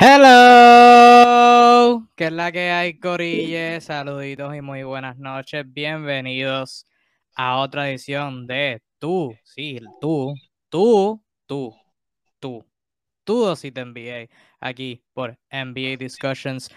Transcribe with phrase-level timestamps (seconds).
[0.00, 3.80] Hello, ¿qué es la que hay, Corille?
[3.80, 5.64] Saluditos y muy buenas noches.
[5.66, 6.86] Bienvenidos
[7.34, 10.36] a otra edición de Tú, sí, tú,
[10.68, 11.74] tú, tú,
[12.38, 12.64] tú,
[13.24, 14.30] tú, si te envié
[14.60, 16.70] aquí por NBA Discussions.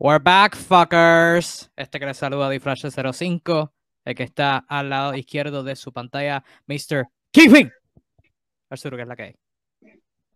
[0.00, 1.70] We're back, fuckers.
[1.76, 3.70] Este que les saluda Diflash05,
[4.06, 7.06] el que está al lado izquierdo de su pantalla, Mr.
[7.30, 7.70] Keeping.
[8.68, 9.36] Arturo, ¿qué es la que hay?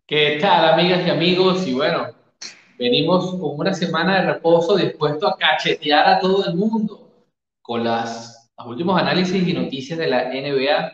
[0.07, 1.67] ¿Qué tal, amigas y amigos?
[1.67, 2.20] Y bueno,
[2.81, 7.27] venimos con una semana de reposo dispuesto a cachetear a todo el mundo
[7.61, 10.91] con las, los últimos análisis y noticias de la NBA.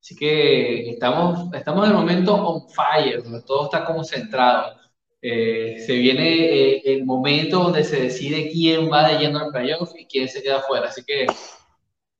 [0.00, 4.74] Así que estamos, estamos en el momento on fire, donde todo está como centrado.
[5.20, 9.92] Eh, se viene eh, el momento donde se decide quién va de lleno al playoff
[9.96, 10.88] y quién se queda fuera.
[10.88, 11.28] Así que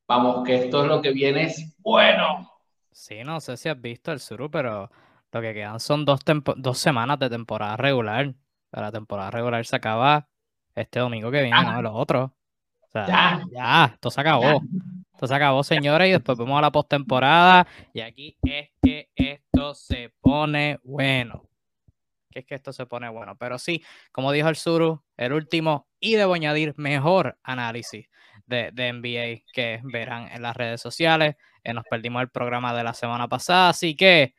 [0.06, 2.48] vamos, que esto es lo que viene es bueno.
[2.92, 4.88] Sí, no sé si has visto el Suru, pero
[5.32, 6.20] lo que quedan son dos,
[6.56, 8.32] dos semanas de temporada regular.
[8.72, 10.28] La temporada regular se acaba
[10.74, 11.82] este domingo que viene, ¿no?
[11.82, 12.30] Los otros.
[12.30, 13.42] O sea, ya.
[13.52, 14.62] ya, esto se acabó.
[15.12, 17.66] Esto se acabó, señores, y después vamos a la postemporada.
[17.92, 21.48] Y aquí es que esto se pone bueno.
[22.30, 23.36] Que es que esto se pone bueno.
[23.36, 28.08] Pero sí, como dijo el Suru, el último y debo añadir mejor análisis
[28.46, 31.36] de, de NBA que verán en las redes sociales.
[31.62, 34.34] Eh, nos perdimos el programa de la semana pasada, así que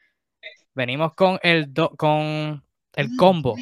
[0.76, 2.64] Venimos con el, con
[2.96, 3.56] el ah, combo,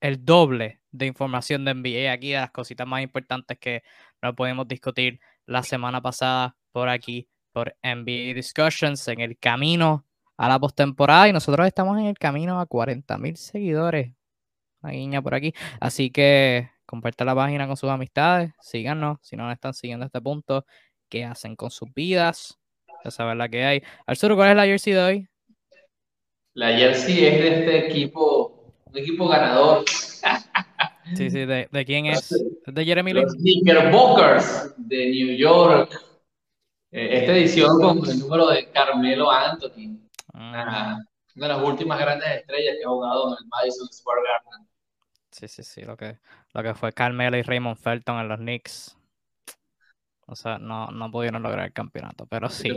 [0.00, 3.82] el doble de información de NBA aquí, de las cositas más importantes que
[4.22, 10.48] no podemos discutir la semana pasada por aquí, por NBA Discussions, en el camino a
[10.48, 11.28] la postemporada.
[11.28, 14.14] Y nosotros estamos en el camino a 40 mil seguidores.
[14.82, 15.54] Una guiña por aquí.
[15.80, 20.20] Así que comparte la página con sus amistades, síganos, si no nos están siguiendo este
[20.20, 20.64] punto,
[21.08, 22.58] qué hacen con sus vidas.
[23.04, 23.82] Ya saben la que hay.
[24.06, 25.28] Arturo, ¿cuál es la jersey de hoy?
[26.54, 28.45] La jersey es de este equipo,
[28.96, 29.84] un equipo ganador.
[31.14, 32.34] Sí, sí, ¿de, de quién es?
[32.66, 33.22] ¿De Jeremy Lin?
[33.24, 35.92] Los Knickerbockers de New York.
[36.90, 40.00] Eh, esta edición con el número de Carmelo Anthony.
[40.32, 40.98] Ah.
[41.36, 44.66] Una de las últimas grandes estrellas que ha jugado en el Madison Square Garden.
[45.30, 46.18] Sí, sí, sí, lo que,
[46.54, 48.96] lo que fue Carmelo y Raymond Felton en los Knicks.
[50.26, 52.70] O sea, no, no pudieron lograr el campeonato, pero sí.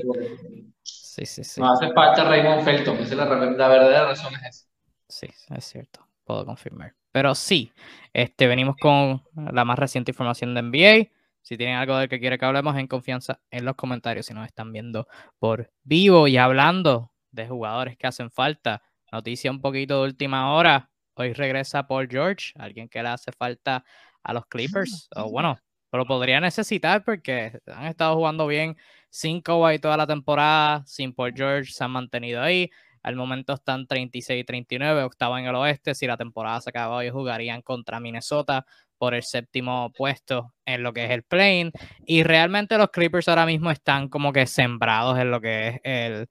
[0.84, 1.62] Sí, sí, sí.
[1.62, 4.69] No hace falta Raymond Felton, esa es la, la verdadera razón es esa.
[5.07, 6.94] Sí, es cierto, puedo confirmar.
[7.12, 7.73] Pero sí,
[8.13, 11.09] este, venimos con la más reciente información de NBA.
[11.41, 14.45] Si tienen algo del que quiere que hablemos, en confianza en los comentarios si nos
[14.45, 15.07] están viendo
[15.39, 18.84] por vivo y hablando de jugadores que hacen falta.
[19.12, 20.91] Noticia un poquito de última hora.
[21.16, 23.84] Hoy regresa Paul George, alguien que le hace falta
[24.22, 25.09] a los Clippers.
[25.16, 25.57] O bueno,
[25.91, 28.78] lo podría necesitar porque han estado jugando bien
[29.09, 32.69] sin Kawhi toda la temporada, sin Paul George se han mantenido ahí.
[33.04, 35.96] Al momento están 36 y 39, octavo en el oeste.
[35.96, 38.66] Si la temporada se acaba hoy, jugarían contra Minnesota
[38.98, 41.72] por el séptimo puesto en lo que es el plane.
[42.06, 46.30] Y realmente los Clippers ahora mismo están como que sembrados en lo que es el,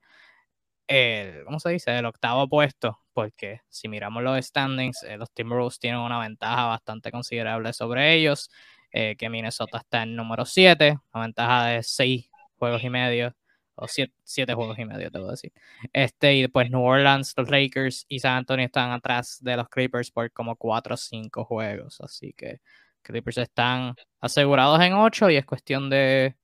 [0.86, 1.96] el ¿cómo se dice?
[1.98, 2.98] El octavo puesto.
[3.12, 8.50] Porque si miramos los standings, eh, los Timberwolves tienen una ventaja bastante considerable sobre ellos.
[8.90, 13.34] Eh, que Minnesota está en número 7, una ventaja de 6 juegos y medio,
[13.78, 15.52] o 7 juegos y medio, te voy a decir.
[15.92, 20.10] Este, y después New Orleans, los Lakers y San Antonio están atrás de los Clippers
[20.10, 22.60] por como 4 o 5 juegos, así que
[23.02, 26.36] Clippers están asegurados en 8 y es cuestión de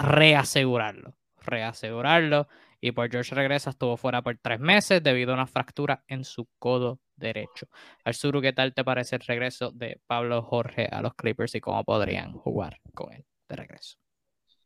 [0.00, 2.48] reasegurarlo, reasegurarlo.
[2.80, 6.46] Y por George regresa, estuvo fuera por 3 meses debido a una fractura en su
[6.58, 7.66] codo derecho.
[8.04, 11.82] Arzuru, ¿qué tal te parece el regreso de Pablo Jorge a los Clippers y cómo
[11.84, 14.05] podrían jugar con él de regreso?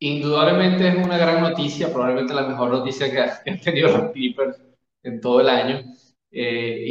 [0.03, 4.59] Indudablemente es una gran noticia, probablemente la mejor noticia que han tenido los Clippers
[5.03, 5.85] en todo el año.
[6.31, 6.85] Eh,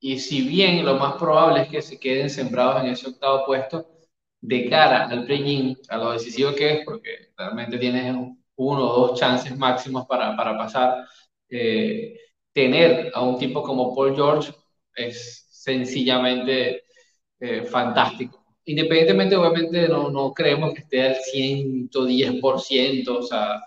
[0.00, 3.86] y, si bien lo más probable es que se queden sembrados en ese octavo puesto,
[4.40, 8.14] de cara al play-in, a lo decisivo que es, porque realmente tienes
[8.56, 11.04] uno o dos chances máximos para, para pasar.
[11.48, 12.18] Eh,
[12.52, 14.52] tener a un tipo como Paul George
[14.94, 16.84] es sencillamente
[17.40, 18.39] eh, fantástico.
[18.70, 23.60] Independientemente, obviamente, no, no creemos que esté al 110%, o sea,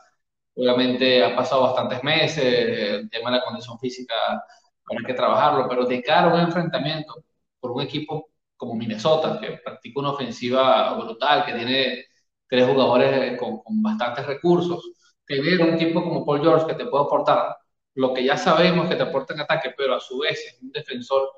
[0.55, 4.13] obviamente ha pasado bastantes meses, el tema de la condición física
[4.89, 7.23] hay que trabajarlo, pero de cara a un enfrentamiento
[7.59, 12.05] por un equipo como Minnesota, que practica una ofensiva brutal, que tiene
[12.47, 14.91] tres jugadores con, con bastantes recursos,
[15.25, 17.55] tener un tipo como Paul George que te puede aportar
[17.95, 20.71] lo que ya sabemos que te aporta en ataque, pero a su vez es un
[20.71, 21.29] defensor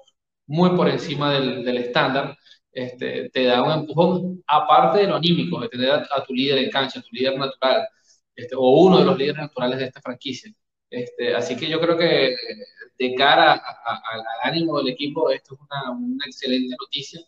[0.47, 2.37] muy por encima del, estándar,
[2.75, 6.69] este, te da un empujón, aparte de lo anímico, de tener a, tu líder en
[6.69, 7.87] cancha, tu líder natural,
[8.35, 10.51] este, o uno de los líderes naturales de esta franquicia.
[10.89, 12.35] Este, así que yo creo que
[12.99, 17.21] de cara al ánimo del equipo, esto es una, una, excelente noticia.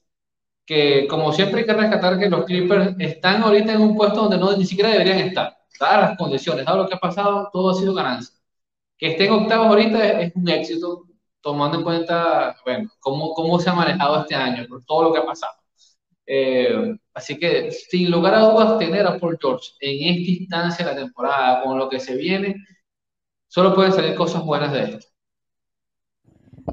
[0.65, 4.37] Que como siempre hay que rescatar que los Clippers están ahorita en un puesto donde
[4.37, 5.57] no, ni siquiera deberían estar.
[5.79, 8.35] Dadas las condiciones, dado lo que ha pasado, todo ha sido ganancia.
[8.97, 11.06] Que estén octavos ahorita es, un éxito,
[11.47, 15.19] tomando en cuenta, bueno, cómo, cómo se ha manejado este año, por todo lo que
[15.19, 15.53] ha pasado.
[16.25, 20.91] Eh, así que, sin lugar a dudas, tener a Paul George en esta instancia de
[20.91, 22.57] la temporada, con lo que se viene,
[23.47, 25.07] solo pueden salir cosas buenas de esto.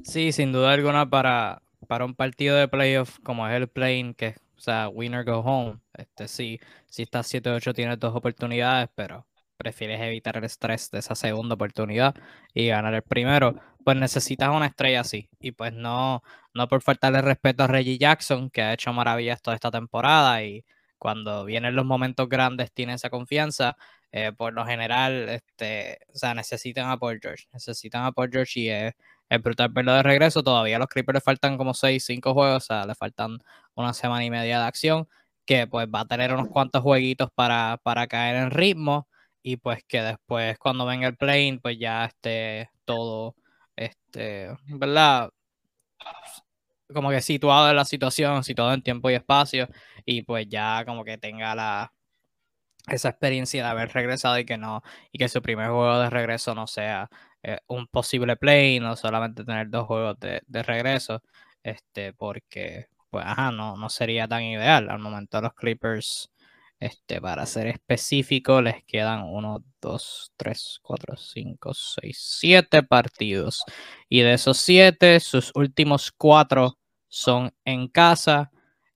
[0.03, 4.35] Sí, sin duda alguna para, para un partido de playoff como es el playing, que
[4.57, 9.25] o sea, winner go home, este sí, si estás 7-8 tienes dos oportunidades, pero
[9.65, 12.15] prefieres evitar el estrés de esa segunda oportunidad
[12.53, 15.29] y ganar el primero, pues necesitas una estrella así.
[15.41, 16.23] Y pues no,
[16.55, 20.65] no por faltarle respeto a Reggie Jackson, que ha hecho maravillas toda esta temporada y
[20.99, 23.77] cuando vienen los momentos grandes tiene esa confianza.
[24.13, 28.61] Eh, por lo general, este, o sea, necesitan a Paul George, necesitan a Paul George
[28.61, 28.95] y es,
[29.29, 30.43] es brutal verlo de regreso.
[30.43, 33.39] Todavía a los Clippers le faltan como 6, 5 juegos, o sea, le faltan
[33.75, 35.09] una semana y media de acción,
[35.45, 39.09] que pues va a tener unos cuantos jueguitos para, para caer en ritmo
[39.45, 43.37] y pues que después cuando venga el plane pues ya esté todo,
[43.77, 45.31] este, ¿verdad?
[46.93, 49.69] Como que situado en la situación, situado en tiempo y espacio
[50.05, 51.93] y pues ya como que tenga la
[52.89, 54.83] esa experiencia de haber regresado y que no
[55.13, 57.09] y que su primer juego de regreso no sea
[57.43, 61.23] eh, un posible play, no solamente tener dos juegos de, de regreso,
[61.63, 64.91] este, porque pues ajá, no, no sería tan ideal.
[64.91, 66.31] Al momento los Clippers
[66.81, 73.65] este, para ser específico, les quedan 1, 2, 3, 4, 5, 6, 7 partidos.
[74.09, 76.79] Y de esos 7, sus últimos 4
[77.09, 78.51] son en casa.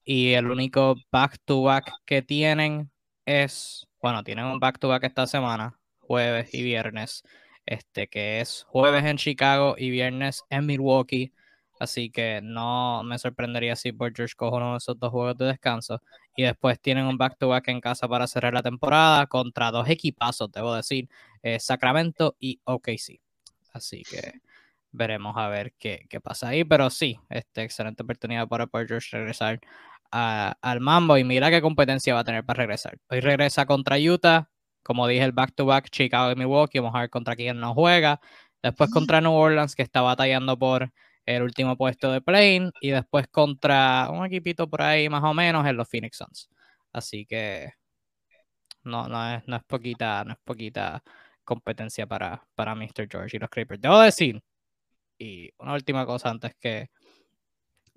[0.04, 2.90] Y el único back-to-back que tienen
[3.26, 7.22] es, bueno, tienen un back-to-back esta semana, jueves y viernes.
[7.66, 11.32] Este que es jueves en Chicago y viernes en Milwaukee.
[11.78, 16.02] Así que no me sorprendería si George coge uno de esos dos juegos de descanso.
[16.36, 20.74] Y después tienen un back-to-back en casa para cerrar la temporada contra dos equipazos, debo
[20.74, 21.08] decir,
[21.42, 23.20] eh, Sacramento y OKC.
[23.72, 24.40] Así que
[24.92, 26.64] veremos a ver qué, qué, pasa ahí.
[26.64, 29.60] Pero sí, este, excelente oportunidad para George regresar
[30.10, 31.16] al mambo.
[31.18, 32.98] Y mira qué competencia va a tener para regresar.
[33.08, 34.48] Hoy regresa contra Utah.
[34.82, 36.78] Como dije, el back-to-back Chicago y Milwaukee.
[36.78, 38.20] Vamos a ver contra quién no juega.
[38.62, 40.92] Después contra New Orleans, que está batallando por
[41.36, 45.66] el último puesto de plane y después contra un equipito por ahí más o menos
[45.66, 46.48] en los Phoenix Suns.
[46.92, 47.72] Así que
[48.84, 51.02] no, no, es, no es poquita, no es poquita
[51.44, 53.08] competencia para, para Mr.
[53.10, 53.80] George y los Clippers.
[53.80, 54.42] Debo decir,
[55.18, 56.90] y una última cosa antes que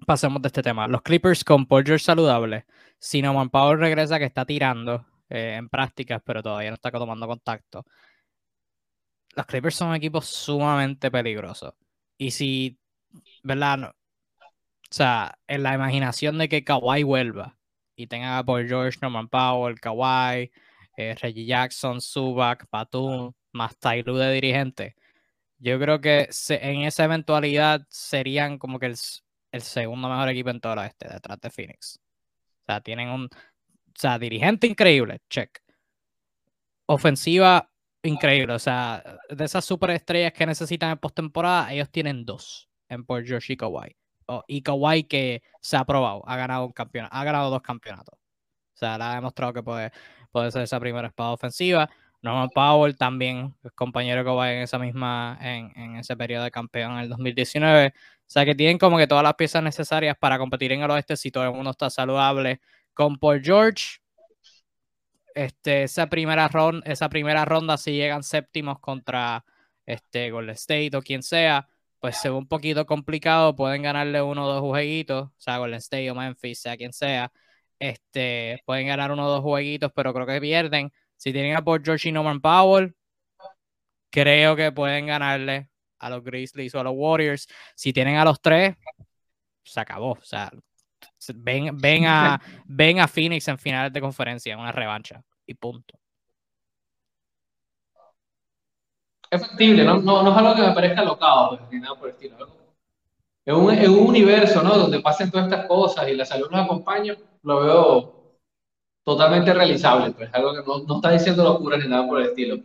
[0.05, 0.87] pasemos de este tema.
[0.87, 2.65] Los Clippers con Paul George saludable.
[2.99, 7.27] Si Norman Powell regresa que está tirando eh, en prácticas, pero todavía no está tomando
[7.27, 7.85] contacto.
[9.35, 11.77] Los Clippers son un equipo sumamente peligroso.
[12.17, 12.77] Y si
[13.43, 13.93] ¿verdad?
[14.91, 17.57] O sea, en la imaginación de que Kawhi vuelva
[17.95, 20.51] y tenga por George Norman Powell, Kawhi,
[20.97, 24.95] eh, Reggie Jackson, Subak, Batum, más Tyloo de dirigente,
[25.59, 30.73] yo creo que en esa eventualidad serían como que el, segundo mejor equipo en todo
[30.73, 31.99] el oeste, detrás de Phoenix.
[32.63, 33.29] O sea, tienen un o
[33.95, 35.59] sea, dirigente increíble, check.
[36.87, 37.71] Ofensiva
[38.03, 43.25] increíble, o sea, de esas superestrellas que necesitan en postemporada, ellos tienen dos en por
[43.25, 43.95] George y Kawhi.
[44.47, 48.15] y Kawhi que se ha probado, ha ganado un campeonato, ha ganado dos campeonatos.
[48.75, 49.91] O sea, le ha demostrado que puede,
[50.31, 51.89] puede ser esa primera espada ofensiva.
[52.21, 56.99] Norman Powell también, compañero de Kawhi en esa misma, en, ese periodo de campeón en
[56.99, 57.87] el 2019.
[57.87, 57.93] O
[58.27, 61.31] sea, que tienen como que todas las piezas necesarias para competir en el oeste si
[61.31, 62.61] todo el mundo está saludable.
[62.93, 63.99] Con Paul George,
[65.35, 69.45] este, esa, primera ronda, esa primera ronda, si llegan séptimos contra
[69.85, 71.67] este, Golden State o quien sea,
[72.01, 75.77] pues se ve un poquito complicado, pueden ganarle uno o dos jueguitos, o sea, Golden
[75.77, 77.31] State o Memphis, sea quien sea,
[77.79, 80.91] este, pueden ganar uno o dos jueguitos, pero creo que pierden.
[81.17, 82.95] Si tienen a por George y Norman Powell,
[84.09, 87.47] creo que pueden ganarle a los Grizzlies o a los Warriors.
[87.75, 88.75] Si tienen a los tres,
[89.63, 90.13] se acabó.
[90.13, 90.51] O sea,
[91.35, 96.00] ven, ven, a, ven a Phoenix en finales de conferencia, en una revancha, y punto.
[99.31, 102.09] Es factible, no, no, no es algo que me parezca locado, pues, ni nada por
[102.09, 102.35] el estilo.
[103.45, 104.77] En un, en un universo, ¿no?
[104.77, 108.39] Donde pasen todas estas cosas y la salud nos acompaña, lo veo
[109.03, 112.57] totalmente realizable, pues, algo que no, no está diciendo locuras ni nada por el estilo.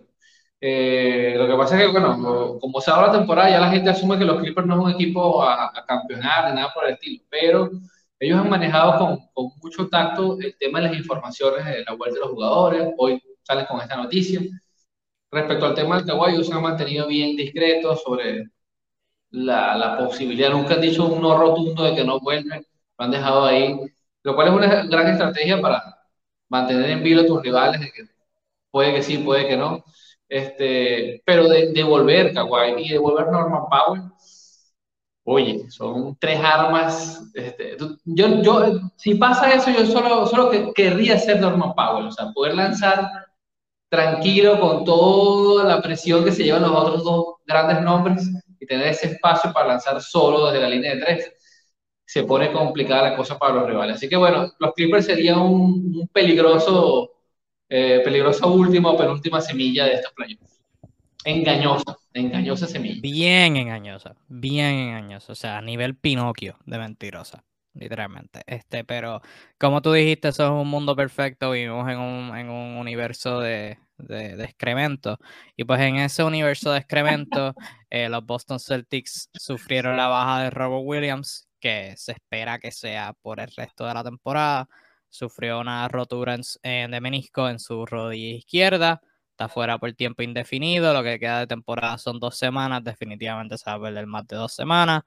[0.60, 3.90] Eh, lo que pasa es que, bueno, como se abre la temporada, ya la gente
[3.90, 6.94] asume que los Clippers no es un equipo a, a campeonar ni nada por el
[6.94, 7.70] estilo, pero
[8.18, 12.14] ellos han manejado con, con, mucho tacto el tema de las informaciones de la vuelta
[12.14, 12.88] de los jugadores.
[12.98, 14.40] Hoy salen con esta noticia
[15.36, 18.48] respecto al tema del ellos se han mantenido bien discretos sobre
[19.30, 20.50] la, la, posibilidad.
[20.50, 22.66] Nunca han dicho un no rotundo de que no vuelven,
[22.98, 23.78] lo han dejado ahí,
[24.22, 25.82] lo cual es una gran estrategia para
[26.48, 28.02] mantener en vilo a tus rivales, de que
[28.70, 29.84] puede que sí, puede que no.
[30.28, 31.72] Este, pero de,
[32.34, 34.02] Kawhi y devolver Norman Powell,
[35.24, 37.30] oye, son tres armas.
[37.34, 42.12] Este, yo, yo, si pasa eso, yo solo, solo que, querría ser Norman Powell, o
[42.12, 43.25] sea, poder lanzar
[43.88, 48.28] tranquilo con toda la presión que se llevan los otros dos grandes nombres
[48.58, 51.32] y tener ese espacio para lanzar solo desde la línea de tres.
[52.04, 53.96] Se pone complicada la cosa para los rivales.
[53.96, 57.10] Así que bueno, los Clippers serían un, peligroso,
[57.68, 60.60] eh, peligrosa última o penúltima semilla de estos playoffs.
[61.24, 63.00] Engañosa, engañosa semilla.
[63.02, 65.32] Bien engañosa, bien engañosa.
[65.32, 67.45] O sea, a nivel Pinocchio de mentirosa
[67.78, 68.42] literalmente.
[68.46, 69.20] Este, pero
[69.58, 73.78] como tú dijiste, eso es un mundo perfecto, vivimos en un, en un universo de,
[73.98, 75.18] de, excremento.
[75.56, 77.54] Y pues en ese universo de excremento,
[77.90, 83.12] eh, los Boston Celtics sufrieron la baja de Robert Williams, que se espera que sea
[83.22, 84.68] por el resto de la temporada.
[85.08, 89.00] Sufrió una rotura en, de menisco en su rodilla izquierda.
[89.30, 90.92] Está fuera por tiempo indefinido.
[90.92, 92.82] Lo que queda de temporada son dos semanas.
[92.84, 95.02] Definitivamente se va a perder más de dos semanas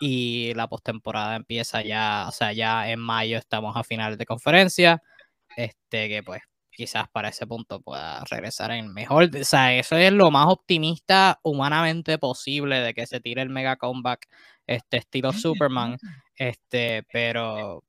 [0.00, 5.02] y la postemporada empieza ya, o sea, ya en mayo estamos a finales de conferencia,
[5.56, 10.12] este que pues quizás para ese punto pueda regresar en mejor, o sea, eso es
[10.12, 14.28] lo más optimista humanamente posible de que se tire el mega comeback,
[14.66, 15.98] este estilo Superman,
[16.36, 17.82] este, pero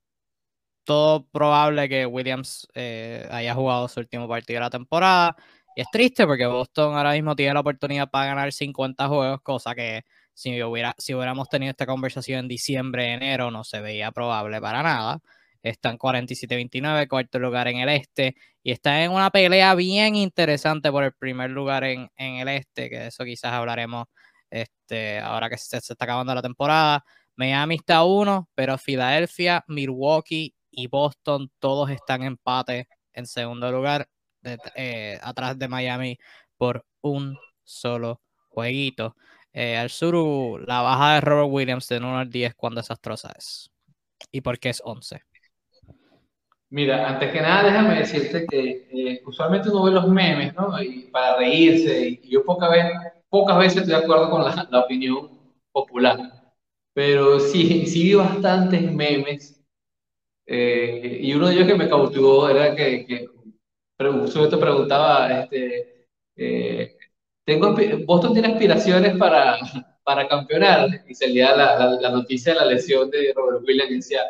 [0.90, 5.36] todo probable que Williams eh, haya jugado su último partido de la temporada.
[5.76, 9.76] Y es triste porque Boston ahora mismo tiene la oportunidad para ganar 50 juegos, cosa
[9.76, 10.04] que
[10.40, 14.82] si, hubiera, si hubiéramos tenido esta conversación en diciembre, enero, no se veía probable para
[14.82, 15.20] nada.
[15.62, 21.04] Están 47-29, cuarto lugar en el este, y está en una pelea bien interesante por
[21.04, 24.06] el primer lugar en, en el este, que de eso quizás hablaremos
[24.50, 27.04] este, ahora que se, está acabando la temporada.
[27.36, 34.08] Miami está uno, pero Filadelfia, Milwaukee y Boston todos están empate en segundo lugar,
[34.76, 36.18] eh, atrás de Miami
[36.56, 39.16] por un solo jueguito.
[39.62, 43.70] Eh, al sur, la baja de Robert Williams de 1 al 10, ¿cuán desastrosa es?
[44.32, 45.22] ¿Y por qué es 11?
[46.70, 50.82] Mira, antes que nada, déjame decirte que eh, usualmente uno ve los memes, ¿no?
[50.82, 52.94] Y para reírse, y yo pocas veces,
[53.28, 55.30] pocas veces estoy de acuerdo con la, la opinión
[55.74, 56.18] popular,
[56.94, 59.62] pero sí, sí vi bastantes memes,
[60.48, 63.28] eh, y uno de ellos que me cautivó era que, que
[64.30, 66.08] sobre preguntaba, este,
[67.50, 67.76] tengo,
[68.06, 69.58] Boston tiene aspiraciones para,
[70.04, 73.96] para campeonar y salía la, la, la, noticia de la lesión de Robert Williams y
[73.96, 74.22] decía,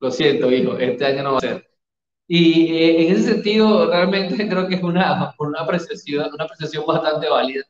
[0.00, 1.70] lo siento, hijo, este año no va a ser.
[2.26, 7.28] Y eh, en ese sentido, realmente creo que es una, una, apreciación, una apreciación bastante
[7.28, 7.64] válida,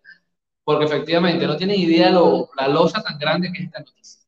[0.65, 4.21] porque efectivamente no tienen idea lo, la losa tan grande que es esta noticia.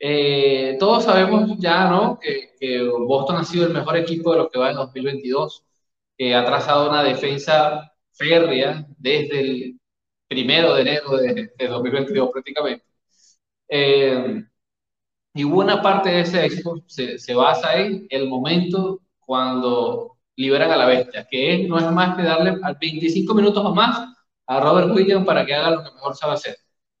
[0.00, 2.18] Eh, todos sabemos ya, ¿no?
[2.20, 5.64] Que, que, Boston ha sido el mejor equipo de lo que va en 2022,
[6.16, 9.77] que ha trazado una defensa férrea desde el
[10.28, 12.84] primero de enero de, 2022 prácticamente.
[13.68, 14.44] Eh,
[15.34, 20.76] y buena parte de ese éxito se, se, basa en el momento cuando liberan a
[20.76, 24.08] la bestia, que no es más que darle al 25 minutos o más
[24.46, 26.56] a Robert Williams para que haga lo que mejor sabe hacer.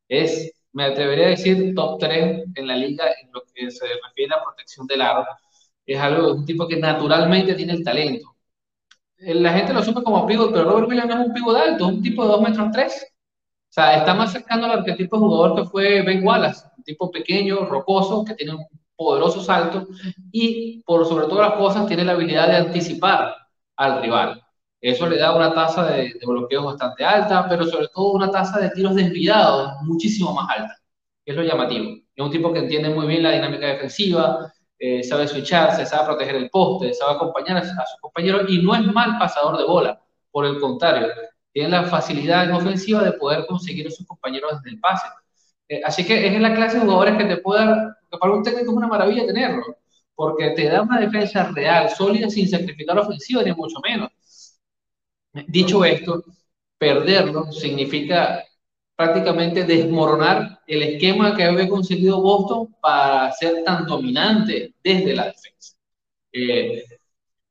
[0.08, 4.34] Es, me atrevería a decir, top 3 en la liga en lo que se refiere
[4.34, 5.26] a protección del aro.
[5.86, 8.36] Es algo, un tipo que naturalmente tiene el talento.
[9.18, 11.94] La gente lo supe como pivot, pero Robert Williams no es un pivot alto, es
[11.94, 13.12] un tipo de 2 metros 3
[13.70, 17.10] o sea, está más cercano al arquetipo de jugador que fue Ben Wallace, un tipo
[17.10, 19.86] pequeño, rocoso, que tiene un poderoso salto
[20.32, 23.34] y por sobre todas las cosas tiene la habilidad de anticipar
[23.76, 24.42] al rival.
[24.80, 28.58] Eso le da una tasa de, de bloqueo bastante alta, pero sobre todo una tasa
[28.58, 30.76] de tiros desviados muchísimo más alta,
[31.24, 31.90] que es lo llamativo.
[32.14, 36.36] Es un tipo que entiende muy bien la dinámica defensiva, eh, sabe switcharse, sabe proteger
[36.36, 40.00] el poste, sabe acompañar a, a sus compañeros y no es mal pasador de bola.
[40.30, 41.08] Por el contrario,
[41.58, 45.08] tiene la facilidad en ofensiva de poder conseguir a sus compañeros desde el pase.
[45.68, 48.44] Eh, así que es la clase de jugadores que te puede dar, que para un
[48.44, 49.64] técnico es una maravilla tenerlo,
[50.14, 54.08] porque te da una defensa real, sólida, sin sacrificar la ofensiva, ni mucho menos.
[55.48, 56.22] Dicho esto,
[56.78, 58.44] perderlo significa
[58.94, 65.76] prácticamente desmoronar el esquema que había conseguido Boston para ser tan dominante desde la defensa.
[66.32, 66.84] Eh,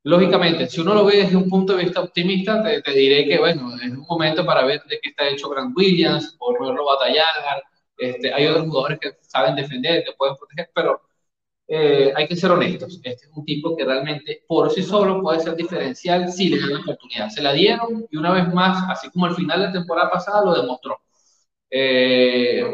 [0.08, 3.74] Lógicamente, si uno lo ve desde un punto de vista optimista, te, diré que, bueno,
[3.76, 7.62] es un momento para ver de qué está hecho Grant Williams, por verlo batallar.
[7.98, 11.02] Este, hay otros jugadores que saben defender, que pueden proteger, pero
[11.66, 12.98] eh, hay que ser honestos.
[13.04, 16.72] Este es un tipo que realmente por sí solo puede ser diferencial si le dan
[16.72, 17.28] la oportunidad.
[17.28, 20.42] Se la dieron y una vez más, así como al final de la temporada pasada,
[20.42, 21.02] lo demostró.
[21.70, 22.64] Eh,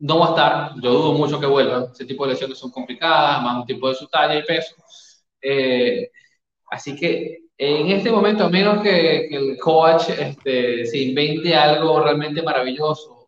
[0.00, 1.88] no va a estar, yo dudo mucho que vuelva.
[1.92, 4.74] Ese tipo de lesiones son complicadas, más un tipo de su talla y peso.
[5.40, 6.10] Eh,
[6.70, 12.42] así que en este momento, a menos que, el coach este, se invente algo realmente
[12.42, 13.26] maravilloso,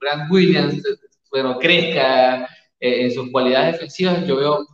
[0.00, 0.82] Grant Williams
[1.30, 2.44] bueno, crezca
[2.80, 4.66] eh, en sus cualidades defensivas, yo veo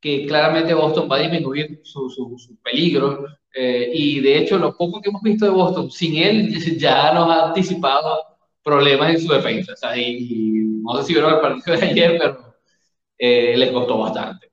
[0.00, 3.26] que claramente Boston va a disminuir su, su, peligro.
[3.54, 7.30] Eh, y de hecho, lo poco que hemos visto de Boston, sin él ya nos
[7.30, 8.18] ha anticipado
[8.62, 9.72] problemas en su defensa.
[9.72, 12.54] O sea, y, no sé si vieron el partido de ayer, pero
[13.18, 14.50] eh, les costó bastante.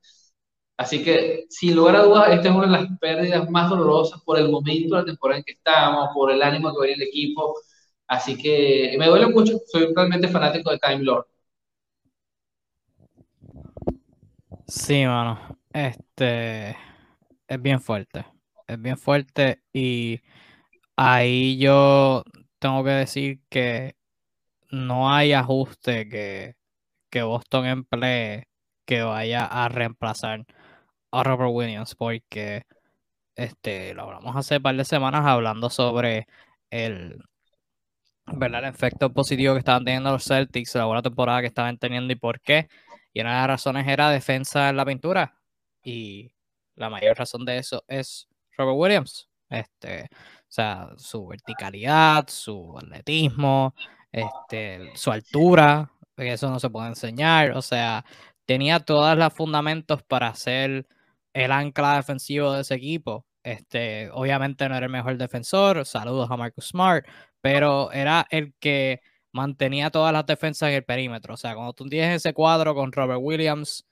[0.82, 4.40] Así que, sin lugar a dudas, esta es una de las pérdidas más dolorosas por
[4.40, 7.54] el momento de la temporada en que estamos, por el ánimo que viene el equipo.
[8.08, 11.28] Así que me duele mucho, soy realmente fanático de Time Lord.
[14.66, 15.40] Sí, mano.
[15.72, 16.76] Este
[17.48, 18.26] es bien fuerte.
[18.66, 19.62] Es bien fuerte.
[19.72, 20.20] Y
[20.96, 22.24] ahí yo
[22.58, 23.96] tengo que decir que
[24.72, 26.56] no hay ajuste que,
[27.12, 28.48] que Boston emplee
[28.88, 30.44] que vaya a reemplazar
[31.12, 32.64] a Robert Williams porque
[33.36, 36.28] este, lo hablamos hace un par de semanas hablando sobre
[36.70, 37.24] el,
[38.28, 38.64] ¿verdad?
[38.64, 42.16] el efecto positivo que estaban teniendo los Celtics, la buena temporada que estaban teniendo y
[42.16, 42.68] por qué.
[43.14, 45.36] Y una de las razones era defensa en la pintura.
[45.84, 46.32] Y
[46.76, 48.28] la mayor razón de eso es
[48.58, 49.30] Robert Williams.
[49.50, 53.76] Este, o sea, su verticalidad, su atletismo,
[54.12, 57.52] este, su altura, eso no se puede enseñar.
[57.52, 58.06] O sea,
[58.46, 60.88] tenía todos los fundamentos para ser
[61.34, 63.26] el ancla defensivo de ese equipo.
[63.44, 67.06] Este, obviamente no era el mejor defensor, saludos a Marcus Smart,
[67.42, 71.34] pero era el que mantenía todas las defensas en el perímetro.
[71.34, 73.86] O sea, cuando tú tienes ese cuadro con Robert Williams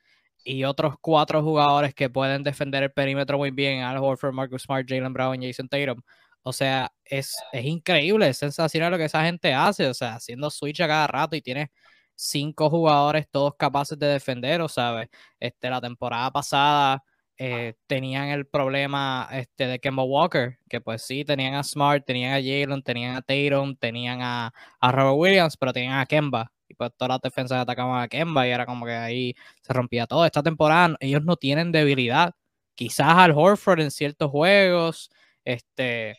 [0.43, 4.87] y otros cuatro jugadores que pueden defender el perímetro muy bien, Al Horford, Marcus Smart,
[4.87, 6.01] Jalen Brown, Jason Tatum.
[6.43, 10.49] O sea, es, es increíble, es sensacional lo que esa gente hace, o sea, haciendo
[10.49, 11.69] switch a cada rato y tienes
[12.15, 17.03] cinco jugadores todos capaces de defender, o sabes, este, la temporada pasada
[17.41, 22.33] eh, tenían el problema este, de Kemba Walker, que pues sí, tenían a Smart, tenían
[22.33, 26.51] a Jalen, tenían a Tatum, tenían a, a Robert Williams, pero tenían a Kemba.
[26.67, 30.05] Y pues todas las defensas atacaban a Kemba y era como que ahí se rompía
[30.05, 30.25] todo.
[30.25, 32.33] Esta temporada ellos no tienen debilidad.
[32.75, 35.09] Quizás al Horford en ciertos juegos,
[35.45, 36.17] este,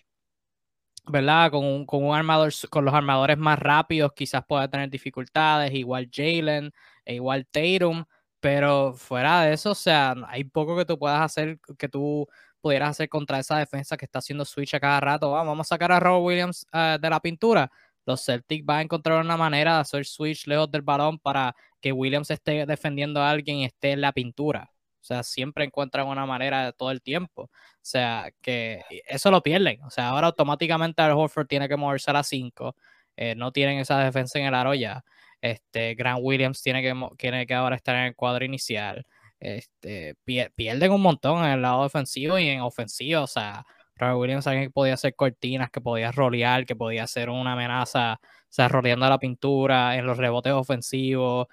[1.06, 1.50] ¿verdad?
[1.50, 6.72] Con un, con armador, con los armadores más rápidos quizás pueda tener dificultades, igual Jalen,
[7.04, 8.04] e igual Tatum,
[8.40, 12.26] pero fuera de eso, o sea, hay poco que tú puedas hacer, que tú
[12.60, 15.30] pudieras hacer contra esa defensa que está haciendo switch a cada rato.
[15.30, 17.70] Vamos, a sacar a Robert Williams eh, de la pintura.
[18.06, 21.92] Los Celtics van a encontrar una manera de hacer switch lejos del balón para que
[21.92, 24.70] Williams esté defendiendo a alguien y esté en la pintura.
[25.00, 27.42] O sea, siempre encuentran una manera todo el tiempo.
[27.44, 27.50] O
[27.82, 29.82] sea, que eso lo pierden.
[29.84, 32.76] O sea, ahora automáticamente Al Horford tiene que moverse a las 5.
[33.16, 35.04] Eh, no tienen esa defensa en el aro ya.
[35.40, 39.06] Este, Grant Williams tiene que, tiene que ahora estar en el cuadro inicial.
[39.38, 40.16] Este,
[40.54, 43.22] pierden un montón en el lado defensivo y en ofensivo.
[43.22, 43.64] O sea,
[43.96, 48.20] Robert Williams alguien que podía hacer cortinas, que podía rolear, que podía hacer una amenaza,
[48.22, 51.46] o sea, roleando la pintura, en los rebotes ofensivos.
[51.46, 51.48] O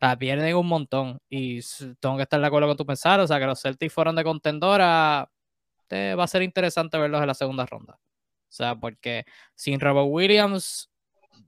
[0.00, 1.20] sea, pierden un montón.
[1.28, 1.60] Y
[2.00, 3.20] tengo que estar de acuerdo con tu pensar.
[3.20, 5.30] O sea, que los Celtics fueron de contendora.
[5.92, 7.94] va a ser interesante verlos en la segunda ronda.
[8.50, 10.89] O sea, porque sin Robert Williams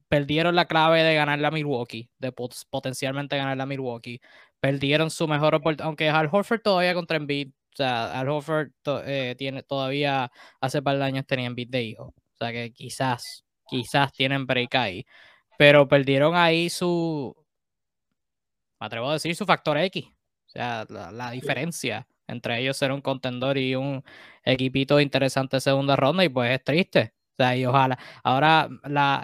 [0.09, 2.33] perdieron la clave de ganar la Milwaukee, de
[2.71, 4.21] potencialmente ganar la Milwaukee.
[4.61, 8.71] Perdieron su mejor oportunidad, aunque Al Horford todavía contra Embiid, o sea, Al Horford
[9.07, 12.15] eh, tiene, todavía hace par de años tenía Embiid de hijo.
[12.15, 15.07] O sea que quizás, quizás tienen break ahí.
[15.59, 17.35] Pero perdieron ahí su,
[18.83, 20.05] me atrevo a decir, su factor X.
[20.05, 24.03] O sea, la, diferencia entre ellos ser un contendor y un
[24.45, 27.15] equipito interesante de segunda ronda y pues es triste.
[27.57, 27.99] Y ojalá.
[28.23, 28.69] Ahora,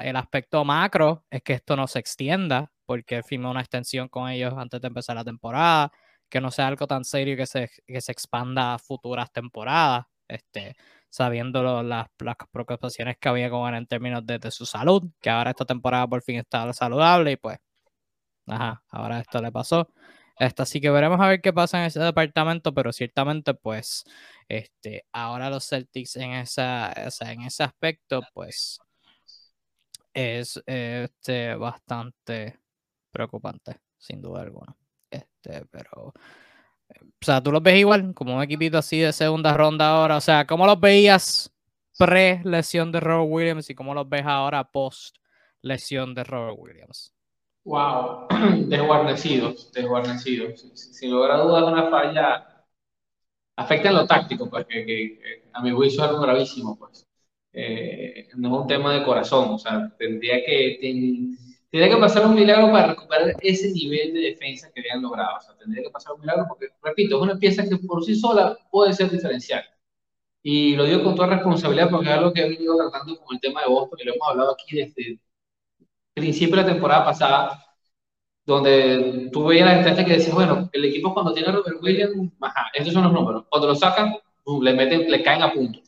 [0.03, 4.55] el aspecto macro es que esto no se extienda, porque firmó una extensión con ellos
[4.57, 5.93] antes de empezar la temporada,
[6.29, 10.77] que no sea algo tan serio que se, que se expanda a futuras temporadas, este,
[11.11, 15.31] sabiendo las, las, preocupaciones que había con él en términos de, de, su salud, que
[15.31, 17.59] ahora esta temporada por fin está saludable y pues,
[18.47, 19.89] ajá, ahora esto le pasó.
[20.39, 24.05] Esta, así que veremos a ver qué pasa en ese departamento, pero ciertamente, pues,
[24.49, 28.79] este, ahora los Celtics en, esa, en ese aspecto, pues,
[30.15, 32.59] es este, bastante
[33.11, 34.77] preocupante, sin duda alguna.
[35.11, 36.13] Este, pero, o
[37.21, 40.17] sea, tú los ves igual, como un equipito así de segunda ronda ahora.
[40.17, 41.53] O sea, ¿cómo los veías
[41.99, 47.13] pre-lesión de Robert Williams y cómo los ves ahora post-lesión de Robert Williams?
[47.69, 48.29] Wow,
[48.67, 50.63] desguarnecidos, desguarnecidos.
[50.73, 52.65] Sin, lugar a dudas, una falla
[53.57, 57.07] afecta en lo táctico, pues, que, a mi juicio es algo gravísimo, pues.
[57.53, 60.79] Eh, no es un tema de corazón, o sea, tendría que,
[61.71, 65.41] tendría que pasar un milagro para recuperar ese nivel de defensa que habían logrado, o
[65.43, 68.57] sea, tendría que pasar un milagro porque, repito, es una pieza que por sí sola
[68.71, 69.63] puede ser diferencial.
[70.43, 73.41] Y lo digo con toda responsabilidad porque es algo que he venido tratando con el
[73.43, 75.21] tema de Boston y lo hemos hablado aquí desde
[76.19, 77.65] principio de la temporada pasada,
[78.49, 82.33] donde tú veías las estadísticas que decías, bueno, el equipo cuando tiene a Robert Williams,
[82.41, 83.45] ajá, estos son los números.
[83.51, 84.17] Cuando lo sacan,
[84.63, 85.81] le meten, le caen a punto.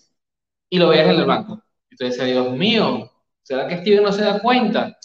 [0.68, 1.62] Y lo veías en el banco.
[1.90, 3.10] Entonces Dios mío,
[3.42, 4.96] ¿será que Steven no se da cuenta?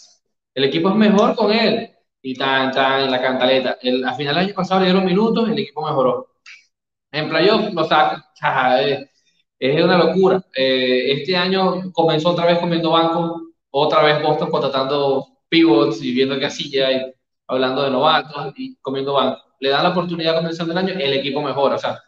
[0.54, 1.90] El equipo es mejor con él.
[2.20, 3.78] Y tan, tan, la cantaleta.
[3.80, 6.28] El, final del año pasado le dieron minutos, el equipo mejoró.
[7.10, 8.22] En playoff lo sacan.
[8.80, 9.08] Es,
[9.58, 10.44] es una locura.
[10.54, 13.45] Eh, este año comenzó otra vez comiendo banco
[13.78, 17.14] otra vez Boston contratando pivots y viendo casilla y
[17.46, 19.38] hablando de novatos y comiendo banco.
[19.60, 21.76] Le dan la oportunidad comenzando el año, el equipo mejora.
[21.76, 22.00] O sea,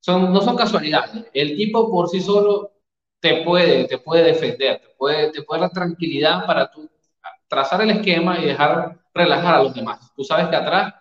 [0.00, 1.26] son, no son casualidades.
[1.32, 2.72] El tipo por sí solo
[3.20, 6.88] te puede, te puede defender, te puede, te puede dar tranquilidad para tú
[7.48, 10.12] trazar el esquema y dejar relajar a los demás.
[10.14, 10.94] Tú sabes que atrás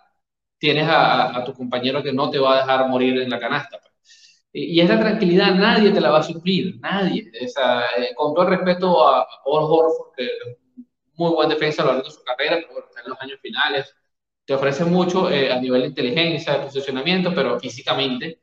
[0.58, 3.80] tienes a, a tu compañero que no te va a dejar morir en la canasta.
[4.60, 7.30] Y esa tranquilidad nadie te la va a suplir, nadie.
[7.32, 10.58] Eh, con todo el respeto a Paul Horford, que es
[11.14, 13.94] muy buen defensa a lo largo de su carrera, pero está en los años finales,
[14.46, 18.40] te ofrece mucho eh, a nivel de inteligencia, de posicionamiento, pero físicamente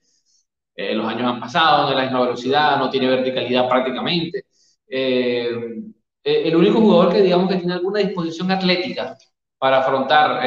[0.76, 4.44] eh, los años han pasado, no es velocidad, no tiene verticalidad prácticamente.
[4.86, 9.16] el único jugador que digamos que tiene alguna disposición atlética
[9.58, 10.40] para afrontar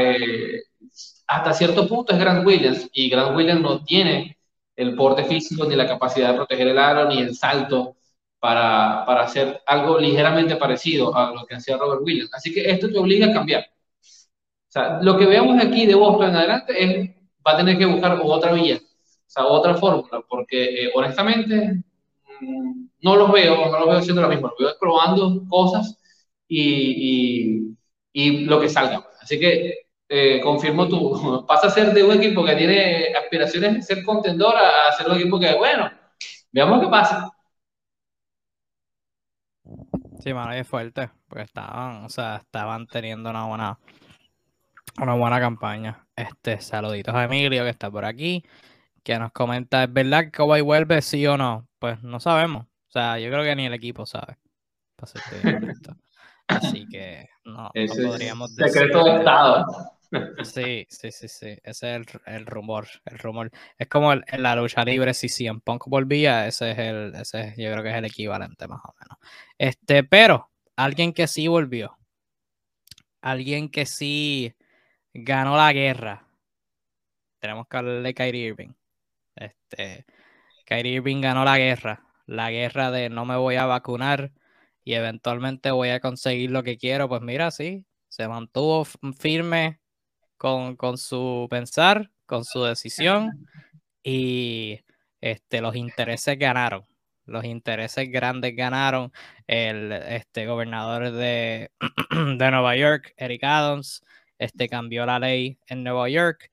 [1.28, 4.37] hasta cierto punto es Grant Williams, y Grant Williams no tiene
[4.78, 7.98] el porte físico, ni la capacidad de proteger el aro, ni el salto
[8.40, 12.30] para, para hacer algo ligeramente parecido a lo que hacía Robert Williams.
[12.34, 13.64] Así que esto te obliga a cambiar.
[13.64, 17.10] O sea, lo que veamos aquí de Boston en adelante es,
[17.46, 21.82] va a tener que buscar otra vía, o sea, otra fórmula, porque eh, honestamente
[22.40, 25.98] mm, no los veo, no los veo haciendo lo mismo, los veo probando cosas
[26.48, 27.78] y, y,
[28.14, 29.08] y lo que salga.
[29.20, 33.82] Así que eh, confirmo tú, pasa a ser de un equipo que tiene aspiraciones de
[33.82, 35.92] ser contendor a, ser un equipo que, bueno,
[36.52, 37.32] veamos qué pasa.
[40.20, 43.80] Sí, mano, es fuerte, porque estaban, o sea, estaban teniendo una buena,
[45.00, 46.06] una buena campaña.
[46.16, 48.44] Este, saluditos a Emilio que está por aquí,
[49.04, 51.68] que nos comenta, ¿es verdad que Kawhi vuelve, sí o no?
[51.80, 52.66] Pues no sabemos.
[52.66, 54.38] O sea, yo creo que ni el equipo sabe.
[56.48, 58.74] Así que no, no podríamos decir.
[58.74, 59.97] Secreto de Estado.
[60.44, 61.58] Sí, sí, sí, sí.
[61.64, 62.88] Ese es el, rumor.
[63.06, 63.52] El rumor.
[63.78, 67.72] Es como en la lucha libre, si CM Punk volvía, ese es el, ese yo
[67.72, 69.18] creo que es el equivalente más o menos.
[69.58, 71.98] Este, pero, alguien que sí volvió.
[73.22, 74.56] Alguien que sí
[75.14, 76.28] ganó la guerra.
[77.40, 78.74] Tenemos que hablar de Kyrie Irving.
[79.36, 80.06] Este,
[80.66, 82.04] Kyrie Irving ganó la guerra.
[82.26, 84.32] La guerra de no me voy a vacunar
[84.84, 87.10] y eventualmente voy a conseguir lo que quiero.
[87.10, 89.80] Pues mira, sí, se mantuvo firme
[90.38, 93.48] con, su pensar, con su decisión
[94.04, 94.80] y
[95.22, 96.86] este, los intereses ganaron.
[97.26, 99.12] Los intereses grandes ganaron.
[99.48, 101.72] El este, gobernador de,
[102.12, 104.02] de Nueva York, Eric Adams,
[104.38, 106.52] este, cambió la ley en Nueva York.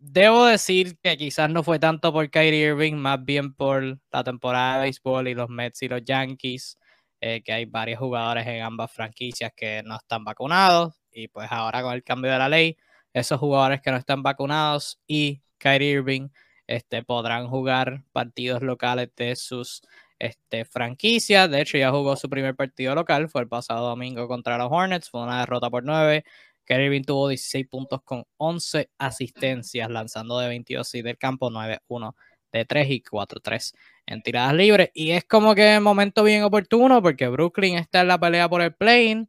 [0.00, 4.76] Debo decir que quizás no fue tanto por Kyrie Irving, más bien por la temporada
[4.76, 6.78] de béisbol y los Mets y los Yankees,
[7.20, 11.82] eh, que hay varios jugadores en ambas franquicias que no están vacunados y pues ahora
[11.82, 12.76] con el cambio de la ley
[13.20, 16.28] esos jugadores que no están vacunados y Kyrie Irving
[16.66, 19.82] este, podrán jugar partidos locales de sus
[20.18, 21.50] este, franquicias.
[21.50, 25.10] De hecho, ya jugó su primer partido local, fue el pasado domingo contra los Hornets,
[25.10, 26.24] fue una derrota por 9.
[26.64, 32.14] Kyrie Irving tuvo 16 puntos con 11 asistencias, lanzando de 22 y del campo 9-1
[32.52, 33.74] de 3 y 4-3
[34.06, 34.90] en tiradas libres.
[34.94, 38.74] Y es como que momento bien oportuno porque Brooklyn está en la pelea por el
[38.74, 39.26] play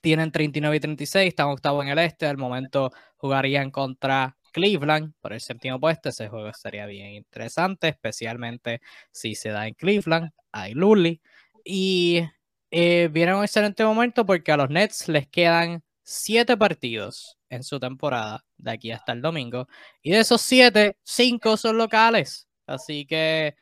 [0.00, 2.26] tienen 39 y 36, están octavo en el este.
[2.26, 6.08] Al momento jugarían contra Cleveland por el séptimo puesto.
[6.08, 8.80] Ese juego sería bien interesante, especialmente
[9.10, 10.30] si se da en Cleveland.
[10.52, 11.20] Hay Lully.
[11.64, 12.22] Y
[12.70, 17.78] eh, viene un excelente momento porque a los Nets les quedan siete partidos en su
[17.80, 19.68] temporada de aquí hasta el domingo.
[20.02, 22.48] Y de esos siete, cinco son locales.
[22.66, 23.56] Así que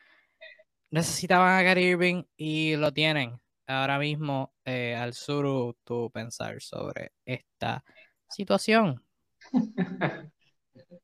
[0.89, 7.13] necesitaban a Gary Irving y lo tienen ahora mismo eh, al sur tú pensar sobre
[7.23, 7.83] esta
[8.29, 9.01] situación?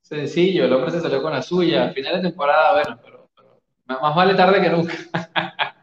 [0.02, 1.86] Sencillo, el hombre se salió con la suya.
[1.86, 3.30] Al final de temporada, bueno, pero,
[3.86, 4.94] más vale tarde que nunca.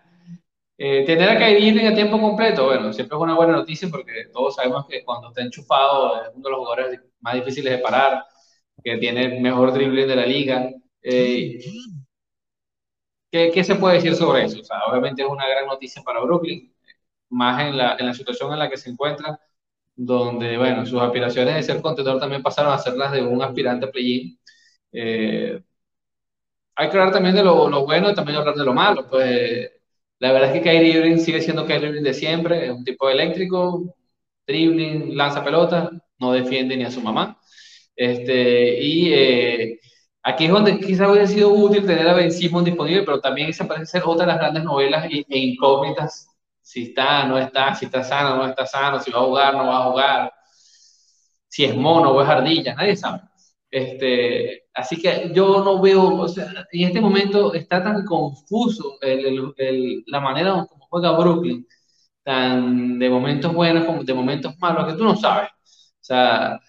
[0.81, 4.27] Eh, tener a Kyrie Irving a tiempo completo, bueno, siempre es una buena noticia porque
[4.33, 8.25] todos sabemos que cuando está enchufado es uno de los jugadores más difíciles de parar,
[8.85, 10.71] que tiene el mejor dribbling de la liga.
[11.03, 11.59] Eh,
[13.33, 14.61] ¿qué, ¿qué, se puede decir sobre eso?
[14.61, 16.73] O sea, obviamente es una gran noticia para Brooklyn,
[17.31, 19.39] más en la, en la situación en la que se encuentra,
[19.97, 23.87] donde, bueno, sus aspiraciones de ser contendor también pasaron a ser las de un aspirante
[23.87, 24.39] a play-in.
[24.93, 25.61] Eh,
[26.77, 29.07] hay que hablar también de lo, lo, bueno y también hablar de lo malo.
[29.09, 29.71] Pues
[30.21, 33.09] la verdad es que Kyrie Irving sigue siendo Kyrie Irving de siempre, es un tipo
[33.11, 33.95] eléctrico,
[34.47, 37.39] dribbling, lanza pelota, no defiende ni a su mamá.
[37.97, 39.81] Este, y eh,
[40.23, 43.67] aquí es donde quizás hubiera sido útil tener a Ben Simmons disponible, pero también esa
[43.67, 46.29] parece ser otra de las grandes novelas e incógnitas
[46.69, 49.69] si está, no está, si está sano, no está sano, si va a jugar, no
[49.69, 50.33] va a jugar,
[51.49, 53.23] si es mono o es ardilla, nadie sabe.
[53.71, 60.05] Este, así que yo no veo, o sea, en este momento está tan confuso el,
[60.09, 61.67] la manera como juega Brooklyn,
[62.23, 65.49] tan de momentos buenos como de momentos malos, que tú no sabes.
[65.51, 66.61] O sea,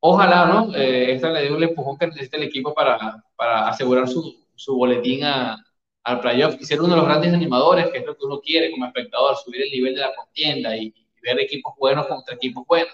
[0.00, 0.74] ojalá, ¿no?
[0.74, 4.74] Eh, esta le dio el empujón que necesita el equipo para, para asegurar su, su
[4.74, 5.63] boletín a,
[6.04, 8.70] al playoff, y ser uno de los grandes animadores, que es lo que uno quiere
[8.70, 12.92] como espectador, subir el nivel de la contienda y, ver equipos buenos contra equipos buenos.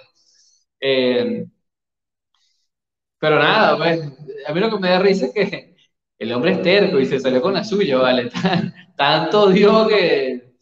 [0.80, 1.44] Eh,
[3.18, 4.00] pero nada, pues,
[4.46, 5.76] a mí lo que me da risa es que
[6.18, 8.30] el hombre es terco y se salió con la suya, ¿vale?
[8.96, 10.52] Tanto dio que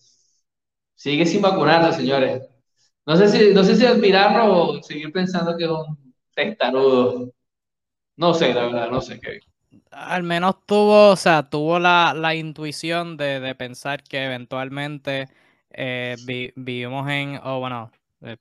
[0.95, 2.49] sigue sin vacunarse, señores.
[3.07, 7.33] No sé si, no sé si admirarlo o seguir pensando que es un testarudo.
[8.17, 9.41] No sé, la verdad, no sé qué.
[9.91, 15.29] Al menos tuvo, o sea, tuvo la, la intuición de, de, pensar que eventualmente
[15.71, 17.91] eh, vi, vivimos en, oh, bueno,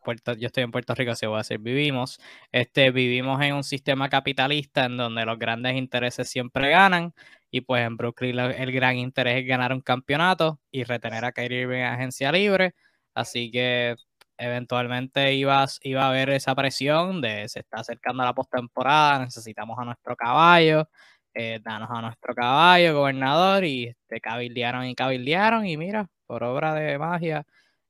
[0.04, 2.20] Puerto, yo estoy en Puerto Rico, así voy a decir, vivimos,
[2.52, 7.14] este, vivimos en un sistema capitalista en donde los grandes intereses siempre ganan
[7.52, 11.62] y pues en Brooklyn el gran interés es ganar un campeonato y retener a Kyrie
[11.62, 12.74] Irving en agencia libre,
[13.14, 13.96] así que
[14.38, 19.86] eventualmente iba, iba a haber esa presión de se está acercando la postemporada, necesitamos a
[19.86, 20.90] nuestro caballo,
[21.40, 26.74] eh, danos a nuestro caballo, gobernador, y este, cabildearon y cabildearon y mira, por obra
[26.74, 27.46] de magia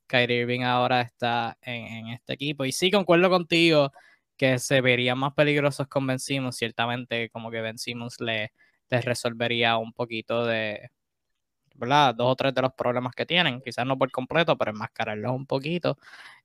[0.07, 2.65] Kyrie Irving ahora está en, este equipo.
[2.65, 3.91] Y sí, concuerdo contigo
[4.37, 6.57] que se verían más peligrosos con Ben Simmons.
[6.57, 8.51] Ciertamente, como que Ben Simmons le,
[8.89, 10.91] les resolvería un poquito de,
[11.75, 12.15] ¿verdad?
[12.15, 13.61] Dos o tres de los problemas que tienen.
[13.61, 15.97] Quizás no por completo, pero enmascararlos un poquito.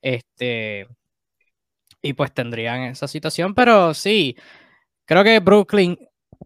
[0.02, 0.86] Este.
[2.02, 3.54] Y pues tendrían esa situación.
[3.54, 4.36] Pero sí,
[5.04, 5.98] creo que Brooklyn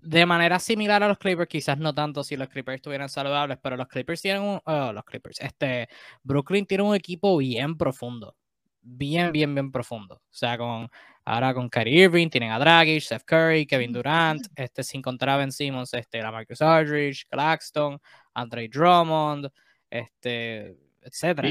[0.07, 3.77] de manera similar a los Clippers, quizás no tanto si los Clippers estuvieran saludables, pero
[3.77, 5.88] los Clippers tienen un, oh, los Clippers, este,
[6.23, 8.37] Brooklyn tiene un equipo bien profundo,
[8.81, 10.14] bien, bien, bien profundo.
[10.14, 10.88] O sea, con,
[11.25, 15.37] ahora con Kyrie Irving, tienen a Dragic, Steph Curry, Kevin Durant, este, sin contar a
[15.38, 17.99] Ben Simmons, este, la Marcus Aldridge, Claxton,
[18.35, 19.51] Andre Drummond,
[19.90, 21.49] este, etcétera.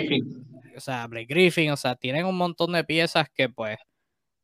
[0.78, 3.78] O sea, Blake Griffin, o sea, tienen un montón de piezas que pues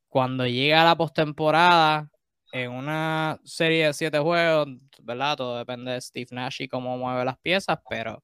[0.09, 2.10] cuando llega la postemporada
[2.51, 4.67] en una serie de siete juegos,
[5.01, 5.37] ¿verdad?
[5.37, 8.23] Todo depende de Steve Nash y cómo mueve las piezas, pero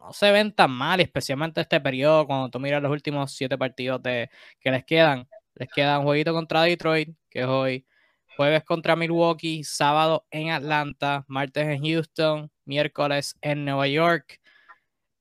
[0.00, 4.00] no, se ven tan mal, especialmente este periodo, cuando tú miras los últimos siete partidos
[4.02, 5.28] que les quedan.
[5.54, 7.86] Les queda un jueguito contra Detroit, que es hoy,
[8.36, 14.40] jueves contra Milwaukee, sábado en Atlanta, martes en Houston, miércoles en Nueva York,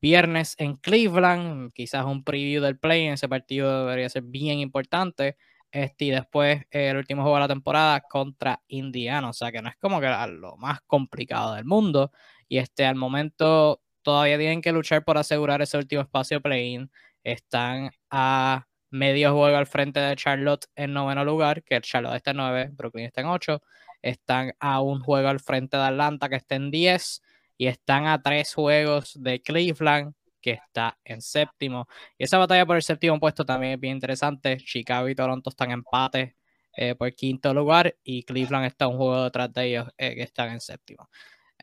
[0.01, 5.37] viernes en Cleveland, quizás un preview del play en ese partido debería ser bien importante.
[5.71, 9.29] Este, y después eh, el último juego de la temporada contra Indiana.
[9.29, 12.11] O sea que no es como que lo más complicado del mundo.
[12.47, 16.91] Y este, al momento todavía tienen que luchar por asegurar ese último espacio play-in.
[17.23, 22.37] Están a medio juego al frente de Charlotte en noveno lugar, que Charlotte está en
[22.37, 23.61] 9, Brooklyn está en 8.
[24.01, 27.21] Están a un juego al frente de Atlanta, que está en 10.
[27.57, 30.13] Y están a tres juegos de Cleveland,
[30.45, 31.87] que está en séptimo.
[32.19, 34.57] Y esa batalla por el séptimo puesto también es bien interesante.
[34.57, 36.35] Chicago y Toronto están en empate
[36.77, 40.51] eh, por quinto lugar y Cleveland está un juego detrás de ellos eh, que están
[40.51, 41.09] en séptimo.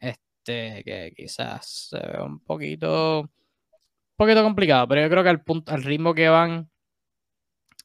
[0.01, 3.31] Este, que quizás se ve un poquito, un
[4.16, 6.68] poquito complicado, pero yo creo que al, punto, al ritmo que van,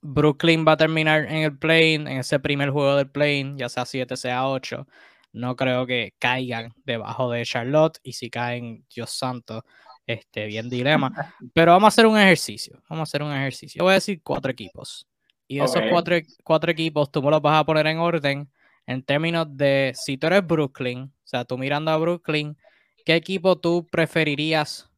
[0.01, 3.86] Brooklyn va a terminar en el play en ese primer juego del play ya sea
[3.86, 4.88] 7, sea 8.
[5.33, 9.63] No creo que caigan debajo de Charlotte y si caen, Dios santo,
[10.07, 11.35] este, bien dilema.
[11.53, 12.81] Pero vamos a hacer un ejercicio.
[12.89, 13.83] Vamos a hacer un ejercicio.
[13.83, 15.05] voy a decir cuatro equipos.
[15.47, 18.49] Y esos cuatro, cuatro equipos tú me los vas a poner en orden
[18.85, 22.57] en términos de si tú eres Brooklyn, o sea, tú mirando a Brooklyn,
[23.05, 24.89] ¿qué equipo tú preferirías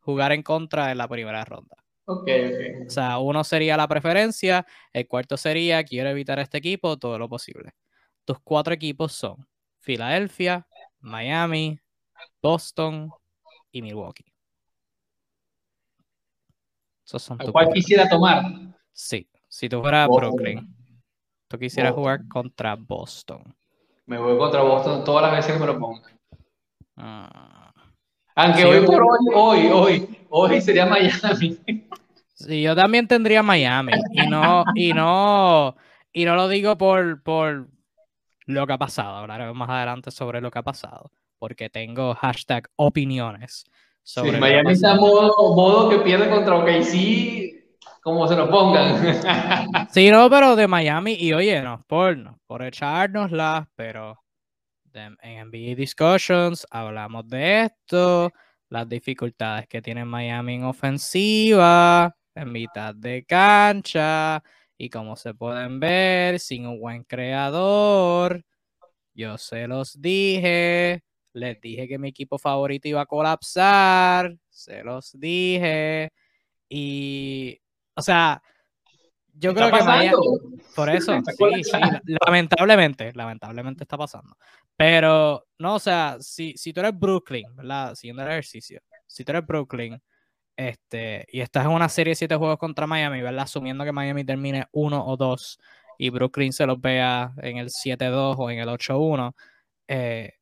[0.00, 1.76] jugar en contra en la primera ronda?
[2.06, 2.86] Ok, ok.
[2.86, 7.28] O sea, uno sería la preferencia, el cuarto sería quiero evitar este equipo todo lo
[7.28, 7.72] posible.
[8.24, 9.46] Tus cuatro equipos son
[9.78, 10.66] Filadelfia,
[11.00, 11.80] Miami,
[12.42, 13.10] Boston
[13.70, 14.24] y Milwaukee.
[14.24, 14.36] Esos son
[16.76, 16.95] ¿A tus
[17.52, 18.42] cuál quisiera tomar?
[18.92, 20.08] Sí, si tú fueras.
[20.08, 20.74] Brooklyn,
[21.48, 22.02] tú quisieras Boston.
[22.02, 23.54] jugar contra Boston.
[24.06, 26.02] Me voy contra Boston todas las veces que me lo pongan.
[26.96, 27.72] Ah,
[28.34, 31.58] Aunque Sí, hoy yo por hoy, hoy, hoy, hoy sería Miami.
[32.34, 33.92] Sí, yo también tendría Miami.
[34.12, 35.74] Y no, y no,
[36.12, 37.68] y no lo digo por, por
[38.46, 39.16] lo que ha pasado.
[39.16, 41.10] Hablaremos más adelante sobre lo que ha pasado.
[41.38, 43.64] Porque tengo hashtag opiniones
[44.06, 49.02] sobre ha Miami está modo, modo que pierde contra OKC, como se lo pongan.
[49.90, 54.22] Sí, no, pero de Miami, y oye, no por, no por echárnoslas, pero
[54.84, 58.30] de- en NBA Discussions hablamos de esto,
[58.68, 64.40] las dificultades que tiene Miami en ofensiva, en mitad de cancha,
[64.78, 68.44] y como se pueden ver, sin un buen creador.
[69.14, 71.02] Yo se los dije,
[71.36, 76.10] les dije que mi equipo favorito iba a colapsar, se los dije,
[76.68, 77.60] y,
[77.94, 78.42] o sea,
[79.34, 80.16] yo ¿Está creo que Miami...
[80.74, 81.78] Por eso, sí, sí,
[82.26, 84.36] lamentablemente, lamentablemente está pasando.
[84.76, 87.94] Pero, no, o sea, si, si tú eres Brooklyn, ¿verdad?
[87.94, 90.00] Siguiendo el ejercicio, si tú eres Brooklyn,
[90.56, 93.44] este, y estás en una serie de siete juegos contra Miami, ¿verdad?
[93.44, 95.58] Asumiendo que Miami termine uno o dos
[95.98, 99.34] y Brooklyn se los vea en el 7-2 o en el 8-1,
[99.88, 100.32] eh,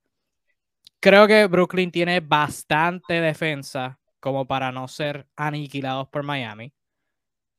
[1.05, 6.73] creo que Brooklyn tiene bastante defensa como para no ser aniquilados por Miami.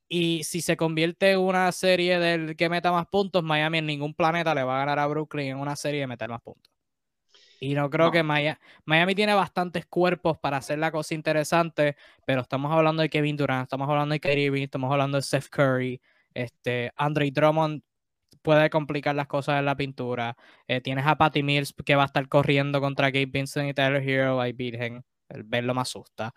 [0.08, 4.14] Y si se convierte en una serie del que meta más puntos, Miami en ningún
[4.14, 6.72] planeta le va a ganar a Brooklyn en una serie de meter más puntos.
[7.60, 8.12] Y no creo No.
[8.12, 13.08] que Miami, Miami tiene bastantes cuerpos para hacer la cosa interesante, pero estamos hablando de
[13.10, 16.00] Kevin Durant, estamos hablando de Kyrie estamos hablando de Steph Curry,
[16.34, 17.82] este, Andre Drummond
[18.46, 20.36] puede complicar las cosas en la pintura.
[20.68, 24.08] Eh, tienes a Patty Mills que va a estar corriendo contra Gabe Vincent y Tyler
[24.08, 26.32] Hero, ay virgen, el verlo me asusta.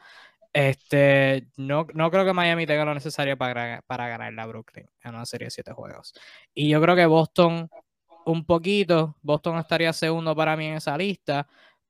[0.52, 5.14] Este, no, no creo que Miami tenga lo necesario para, para ganar la Brooklyn en
[5.14, 6.14] una serie de siete juegos.
[6.56, 7.70] Y yo creo que Boston,
[8.26, 11.48] un poquito, Boston estaría segundo para mí en esa lista,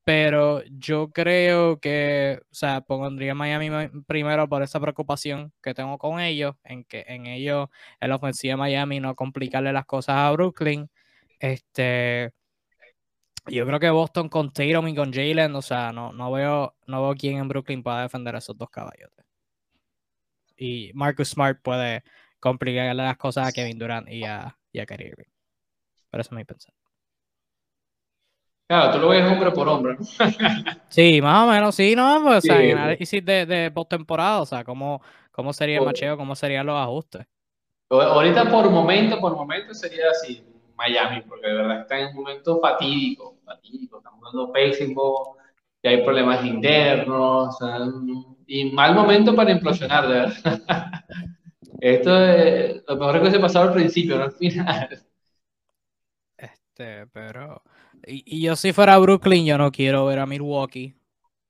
[0.09, 3.69] pero yo creo que, o sea, pondría Miami
[4.07, 7.69] primero por esa preocupación que tengo con ellos, en que en ellos,
[7.99, 10.89] en la ofensiva de Miami, no complicarle las cosas a Brooklyn.
[11.39, 12.33] Este,
[13.45, 17.03] yo creo que Boston con Tatum y con Jalen, o sea, no, no veo, no
[17.03, 19.25] veo quién en Brooklyn pueda defender a esos dos caballotes.
[20.57, 22.03] Y Marcus Smart puede
[22.39, 25.31] complicarle las cosas a Kevin Durant y a, y a Kyrie Irving.
[26.09, 26.78] Pero eso es mi pensar.
[28.69, 29.97] Claro, tú lo ves hombre por hombre.
[29.97, 30.05] ¿no?
[30.89, 34.45] Sí, más o menos, sí, no, pues, o sea, en análisis de, de postemporada, o
[34.45, 35.01] sea, cómo,
[35.31, 37.25] cómo sería el macheo, cómo serían los ajustes.
[37.89, 42.59] Ahorita por momento, por momento sería así, Miami, porque de verdad está en un momento
[42.59, 45.37] fatídico, fatídico, estamos dando pésimo,
[45.81, 47.79] y hay problemas internos, o sea,
[48.45, 50.61] y mal momento para implosionar, de verdad.
[51.81, 54.89] Esto es lo mejor que se pasaba al principio, no al final.
[56.37, 57.63] Este, pero.
[58.09, 60.95] Y, y yo si fuera Brooklyn, yo no quiero ver a Milwaukee.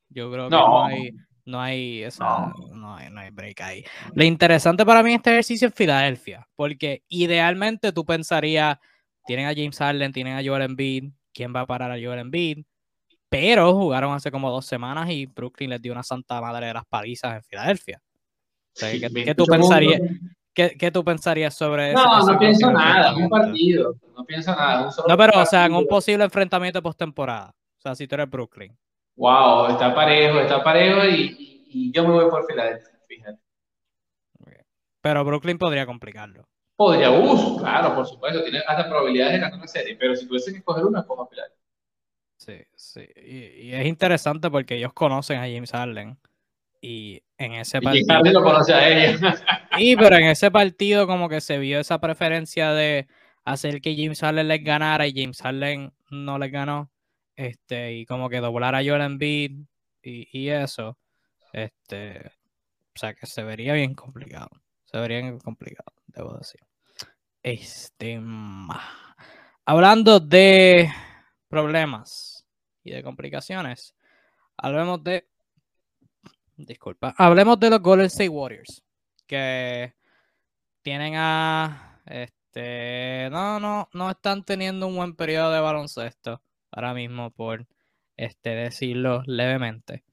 [0.10, 0.86] Yo creo que no, No.
[0.86, 1.12] hay,
[1.45, 2.95] no hay esa, no.
[2.95, 3.86] hay, no hay break ahí.
[4.13, 8.78] Lo interesante para mí en este ejercicio es Filadelfia, porque idealmente tú pensarías,
[9.26, 12.65] tienen a James Harden, tienen a Joel Embiid, ¿quién va a parar a Joel Embiid?
[13.30, 16.86] Pero jugaron hace como dos semanas y Brooklyn les dio una santa madre de las
[16.86, 18.02] palizas en Filadelfia.
[18.02, 20.02] O sea, ¿qué, Sí, qué tú 28 pensarías.
[20.69, 24.86] Qué, qué tú pensarías sobre ese- No, no pienso nada, un partido, no pienso nada.
[24.86, 27.52] un solo No, pero, o sea, en un posible enfrentamiento postemporada.
[27.78, 28.78] O sea, si tú eres Brooklyn.
[29.15, 33.39] Wow, está parejo, está parejo y, y- y yo me voy por Filadelfia, fíjate.
[35.02, 36.43] Pero Brooklyn podría complicarlo.
[36.76, 40.52] Podría, uff, claro, por supuesto, tiene hasta probabilidades de ganar una serie, pero si tuviese
[40.52, 41.58] que escoger una, a Filadelfia.
[42.38, 43.08] Sí, sí.
[43.15, 46.17] Y, y es interesante porque ellos conocen a James Harden.
[46.82, 48.06] Y en ese Y partido.
[48.10, 49.17] Harden lo conoce a ella.
[49.80, 53.08] Y pero en ese partido como que se vio esa preferencia de
[53.46, 56.92] hacer que James Harden les ganara y James Harden no les ganó.
[57.36, 59.62] Este, y como que doblar a Joel Embiid
[60.04, 60.98] y, eso.
[61.54, 62.32] Este,
[62.96, 64.50] o sea que se vería bien complicado.
[64.86, 66.62] Se vería bien complicado, debo decir.
[67.42, 68.20] Este,
[69.65, 70.92] hablando de
[71.48, 72.46] problemas
[72.84, 73.96] y de complicaciones,
[74.58, 75.27] hablemos de
[76.58, 78.84] disculpa, hablemos de los Golden State Warriors
[79.30, 79.94] que
[80.82, 87.32] tienen a este no no no están teniendo un buen periodo de baloncesto ahora mismo
[87.32, 87.67] por
[88.17, 90.04] este decirlo levemente.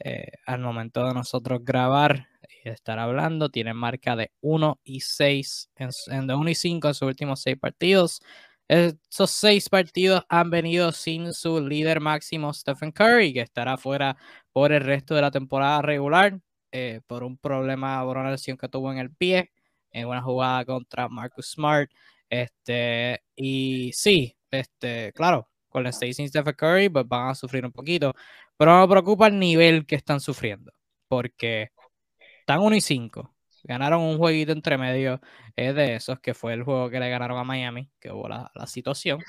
[0.00, 2.28] Eh, al momento de nosotros grabar
[2.64, 6.88] y estar hablando tienen marca de 1 y 6 en, en de 1 y 5
[6.88, 8.20] en sus últimos 6 partidos.
[8.68, 14.16] Esos 6 partidos han venido sin su líder máximo Stephen Curry que estará fuera
[14.52, 16.40] por el resto de la temporada regular
[16.72, 19.52] eh, por un problema, por una lesión que tuvo en el pie,
[19.90, 21.90] en una jugada contra Marcus Smart.
[22.28, 27.64] Este, y sí, este, claro, con la State sin Stephen Curry, pues van a sufrir
[27.64, 28.14] un poquito.
[28.56, 30.72] Pero no me preocupa el nivel que están sufriendo,
[31.08, 31.70] porque
[32.40, 33.34] están 1 y 5.
[33.64, 35.20] Ganaron un jueguito entre medio
[35.56, 38.50] es de esos, que fue el juego que le ganaron a Miami, que hubo la,
[38.54, 39.20] la situación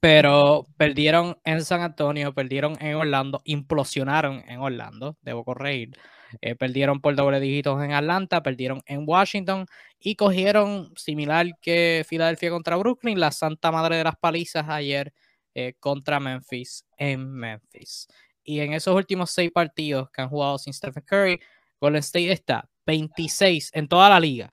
[0.00, 5.96] pero perdieron en San Antonio, perdieron en Orlando, implosionaron en Orlando, debo corregir.
[6.40, 9.66] Eh, perdieron por doble dígitos en Atlanta, perdieron en Washington
[9.98, 15.12] y cogieron, similar que Filadelfia contra Brooklyn, la santa madre de las palizas ayer
[15.54, 18.08] eh, contra Memphis en Memphis.
[18.44, 21.40] Y en esos últimos seis partidos que han jugado sin Stephen Curry,
[21.80, 24.52] Golden State está 26 en toda la liga,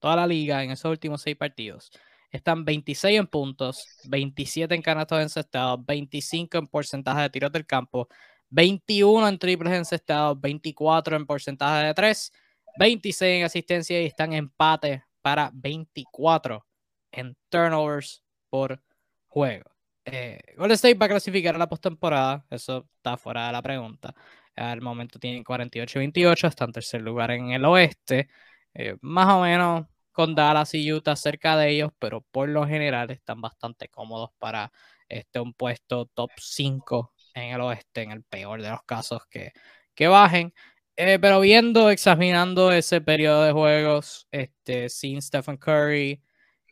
[0.00, 1.90] toda la liga en esos últimos seis partidos
[2.30, 8.08] están 26 en puntos, 27 en canastos encestados, 25 en porcentaje de tiros del campo,
[8.50, 12.32] 21 en triples encestados, 24 en porcentaje de 3,
[12.78, 16.66] 26 en asistencia y están empate para 24
[17.12, 18.80] en turnovers por
[19.26, 19.70] juego.
[20.04, 24.14] Eh, Golden State va a clasificar a la postemporada, eso está fuera de la pregunta.
[24.56, 28.28] Al momento tienen 48-28, está en tercer lugar en el oeste.
[28.74, 29.86] Eh, más o menos
[30.18, 34.72] con Dallas y Utah cerca de ellos, pero por lo general están bastante cómodos para
[35.08, 39.52] este, un puesto top 5 en el oeste, en el peor de los casos que,
[39.94, 40.52] que bajen.
[40.96, 46.20] Eh, pero viendo, examinando ese periodo de juegos este, sin Stephen Curry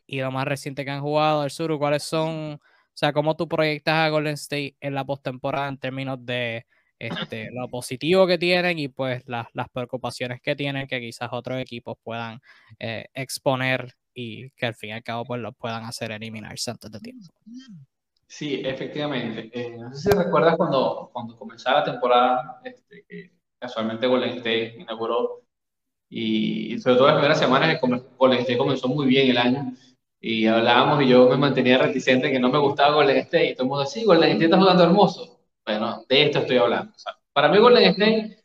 [0.05, 2.59] y lo más reciente que han jugado, el sur, ¿cuáles son, o
[2.95, 6.65] sea, cómo tú proyectas a Golden State en la postemporada en términos de
[6.99, 11.97] este, lo positivo que tienen y pues las, preocupaciones que tienen que quizás otros equipos
[12.03, 12.39] puedan
[12.79, 16.91] eh, exponer y que al fin y al cabo pues los puedan hacer eliminarse antes
[16.91, 17.27] de tiempo.
[18.27, 19.49] Sí, efectivamente.
[19.53, 24.75] Eh, no sé si recuerdas cuando, cuando comenzaba la temporada, este, que casualmente Golden State
[24.79, 25.43] inauguró
[26.09, 27.87] y, sobre todo las primeras semanas que
[28.17, 29.73] Golden State comenzó muy bien el año
[30.19, 33.63] y hablábamos y yo me mantenía reticente que no me gustaba Golden State y todo
[33.63, 35.36] el mundo, sí, Golden State está jugando hermoso
[35.67, 36.93] bueno, de esto estoy hablando.
[37.33, 38.41] para mí Golden State es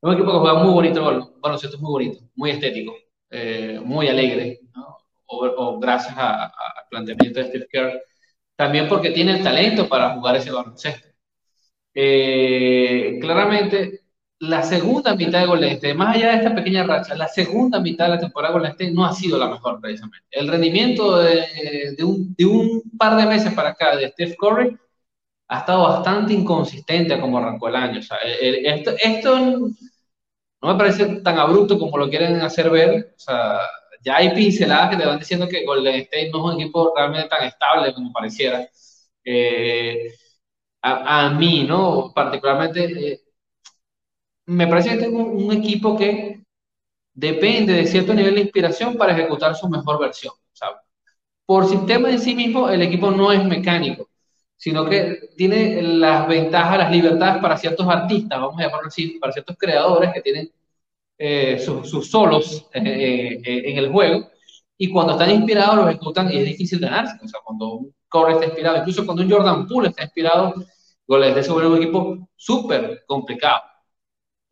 [0.00, 2.94] un equipo que juega muy bonito Bueno, baloncesto es muy bonito, muy estético,
[3.30, 4.60] eh, muy alegre,
[5.26, 6.50] o, gracias al
[6.88, 8.02] planteamiento de Steve Kerr,
[8.56, 11.06] también porque tiene el talento para jugar ese baloncesto.
[11.94, 14.04] Eh, claramente,
[14.40, 18.06] la segunda mitad de Golden State, más allá de esta pequeña racha, la segunda mitad
[18.06, 20.26] de la temporada de Golden State no ha sido la mejor precisamente.
[20.30, 24.78] El rendimiento de, un, par de meses para acá de Steve Curry
[25.48, 28.00] ha estado bastante inconsistente como arrancó el año.
[28.00, 29.38] O sea, esto, esto
[30.60, 33.14] no me parece tan abrupto como lo quieren hacer ver.
[33.16, 33.60] O sea,
[34.02, 37.28] ya hay pinceladas que te van diciendo que Golden State no es un equipo realmente
[37.28, 38.68] tan estable como pareciera.
[39.24, 40.12] Eh,
[40.82, 42.12] a, mí, ¿no?
[42.14, 43.20] Particularmente, eh,
[44.46, 46.42] me parece que tengo un, equipo que
[47.14, 50.34] depende de cierto nivel de inspiración para ejecutar su mejor versión.
[51.46, 54.07] Por sistema en sí mismo, el equipo no es mecánico
[54.58, 59.32] sino que tiene las ventajas, las libertades para ciertos artistas, vamos a llamarlo así, para
[59.32, 60.50] ciertos creadores que tienen
[61.16, 64.28] eh, sus, solos eh, eh, en el juego,
[64.76, 67.16] y cuando están inspirados los ejecutan y es difícil ganarse.
[67.24, 70.54] O sea, cuando un Corey está inspirado, incluso cuando un Jordan Poole está inspirado,
[71.06, 73.62] goles de sobre un equipo súper complicado.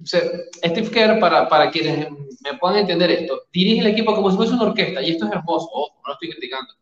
[0.04, 4.54] Steve Kerr, para, para quienes me puedan entender esto, dirige el equipo como si fuese
[4.54, 6.74] una orquesta, y esto es hermoso, ojo, no lo estoy criticando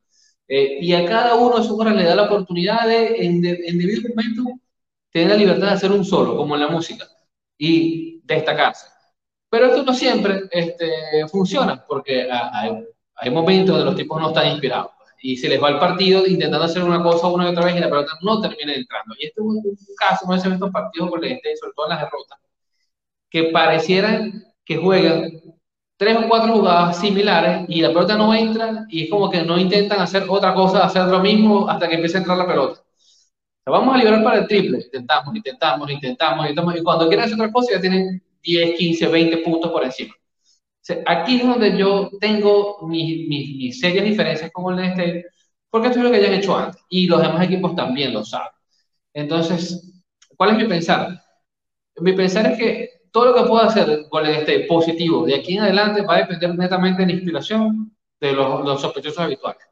[0.48, 4.08] eh, y a cada uno de esos jugadores le da la oportunidad de, en, debido
[4.08, 4.60] momento,
[5.10, 7.06] tener la libertad de hacer un solo, como en la música,
[7.56, 8.86] y destacarse.
[9.48, 12.84] Pero esto no siempre este, funciona, porque hay,
[13.14, 14.90] hay momentos donde los tipos no están inspirados
[15.24, 17.80] y se les va el partido intentando hacer una cosa una y otra vez y
[17.80, 19.14] la pelota no termina entrando.
[19.18, 19.62] Y este es un,
[19.96, 22.38] caso, no es estos partidos con el sobre todo en las derrotas,
[23.30, 25.32] que parecieran que juegan
[25.96, 29.58] tres o cuatro jugadas similares y la pelota no entra y es como que no
[29.58, 32.80] intentan hacer otra cosa, hacer lo mismo hasta que empiece a entrar la pelota.
[33.66, 37.52] vamos a liberar para el triple, intentamos, intentamos, intentamos, intentamos y cuando quieren hacer otra
[37.52, 40.14] cosa ya tienen 10, 15, 20 puntos por encima.
[41.06, 45.26] aquí es donde yo tengo mis, mis, mis serias diferencias con el este,
[45.70, 48.24] porque esto es lo que ya han hecho antes y los demás equipos también lo
[48.24, 48.52] saben.
[49.14, 50.02] Entonces,
[50.36, 51.20] ¿cuál es mi pensar?
[51.96, 55.62] Mi pensar es que todo lo que pueda hacer Golden State positivo de aquí en
[55.62, 59.62] adelante va a depender netamente de la inspiración de los, sospechosos habituales.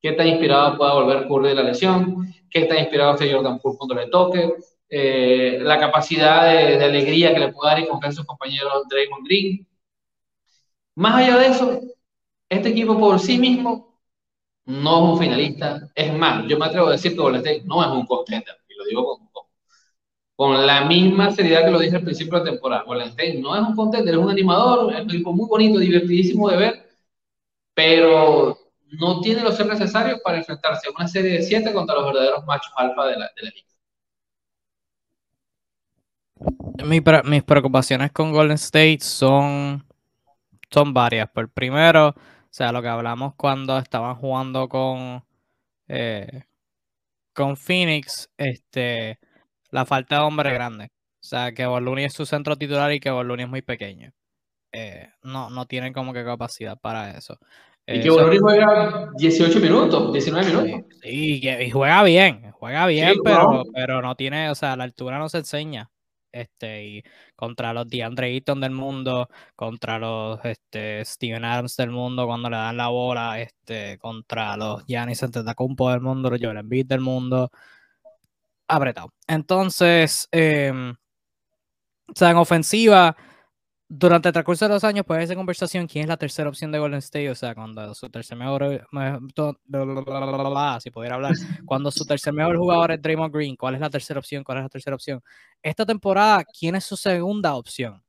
[0.00, 2.34] ¿Qué tan inspirado pueda volver Curry de la lesión?
[2.50, 4.52] ¿Qué tan inspirado esté Jordan Poole cuando le toque?
[4.88, 9.26] Eh, la capacidad de, alegría que le pueda dar y confiar a sus compañeros Draymond
[9.28, 9.64] Green.
[10.96, 11.80] Más allá de eso,
[12.48, 13.96] este equipo por sí mismo
[14.64, 15.88] no es un finalista.
[15.94, 18.74] Es más, yo me atrevo a decir que Golden State no es un contender, y
[18.74, 19.28] lo digo con,
[20.42, 22.82] con la misma seriedad que lo dije al principio de la temporada.
[23.04, 26.56] State no es un contender, es un animador, es un equipo muy bonito, divertidísimo de
[26.56, 26.90] ver,
[27.72, 28.58] pero
[28.98, 32.44] no tiene los ser necesarios para enfrentarse a una serie de siete contra los verdaderos
[32.44, 33.52] machos alfa de la, de la
[36.82, 37.22] liga.
[37.22, 39.86] mis preocupaciones con Golden State son,
[40.72, 41.30] son varias.
[41.30, 42.14] Por primero, o
[42.50, 45.24] sea, lo que hablamos cuando estaban jugando con,
[45.86, 46.42] eh,
[47.32, 49.20] con Phoenix, este,
[49.72, 50.84] la falta de hombre grande.
[50.84, 54.12] O sea, que Boluni es su centro titular y que Boluni es muy pequeño.
[54.72, 57.38] Eh, no, no tienen como que capacidad para eso.
[57.86, 60.86] Y que Boluni juega 18 minutos, 19 minutos.
[61.02, 65.28] Sí, y, juega bien, juega bien, pero, pero no tiene, o sea, la altura no
[65.28, 65.90] se enseña.
[66.32, 67.02] Este, y
[67.36, 72.56] contra los DeAndre Eaton del mundo, contra los este, Steven Adams del mundo cuando le
[72.56, 77.50] dan la bola, este, contra los Giannis Antetokounmpo del mundo, los Joel Embiid del mundo,
[78.76, 79.12] apretado.
[79.26, 80.72] Entonces, eh,
[82.08, 83.16] o sea, en ofensiva,
[83.94, 86.78] durante el transcurso de los años puede ser conversación quién es la tercera opción de
[86.78, 88.86] Golden State, o sea, cuando su tercer mejor,
[90.80, 91.34] si pudiera hablar,
[91.66, 94.44] cuando su tercer mejor jugador es Draymond Green, ¿cuál es la tercera opción?
[94.44, 95.22] ¿Cuál es la tercera opción?
[95.62, 98.02] Esta temporada, ¿quién es su segunda opción?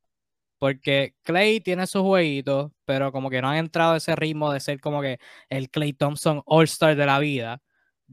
[0.58, 4.80] Porque Clay tiene sus jueguitos, pero como que no han entrado ese ritmo de ser
[4.80, 7.62] como que el Clay Thompson All-Star de la vida.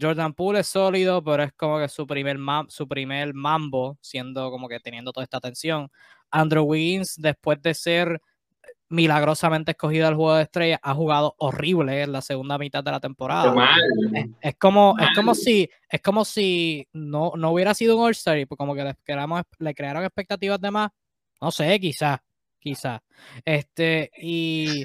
[0.01, 2.39] Jordan Poole es sólido, pero es como que su primer,
[2.69, 5.91] su primer mambo, siendo como que teniendo toda esta atención.
[6.31, 8.21] Andrew Wiggins, después de ser
[8.89, 13.01] milagrosamente escogido al juego de estrella, ha jugado horrible en la segunda mitad de la
[13.01, 13.55] temporada.
[14.41, 18.47] Es, como, es como si, es como si no, no hubiera sido un All-Star y
[18.47, 18.97] pues como que le,
[19.59, 20.91] le crearon expectativas de más.
[21.41, 22.19] No sé, quizás,
[22.59, 23.01] quizás.
[23.45, 24.83] Este, y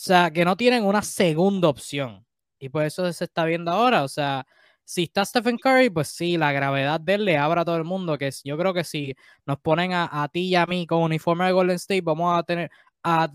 [0.00, 2.24] o sea, que no tienen una segunda opción.
[2.60, 4.04] Y por eso se está viendo ahora.
[4.04, 4.46] O sea,
[4.84, 7.84] si está Stephen Curry, pues sí, la gravedad de él le abre a todo el
[7.84, 8.18] mundo.
[8.18, 9.14] Que yo creo que si
[9.46, 12.70] nos ponen a, ti y a mí con uniforme de Golden State, vamos a tener
[13.02, 13.32] a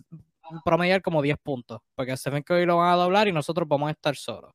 [0.63, 1.79] promediar como 10 puntos.
[1.95, 4.53] Porque a Stephen Curry lo van a doblar y nosotros vamos a estar solos.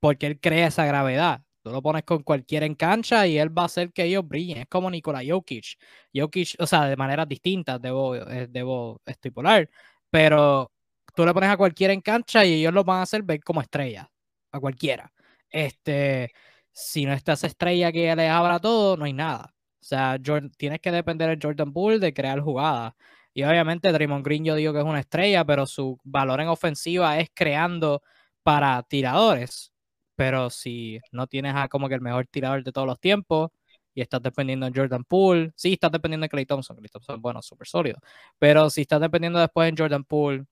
[0.00, 1.42] Porque él crea esa gravedad.
[1.62, 4.58] Tú lo pones con cualquiera en cancha y él va a hacer que ellos brillen.
[4.58, 5.78] Es como Nikola Jokic.
[6.14, 9.68] Jokic, o sea, de maneras distintas, debo, eh, debo estipular.
[10.10, 10.72] Pero
[11.14, 13.60] tú le pones a cualquiera en cancha y ellos lo van a hacer ver como
[13.60, 14.10] estrella,
[14.52, 15.12] a cualquiera.
[15.50, 16.32] Este,
[16.72, 19.54] si no estás estrella que le abra todo, no hay nada.
[19.80, 20.18] O sea,
[20.56, 22.94] tienes que depender de Jordan Poole de crear jugadas.
[23.34, 27.18] Y obviamente Draymond Green yo digo que es una estrella, pero su valor en ofensiva
[27.18, 28.02] es creando
[28.42, 29.72] para tiradores.
[30.14, 33.50] Pero si no tienes a como que el mejor tirador de todos los tiempos
[33.94, 36.76] y estás dependiendo de Jordan Poole, sí, estás dependiendo de Clay Thompson.
[36.76, 37.98] Clay Thompson, bueno, súper sólido.
[38.38, 40.44] Pero si estás dependiendo después en Jordan Poole,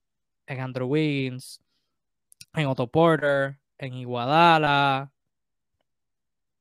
[0.47, 1.61] en Andrew Wiggins,
[2.53, 5.11] en Otto Porter, en Iguadala,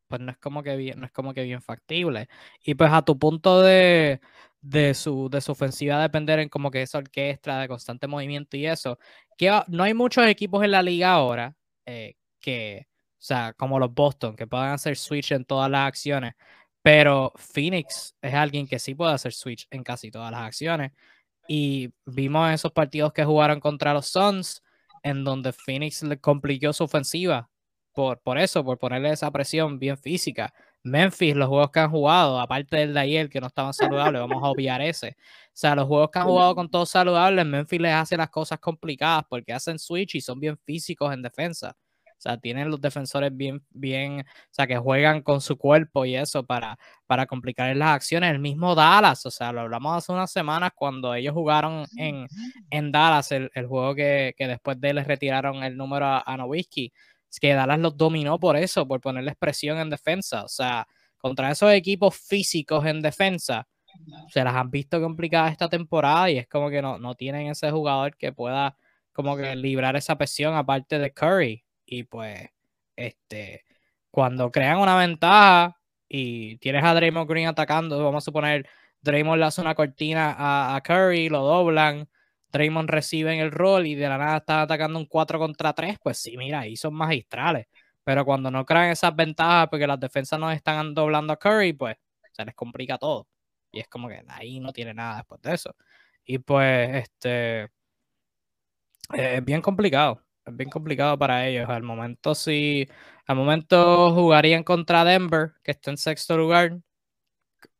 [0.09, 2.29] pues no es como que bien, no es como que bien factible.
[2.65, 4.21] Y pues a tu punto de,
[4.61, 8.67] de, su, de su ofensiva depender en como que esa orquesta de constante movimiento y
[8.67, 8.99] eso,
[9.39, 11.55] que no hay muchos equipos en la liga ahora
[11.87, 16.35] eh, que, o sea, como los Boston, que puedan hacer switch en todas las acciones,
[16.83, 20.93] pero Phoenix es alguien que sí puede hacer switch en casi todas las acciones
[21.53, 24.63] y vimos esos partidos que jugaron contra los Suns,
[25.03, 27.51] en donde Phoenix le complicó su ofensiva.
[27.93, 30.55] Por, por eso, por ponerle esa presión bien física.
[30.85, 34.45] Memphis, los juegos que han jugado, aparte del de ayer que no estaban saludables, vamos
[34.45, 35.17] a obviar ese.
[35.19, 38.61] O sea, los juegos que han jugado con todos saludables, Memphis les hace las cosas
[38.61, 41.77] complicadas porque hacen switch y son bien físicos en defensa.
[42.07, 46.15] O sea, tienen los defensores bien, bien, o sea, que juegan con su cuerpo y
[46.15, 46.79] eso para,
[47.11, 48.31] para complicar las acciones.
[48.31, 52.29] El mismo Dallas, o sea, lo hablamos hace unas semanas cuando ellos jugaron en,
[52.71, 56.93] en Dallas, el, juego que, después de les retiraron el número a, a Nowitzki,
[57.41, 60.45] que Dallas los dominó por eso, por ponerles presión en defensa.
[60.45, 60.87] O sea,
[61.19, 63.67] contra esos equipos físicos en defensa,
[64.29, 67.73] se las han visto complicadas esta temporada y es como que no, no tienen ese
[67.73, 68.77] jugador que pueda
[69.13, 71.65] como que librar esa presión aparte de Curry.
[71.85, 72.51] Y pues,
[72.95, 73.65] este,
[74.13, 75.80] cuando crean una ventaja
[76.13, 78.69] y tienes a Draymond Green atacando, vamos a suponer,
[79.03, 80.35] Draymond le hace una cortina
[80.75, 82.09] a, Curry, lo doblan,
[82.53, 85.99] Draymond recibe en el rol y de la nada está atacando un 4 contra 3,
[86.03, 87.67] pues sí, mira, ahí son magistrales.
[88.03, 91.97] Pero cuando no crean esas ventajas porque las defensas no están doblando a Curry, pues
[92.33, 93.29] se les complica todo.
[93.71, 95.77] Y es como que ahí no tiene nada después de eso.
[96.25, 97.71] Y pues, este,
[99.13, 101.69] es bien complicado es bien complicado para ellos.
[101.69, 102.89] Al momento sí,
[103.27, 106.79] al momento jugarían contra Denver, que está en sexto lugar.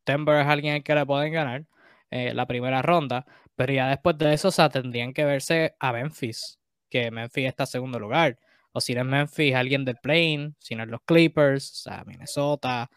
[0.05, 1.65] Denver es alguien al que le pueden ganar
[2.09, 6.59] eh, la primera ronda, pero ya después de eso, o tendrían que verse a Memphis,
[6.89, 8.37] que Memphis está en segundo lugar.
[8.73, 12.03] O si no es Memphis, alguien de Plain, si no es los Clippers, o sea,
[12.05, 12.89] Minnesota.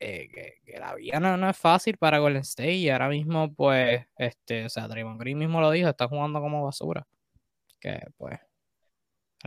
[0.00, 0.28] eh,
[0.64, 4.68] que, la vida no, es fácil para Golden State y ahora mismo, pues, este, o
[4.68, 7.06] sea, Draymond Green mismo lo dijo, está jugando como basura.
[7.80, 8.40] Que, pues,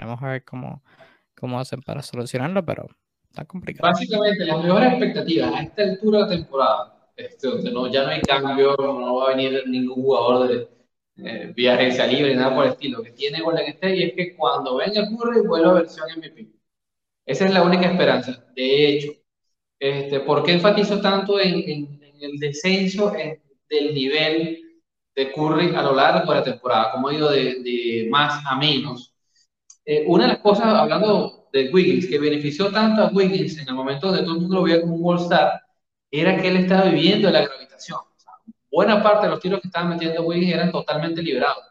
[0.05, 0.83] vamos a ver cómo,
[1.35, 2.87] cómo hacen para solucionarlo, pero
[3.29, 3.89] está complicado.
[3.89, 8.75] Básicamente, las mejores expectativas a esta altura de temporada, este, no, ya no hay cambio,
[8.77, 10.67] no va a venir ningún jugador de
[11.17, 14.35] eh, vía agencia libre, nada por el estilo, que tiene Golden State, y es que
[14.35, 16.47] cuando venga Curry vuelva a versión MVP.
[17.25, 18.45] Esa es la única esperanza.
[18.55, 19.11] De hecho,
[19.79, 23.11] este, ¿por qué enfatizo tanto en, en, el descenso
[23.69, 24.81] del nivel
[25.15, 26.91] de Curry a lo largo de la temporada?
[26.91, 29.06] Como ha ido de, de más a menos.
[29.89, 33.73] Eh, una de las cosas, hablando de Wiggins, que benefició tanto a Wiggins en el
[33.73, 35.61] momento donde todo el mundo lo veía como un All-Star,
[36.11, 37.99] era que él estaba viviendo de la gravitación.
[38.69, 41.63] buena parte de los tiros que estaban metiendo Wiggins eran totalmente liberados.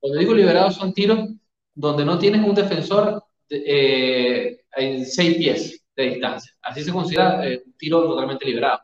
[0.00, 1.28] Cuando digo liberados son tiros
[1.72, 6.52] donde no tienes un defensor eh, en seis pies de distancia.
[6.62, 8.80] Así se considera eh, un tiro totalmente liberado.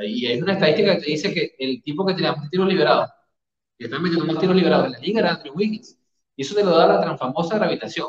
[0.00, 3.10] y hay una estadística que te dice que el tipo que tenía más tiros liberados,
[3.78, 5.98] que está metiendo más tiros liberados en la liga era Andrew Wiggins.
[6.36, 8.08] Y eso te lo da la tan famosa gravitación.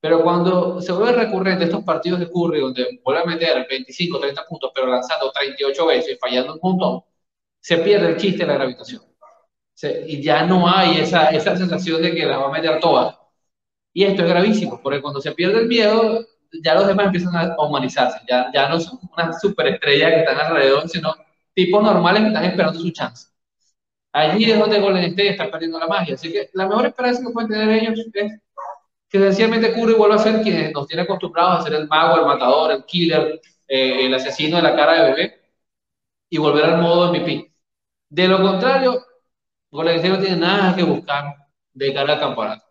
[0.00, 4.44] Pero cuando se vuelve recurrente estos partidos de Curry, donde vuelve a meter 25, 30
[4.46, 7.02] puntos, pero lanzando 38 veces, fallando un montón,
[7.60, 9.02] se pierde el chiste de la gravitación.
[10.06, 13.16] y ya no hay esa, esa sensación de que la va a meter todas.
[13.92, 16.24] Y esto es gravísimo, porque cuando se pierde el miedo,
[16.62, 18.20] ya los demás empiezan a humanizarse.
[18.28, 21.14] Ya, ya no son unas superestrellas que están alrededor, sino
[21.54, 23.28] tipos normales que están esperando su chance.
[24.12, 26.14] Allí es donde Golden State está perdiendo la magia.
[26.14, 28.40] Así que la mejor esperanza que pueden tener ellos es
[29.08, 32.26] que sencillamente Curry vuelva a ser quien nos tiene acostumbrados a ser el mago, el
[32.26, 35.40] matador, el killer, eh, el asesino de la cara de bebé
[36.30, 37.52] y volver al modo MVP.
[38.10, 39.02] De lo contrario,
[39.70, 41.36] Golden State no tiene nada que buscar
[41.72, 42.64] de cara al campeonato.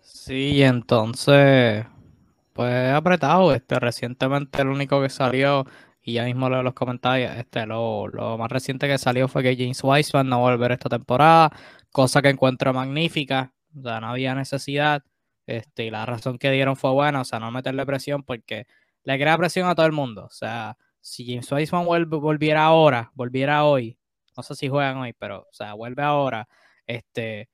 [0.00, 1.86] Sí, entonces,
[2.52, 3.54] pues apretado.
[3.54, 5.64] Este, recientemente el único que salió,
[6.08, 9.54] y ya mismo leo los comentarios, este, lo, lo más reciente que salió fue que
[9.54, 11.50] James Wiseman no va esta temporada,
[11.92, 13.52] cosa que encuentro magnífica.
[13.78, 15.04] O sea, no había necesidad.
[15.46, 18.66] Este, y la razón que dieron fue buena, o sea, no meterle presión porque
[19.04, 20.24] le crea presión a todo el mundo.
[20.24, 23.98] O sea, si James Wiseman volviera ahora, volviera hoy,
[24.34, 26.48] no sé si juegan hoy, pero, o sea, vuelve ahora,
[26.86, 27.50] este,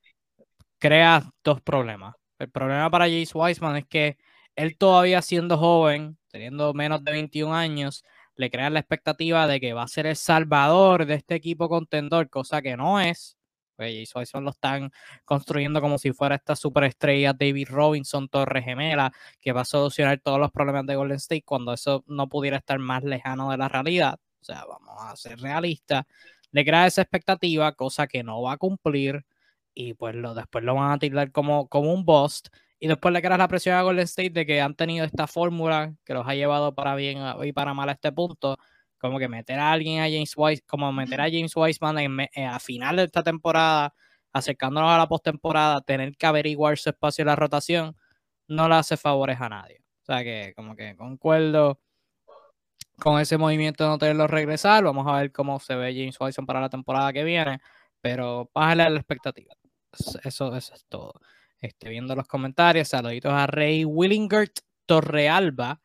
[0.79, 2.15] crea dos problemas.
[2.39, 4.17] El problema para James Wiseman es que
[4.55, 8.05] él todavía siendo joven, teniendo menos de 21 años,
[8.35, 12.29] le crea la expectativa de que va a ser el salvador de este equipo contendor,
[12.29, 13.37] cosa que no es.
[13.75, 14.91] Pues Wiseman lo están
[15.25, 19.11] construyendo como si fuera esta superestrella David Robinson, Torre Gemela,
[19.41, 22.79] que va a solucionar todos los problemas de Golden State cuando eso no pudiera estar
[22.79, 24.17] más lejano de la realidad.
[24.41, 26.05] O sea, vamos a ser realistas.
[26.51, 29.25] Le crea esa expectativa, cosa que no va a cumplir
[29.73, 32.47] y pues lo, después lo van a tildar como, como un bust.
[32.79, 35.95] Y después le creas la presión a Golden State de que han tenido esta fórmula
[36.03, 38.57] que los ha llevado para bien y para mal a este punto.
[38.97, 42.59] Como que meter a alguien a James Wise, como meter a James Wiseman eh, a
[42.59, 43.93] final de esta temporada,
[44.33, 47.95] acercándonos a la postemporada, tener que averiguar su espacio en la rotación,
[48.47, 49.81] no le hace favores a nadie.
[50.03, 51.79] O sea que como que concuerdo
[52.99, 54.83] con ese movimiento de no tenerlo regresar.
[54.83, 57.59] Vamos a ver cómo se ve James Wiseman para la temporada que viene.
[58.01, 59.53] Pero bájale la expectativa.
[60.23, 61.13] Eso, eso es todo.
[61.65, 65.81] Este, viendo los comentarios, saluditos a Rey Willingert Torrealba.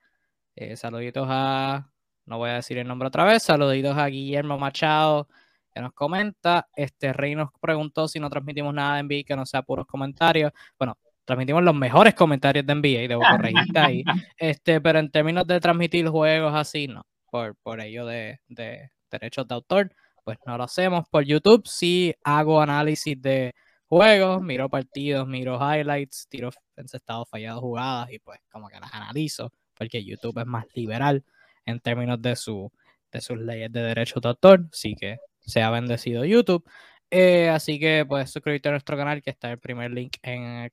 [0.55, 1.91] Eh, saluditos a,
[2.27, 5.27] no voy a decir el nombre otra vez, saluditos a Guillermo Machado
[5.73, 6.69] que nos comenta.
[6.77, 10.53] Este Rey nos preguntó si no transmitimos nada de NBA que no sea puros comentarios.
[10.79, 14.05] Bueno, transmitimos los mejores comentarios de NBA, debo corregirte ahí.
[14.37, 19.49] Este, pero en términos de transmitir juegos así, no, por, por ello de, de derechos
[19.49, 21.09] de autor, pues no lo hacemos.
[21.09, 23.55] Por YouTube sí hago análisis de
[23.91, 29.53] juegos, miro partidos, miro highlights, tiro encestados fallados jugadas y pues como que las analizo,
[29.77, 31.25] porque YouTube es más liberal
[31.67, 32.71] en términos de, su,
[33.11, 36.65] de sus leyes de derecho de autor, así que se ha bendecido YouTube.
[37.11, 40.73] Eh, así que puedes suscribirte a nuestro canal, que está el primer link en el,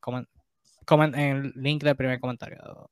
[1.15, 2.91] en el link del primer comentario.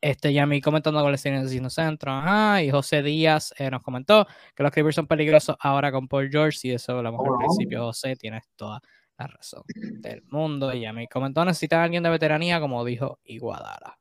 [0.00, 4.26] Este, ya me comentando con el Sino Centro, ajá, y José Díaz eh, nos comentó
[4.56, 8.16] que los Clippers son peligrosos ahora con Paul George, y eso hablamos al principio, José,
[8.16, 8.80] tienes toda
[9.18, 10.72] la razón del mundo.
[10.72, 13.98] Y ya me comentó, necesitan alguien de veteranía, como dijo Iguadala.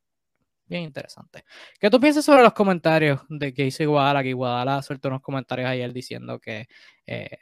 [0.65, 1.43] Bien interesante.
[1.79, 4.23] ¿Qué tú piensas sobre los comentarios de que hizo Iguadala?
[4.23, 6.67] Que Iguadala suelto unos comentarios ayer diciendo que,
[7.05, 7.37] eh,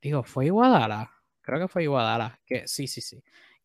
[0.00, 1.10] digo, ¿fue Iguadala?
[1.40, 2.40] Creo que fue Iguadala.
[2.46, 3.22] Que sí, sí, sí.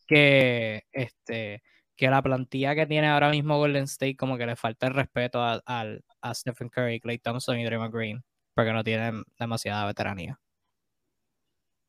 [0.07, 1.63] Que este
[1.95, 5.41] que la plantilla que tiene ahora mismo Golden State como que le falta el respeto
[5.41, 8.23] a, a Stephen Curry, Clay Thompson y Draymond Green
[8.55, 10.39] porque no tienen demasiada veteranía.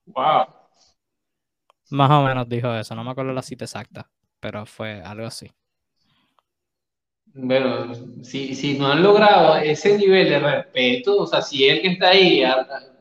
[0.07, 0.66] Wow.
[1.91, 4.11] Más o menos dijo eso, no me acuerdo la cita exacta,
[4.41, 5.51] pero fue algo así.
[7.39, 11.89] Bueno, si, si no han logrado ese nivel de respeto, o sea, si él que
[11.89, 12.43] está ahí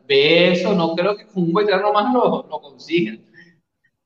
[0.07, 3.25] ve eso, no creo que con un veterano más lo, lo consigan.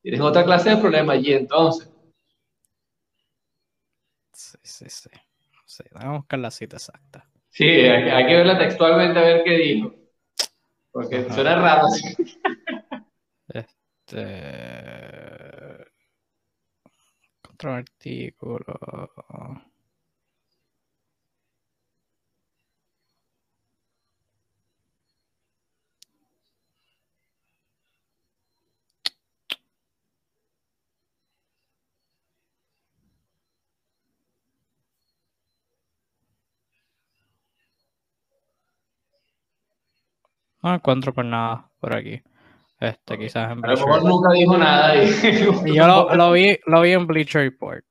[0.02, 1.90] Tienes otra clase de problema allí entonces.
[4.32, 5.10] Sí, sí, sí.
[5.66, 7.26] sí vamos a buscar la cita exacta.
[7.50, 9.94] Sí, hay, que verla textualmente a ver qué dijo.
[10.92, 11.88] Porque suena raro.
[14.10, 15.86] Este.
[17.54, 18.66] Otro artículo.
[40.64, 42.22] No encuentro por nada por aquí.
[42.80, 44.96] Este, quizás en A lo mejor nunca dijo nada.
[44.96, 45.10] Y,
[45.76, 47.84] yo lo, lo, vi, lo vi en Bleacher Report.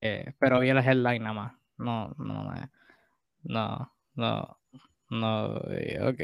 [0.00, 1.52] Eh, pero vi el headline nada más.
[1.78, 2.70] No, no me.
[3.42, 4.58] No, no.
[5.10, 6.20] No, ok.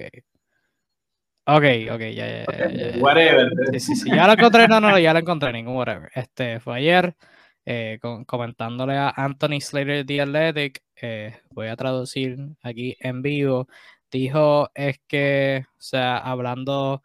[1.45, 3.51] Ok, ok, ya, ya, ya, Whatever.
[3.73, 4.11] Sí, sí, sí.
[4.11, 6.09] Ya lo encontré, no, no, ya lo encontré, ningún whatever.
[6.15, 7.17] Este, fue ayer,
[7.65, 13.67] eh, comentándole a Anthony Slater The Athletic, eh, voy a traducir aquí en vivo,
[14.09, 17.03] dijo es que, o sea, hablando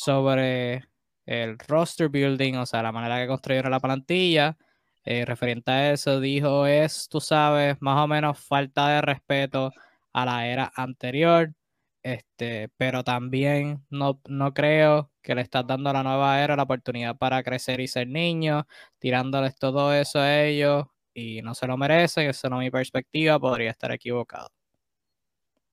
[0.00, 0.84] sobre
[1.26, 4.56] el roster building, o sea, la manera que construyeron la plantilla,
[5.04, 9.72] eh, referente a eso, dijo es, tú sabes, más o menos falta de respeto
[10.12, 11.54] a la era anterior,
[12.02, 16.62] este, pero también no, no creo que le estás dando a la nueva era la
[16.64, 18.64] oportunidad para crecer y ser niños,
[18.98, 23.38] tirándoles todo eso a ellos y no se lo merecen, esa no es mi perspectiva,
[23.38, 24.48] podría estar equivocado.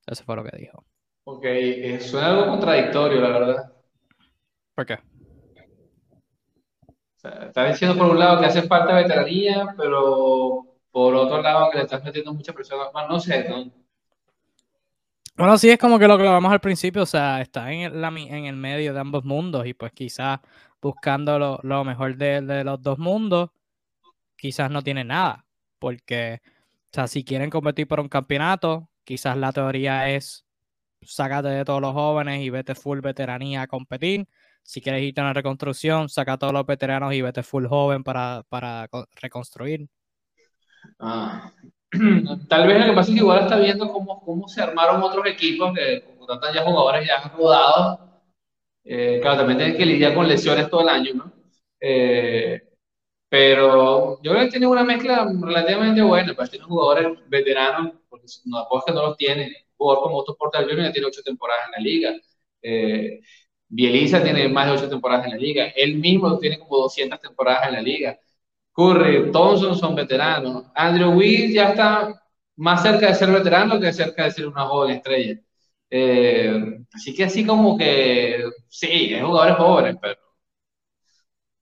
[0.05, 0.85] Eso fue lo que dijo.
[1.25, 3.76] Ok, eh, suena algo contradictorio, la verdad.
[4.77, 4.99] ¿Por qué?
[7.47, 11.85] está diciendo por un lado que hace falta veteranía, pero por otro lado que le
[11.85, 13.71] estás metiendo mucha presión más, no sé, ¿no?
[15.35, 18.09] Bueno, sí, es como que lo que vamos al principio, o sea, está en, la,
[18.09, 20.41] en el medio de ambos mundos y pues quizás
[20.79, 23.49] buscando lo, mejor de, de, los dos mundos,
[24.35, 25.43] quizás no tiene nada,
[25.79, 30.45] porque, o sea, si quieren competir por un campeonato, quizás la teoría es
[31.01, 34.27] sácate de todos los jóvenes y vete full veteranía a competir.
[34.67, 38.03] Si quieres irte a una reconstrucción, saca a todos los veteranos y vete full joven
[38.03, 38.89] para, para
[39.21, 39.87] reconstruir.
[40.99, 41.53] Ah.
[42.49, 45.25] Tal vez lo que pasa es que igual está viendo cómo, cómo se armaron otros
[45.25, 48.21] equipos que contratan ya jugadores ya han rodado.
[48.83, 51.31] Eh, claro, también tienen que lidiar con lesiones todo el año, ¿no?
[51.79, 52.61] Eh,
[53.29, 58.67] pero yo creo que tiene una mezcla relativamente buena, pues tiene jugadores veteranos, porque no,
[58.77, 60.91] es que no los tiene, jugador como Otto Porter Jr.
[60.91, 62.15] tiene ocho temporadas en la liga.
[62.61, 63.21] Eh,
[63.69, 65.65] Bieliza tiene más de ocho temporadas en la liga.
[65.75, 68.19] Él mismo tiene como 200 temporadas en la liga.
[68.73, 70.65] Curry, Thompson son veteranos.
[70.75, 72.21] Andrew Wiggins ya está
[72.57, 75.39] más cerca de ser veterano que cerca de ser una joven estrella.
[75.89, 80.17] Eh, así que así como que, sí, es jugadores jóvenes, pero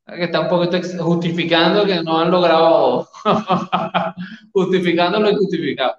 [0.06, 3.08] que está un poquito justificando que no han logrado,
[4.54, 5.96] justificando lo injustificado.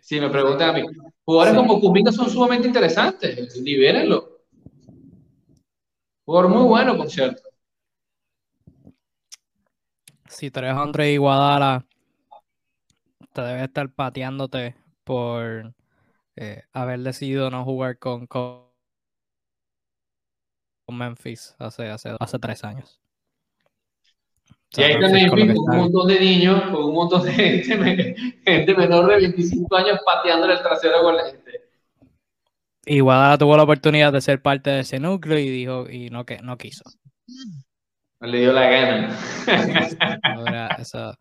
[0.00, 0.82] Si me preguntan a mí,
[1.24, 4.29] jugadores como Kuminga son sumamente interesantes, libérenlo.
[6.30, 7.42] Jugador muy bueno, por cierto.
[10.28, 11.84] Si tú eres Andre Iguadala,
[13.32, 15.74] te debe estar pateándote por
[16.36, 18.70] eh, haber decidido no jugar con, con
[20.86, 23.00] Memphis hace, hace, hace tres años.
[24.76, 27.32] Y ahí también con un montón de niños, con un montón de
[27.64, 28.14] gente,
[28.46, 31.69] gente menor de 25 años pateando el trasero con la gente.
[32.92, 36.26] Y Guadalajara tuvo la oportunidad de ser parte de ese núcleo y dijo, y no,
[36.26, 36.82] que, no quiso.
[38.18, 39.16] No le dio la gana.
[40.76, 41.14] eso,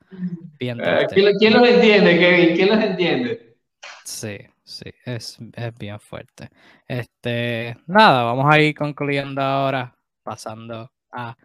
[0.58, 2.56] bien eh, ¿Quién, ¿Quién, los entiende, Kevin?
[2.56, 3.56] ¿Quién los entiende?
[4.04, 6.50] Sí, sí, es, es bien fuerte.
[6.88, 11.38] Este, nada, vamos a ir concluyendo ahora, pasando a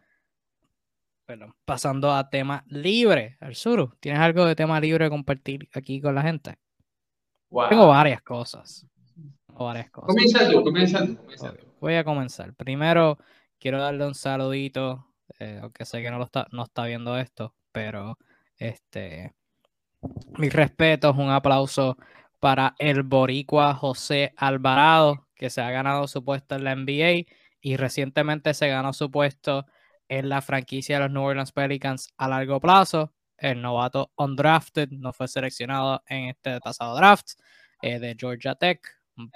[1.26, 3.36] bueno, pasando a tema libre.
[3.40, 6.56] Arzuru, ¿tienes algo de tema libre que compartir aquí con la gente?
[7.68, 8.86] Tengo varias cosas.
[9.58, 10.08] Varias cosas.
[10.08, 11.18] Comienza tú, comienza tú.
[11.80, 12.54] Voy a comenzar.
[12.54, 13.18] Primero,
[13.58, 15.06] quiero darle un saludito,
[15.38, 18.18] eh, aunque sé que no, lo está, no está viendo esto, pero
[18.56, 19.34] este,
[20.38, 21.96] mis respetos, un aplauso
[22.40, 27.26] para el boricua José Alvarado, que se ha ganado su puesto en la NBA
[27.60, 29.66] y recientemente se ganó su puesto
[30.08, 33.12] en la franquicia de los New Orleans Pelicans a largo plazo.
[33.38, 37.32] El novato undrafted no fue seleccionado en este pasado draft
[37.82, 38.80] eh, de Georgia Tech,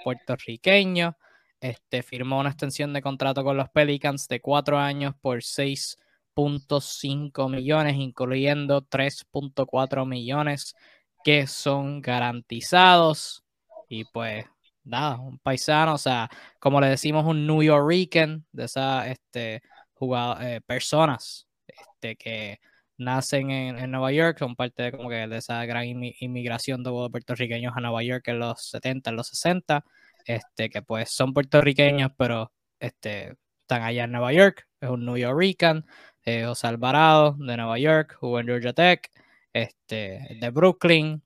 [0.03, 1.17] puertorriqueño.
[1.61, 7.95] Este, firmó una extensión de contrato con los Pelicans de cuatro años por 6.5 millones,
[7.97, 10.75] incluyendo 3.4 millones
[11.23, 13.43] que son garantizados.
[13.89, 14.45] Y pues,
[14.83, 19.61] nada, un paisano, o sea, como le decimos, un New Yorker de esas este,
[20.01, 22.59] eh, personas este, que
[22.99, 27.73] nacen en, Nueva York, son parte de, como que de esa gran inmigración de puertorriqueños
[27.75, 29.83] a Nueva York en los 70, en los 60,
[30.25, 35.17] este, que pues son puertorriqueños, pero este, están allá en Nueva York, es un New
[35.17, 35.83] Yorker,
[36.25, 39.09] eh, José Alvarado de Nueva York, jugó en Georgia Tech,
[39.53, 41.23] este, de Brooklyn,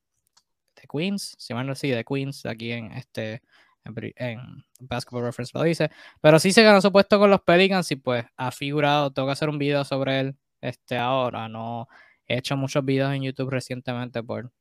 [0.75, 3.41] de Queens, si mal no sí, de Queens, aquí en este
[3.83, 5.89] en, Basketball Reference lo dice,
[6.21, 9.33] pero sí se ganó su puesto con los Pelicans y pues ha figurado, tengo que
[9.33, 11.87] hacer un video sobre él este ahora, no
[12.27, 14.51] he hecho muchos videos en YouTube recientemente por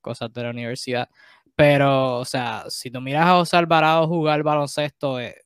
[0.00, 1.08] cosas de la universidad,
[1.56, 5.36] pero o sea, si tú miras a José Alvarado jugar baloncesto, eh,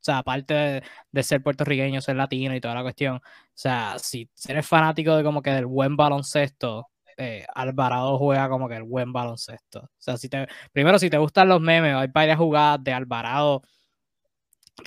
[0.00, 0.82] o sea, aparte
[1.12, 3.20] de, ser puertorriqueño, ser latino y toda la cuestión, o
[3.54, 6.88] sea, si eres fanático de como que del buen baloncesto,
[7.18, 9.80] eh, Alvarado juega como que el buen baloncesto.
[9.80, 13.62] O sea, si te, primero, si te gustan los memes, hay varias jugadas de Alvarado.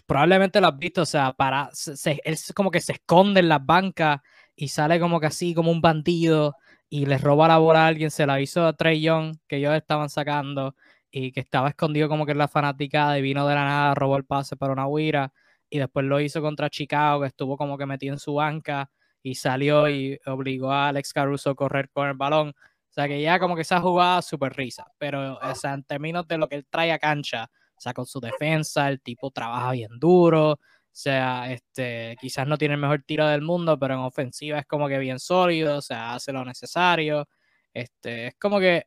[0.08, 3.64] Probablemente lo has visto, o sea, para, se, él como que se esconde en las
[3.64, 4.20] bancas
[4.56, 6.56] y sale como que así, como un bandido,
[6.90, 8.12] y le roba la bola a alguien.
[8.12, 10.76] Se la hizo a Trey Young, que ellos estaban sacando,
[11.12, 14.18] y que estaba escondido como que en la fanática, y vino de la nada, robó
[14.18, 15.34] el pase para una huira,
[15.70, 18.90] y después lo hizo contra Chicago, que estuvo como que metido en su banca
[19.24, 22.50] y salió y obligó a Alex Caruso a correr con el balón.
[22.50, 26.28] O sea que ya como que esa jugada súper risa, pero o sea, en términos
[26.28, 29.72] de lo que él trae a cancha, o sea, con su defensa, el tipo trabaja
[29.72, 30.60] bien duro,
[30.96, 34.88] sea, este, quizás no tiene el mejor tiro del mundo, pero en ofensiva es como
[34.88, 37.28] que bien sólido, o sea, hace lo necesario.
[37.74, 38.86] Este, es como que,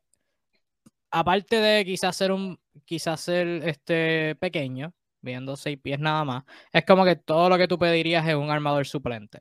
[1.11, 6.85] aparte de quizás ser un, quizás ser este pequeño, viendo seis pies nada más, es
[6.85, 9.41] como que todo lo que tú pedirías es un armador suplente.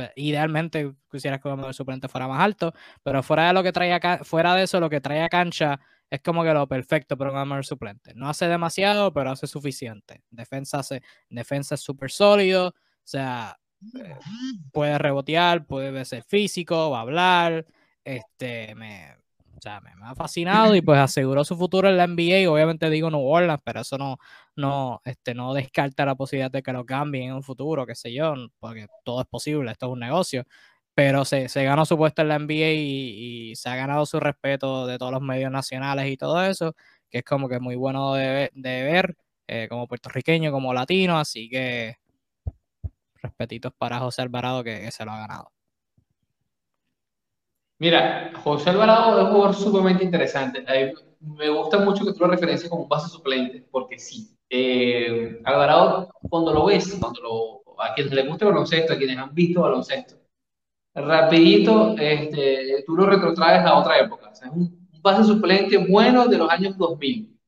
[0.00, 2.72] Pues, idealmente quisieras que el suplente fuera más alto,
[3.02, 5.78] pero fuera de lo que trae fuera de eso, lo que trae a cancha
[6.08, 8.14] es como que lo perfecto para un armador suplente.
[8.14, 10.22] No hace demasiado, pero hace suficiente.
[10.30, 12.74] Defensa, hace, defensa es súper sólido, o
[13.04, 13.58] sea,
[14.02, 14.16] eh,
[14.72, 17.66] puede rebotear, puede ser físico, va a hablar,
[18.02, 19.18] este, me,
[19.60, 22.50] o sea, me, ha fascinado y pues aseguró su futuro en la NBA.
[22.50, 24.16] Obviamente digo New Orleans, pero eso no,
[24.56, 28.10] no, este, no descarta la posibilidad de que lo cambien en un futuro, qué sé
[28.12, 30.44] yo, porque todo es posible, esto es un negocio.
[30.94, 34.98] Pero se, ganó su puesto en la NBA y, se ha ganado su respeto de
[34.98, 36.74] todos los medios nacionales y todo eso,
[37.10, 41.96] que es como que muy bueno de, ver eh, como puertorriqueño, como latino, así que
[43.22, 45.52] respetitos para José Alvarado que se lo ha ganado.
[47.80, 50.62] Mira, José Alvarado es un jugador sumamente interesante.
[51.20, 54.36] me gusta mucho que tú lo referencias como un base suplente, porque sí.
[54.50, 59.16] Eh, Alvarado, cuando lo ves, cuando lo, a quienes les gusta el baloncesto, a quienes
[59.16, 60.16] han visto baloncesto,
[60.94, 64.30] rapidito, este, tú lo retrotraes a otra época.
[64.30, 67.30] es un, base suplente bueno de los años 2000.
[67.32, 67.38] O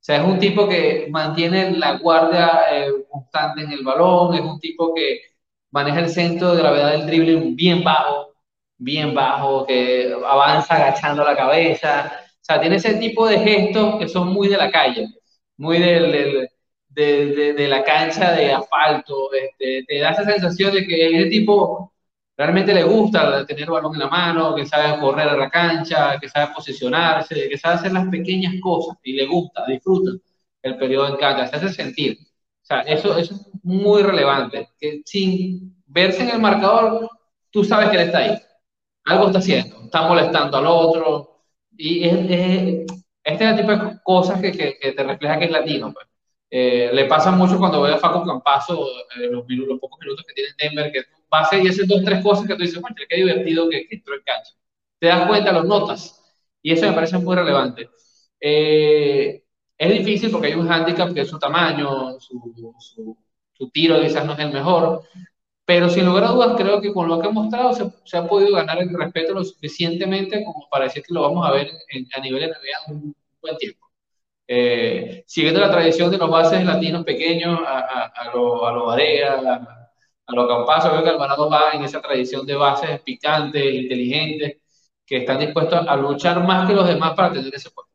[0.00, 4.58] sea, es un tipo que mantiene la guardia eh, constante en el balón, es un
[4.58, 5.20] tipo que
[5.70, 8.31] maneja el centro de gravedad del dribbling bien bajo,
[8.82, 12.12] bien bajo, que avanza agachando la cabeza.
[12.16, 15.06] O sea, tiene ese tipo de gestos que son muy de la calle,
[15.56, 16.48] muy del,
[16.88, 19.32] de, de, la cancha de asfalto.
[19.32, 21.92] Este, te da esa sensación de que ese tipo
[22.36, 26.18] realmente le gusta tener el balón en la mano, que sabe correr a la cancha,
[26.20, 30.10] que sabe posicionarse, que sabe hacer las pequeñas cosas y le gusta, disfruta
[30.62, 32.18] el periodo en cancha, se hace sentir.
[32.20, 37.08] O sea, eso, eso es muy relevante, que sin verse en el marcador,
[37.50, 38.38] tú sabes que él está ahí
[39.04, 41.32] algo está haciendo, está molestando al otro,
[41.76, 42.14] y es,
[43.24, 45.92] este es el tipo de cosas que, que, te refleja que es latino.
[45.92, 46.06] Pues.
[46.50, 48.86] Eh, le pasa mucho cuando ve a Facu Campazo,
[49.16, 52.22] eh, los, los, pocos minutos que tiene en Denver, que pase y hace dos, tres
[52.22, 54.52] cosas que tú dices, bueno, qué divertido que, entró en cancha.
[54.98, 56.22] Te das cuenta, los notas,
[56.60, 57.88] y eso me parece muy relevante.
[58.40, 59.44] Eh,
[59.78, 63.16] es difícil porque hay un handicap que es su tamaño, su, su,
[63.52, 65.02] su tiro quizás no es el mejor,
[65.74, 67.72] pero sin lugar a dudas, creo que con lo que ha mostrado
[68.04, 71.50] se, ha podido ganar el respeto lo suficientemente como para decir que lo vamos a
[71.50, 71.70] ver
[72.14, 73.88] a nivel NBA un buen tiempo.
[74.46, 78.84] Eh, siguiendo la tradición de los bases latinos pequeños, a, a, a lo, a lo
[78.84, 79.90] Varea, a,
[80.26, 84.58] a lo Campazo, creo que Alvarado va en esa tradición de bases picantes, inteligentes,
[85.06, 87.90] que están dispuestos a luchar más que los demás para tener ese puesto.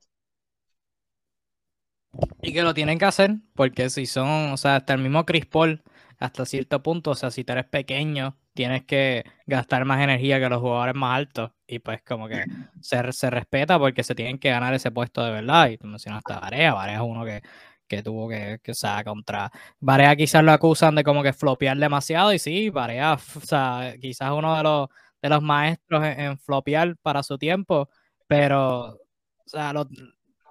[2.42, 5.46] Y que lo tienen que hacer, porque si son, o sea, hasta el mismo Chris
[5.46, 5.84] Paul
[6.20, 7.12] hasta cierto punto.
[7.12, 11.16] O sea, si tú eres pequeño, tienes que gastar más energía que los jugadores más
[11.16, 11.52] altos.
[11.68, 12.46] Y pues como que
[12.82, 15.70] se, se respeta porque se tienen que ganar ese puesto de verdad.
[15.70, 16.74] Y tú mencionaste a Varea.
[16.74, 17.42] Varea es uno que,
[17.88, 19.52] que tuvo que, que, o sea, contra...
[19.80, 22.34] Varea quizás lo acusan de como que flopear demasiado.
[22.34, 24.90] Y sí, Varea, o sea, quizás uno de los,
[25.22, 27.90] de los maestros en, flopear para su tiempo.
[28.28, 29.00] Pero, o
[29.46, 29.74] sea,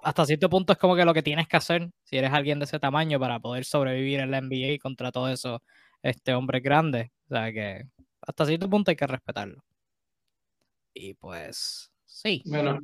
[0.07, 2.65] hasta cierto punto es como que lo que tienes que hacer si eres alguien de
[2.65, 5.61] ese tamaño para poder sobrevivir en la NBA contra todo eso,
[6.01, 7.11] este hombre grande.
[7.29, 7.83] O sea que
[8.21, 9.61] hasta cierto punto hay que respetarlo.
[10.93, 12.41] Y pues, sí.
[12.45, 12.79] Bueno,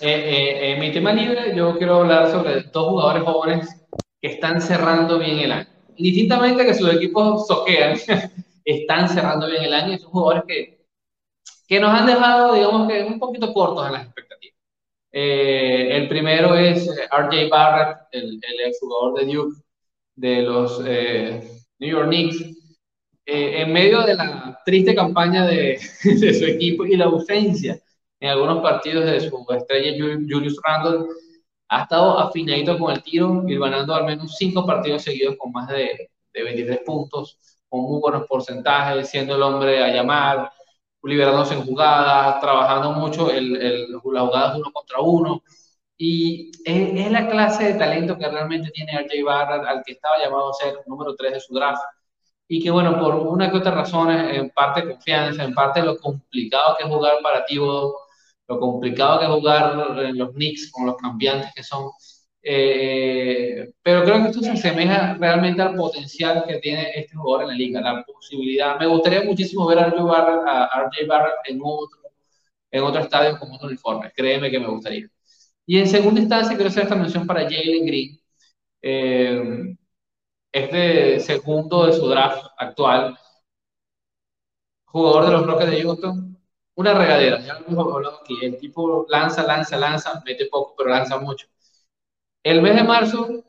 [0.00, 3.86] eh, eh, en mi tema libre yo quiero hablar sobre dos jugadores jóvenes
[4.20, 5.68] que están cerrando bien el año.
[5.94, 7.96] Indistintamente que sus equipos soquean,
[8.64, 10.84] están cerrando bien el año y son jugadores que,
[11.68, 14.25] que nos han dejado, digamos que, un poquito cortos en las expectativas.
[15.18, 19.56] Eh, el primero es RJ Barrett, el, el jugador de Duke,
[20.14, 22.56] de los New York Knicks.
[23.24, 27.80] Eh, en medio de la triste campaña de, de, su equipo y la ausencia
[28.20, 29.96] en algunos partidos de su estrella
[30.28, 31.06] Julius Randle,
[31.70, 35.66] ha estado afinadito con el tiro y ganando al menos cinco partidos seguidos con más
[35.68, 37.38] de, de 23 puntos,
[37.70, 40.50] con muy buenos porcentajes, siendo el hombre a llamar,
[41.06, 45.42] liberándose en jugadas, trabajando mucho el, el, las jugadas uno contra uno.
[45.98, 50.18] Y es, es, la clase de talento que realmente tiene RJ Barrett, al que estaba
[50.22, 51.82] llamado a ser número 3 de su draft
[52.48, 56.76] y que bueno, por una que otra razones, en parte confianza, en parte lo complicado
[56.76, 57.98] que es jugar para Tibo,
[58.48, 61.90] lo complicado que es jugar en los Knicks con los cambiantes que son.
[62.48, 67.48] Eh, pero creo que esto se asemeja realmente al potencial que tiene este jugador en
[67.48, 68.78] la liga, la posibilidad.
[68.78, 71.98] Me gustaría muchísimo ver a RJ Barrett, a RJ Barrett en, otro,
[72.70, 75.08] en otro estadio con otro uniforme, créeme que me gustaría.
[75.66, 78.20] Y en segunda instancia quiero hacer esta mención para Jalen Green.
[78.82, 79.76] Eh,
[80.52, 83.18] este segundo de su draft actual,
[84.86, 86.38] jugador de los Rockets de Houston,
[86.76, 90.90] una regadera, ya lo hemos hablado aquí, el tipo lanza, lanza, lanza, mete poco, pero
[90.90, 91.46] lanza mucho.
[92.46, 93.44] El mes de marzo,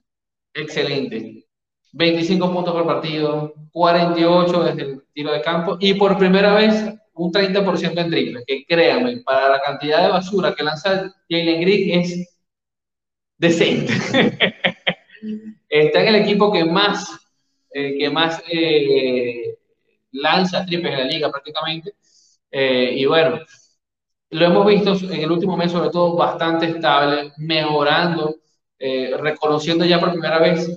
[0.55, 1.45] excelente.
[1.91, 7.31] 25 puntos por partido, 48 desde el tiro de campo y por primera vez un
[7.31, 12.39] 30% en triple, que créanme, para la cantidad de basura que lanza Jalen Green es
[13.37, 13.93] decente.
[15.69, 17.07] Está en el equipo que más,
[17.69, 19.59] eh, que más eh,
[20.13, 21.93] lanza triples en la liga prácticamente.
[22.49, 23.41] Eh, y bueno,
[24.31, 28.37] lo hemos visto en el último mes sobre todo bastante estable, mejorando,
[28.79, 30.69] reconociendo ya por primera vez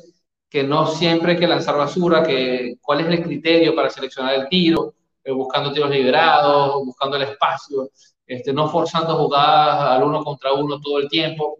[0.48, 4.48] que no siempre hay que lanzar basura, que cuál es el criterio para seleccionar el
[4.48, 4.94] tiro,
[5.26, 7.90] buscando tiros liberados, buscando el espacio,
[8.26, 11.58] este, no forzando jugadas al uno contra uno todo el tiempo.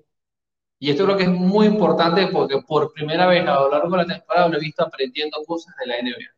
[0.79, 3.97] Y esto creo que es muy importante porque por primera vez a lo largo de
[3.99, 6.35] la temporada lo he visto aprendiendo cosas de la NBA.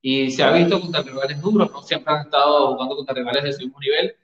[0.00, 3.52] Y se ha visto contra rivales duros, no siempre han estado jugando contra rivales de
[3.52, 4.16] su mismo nivel.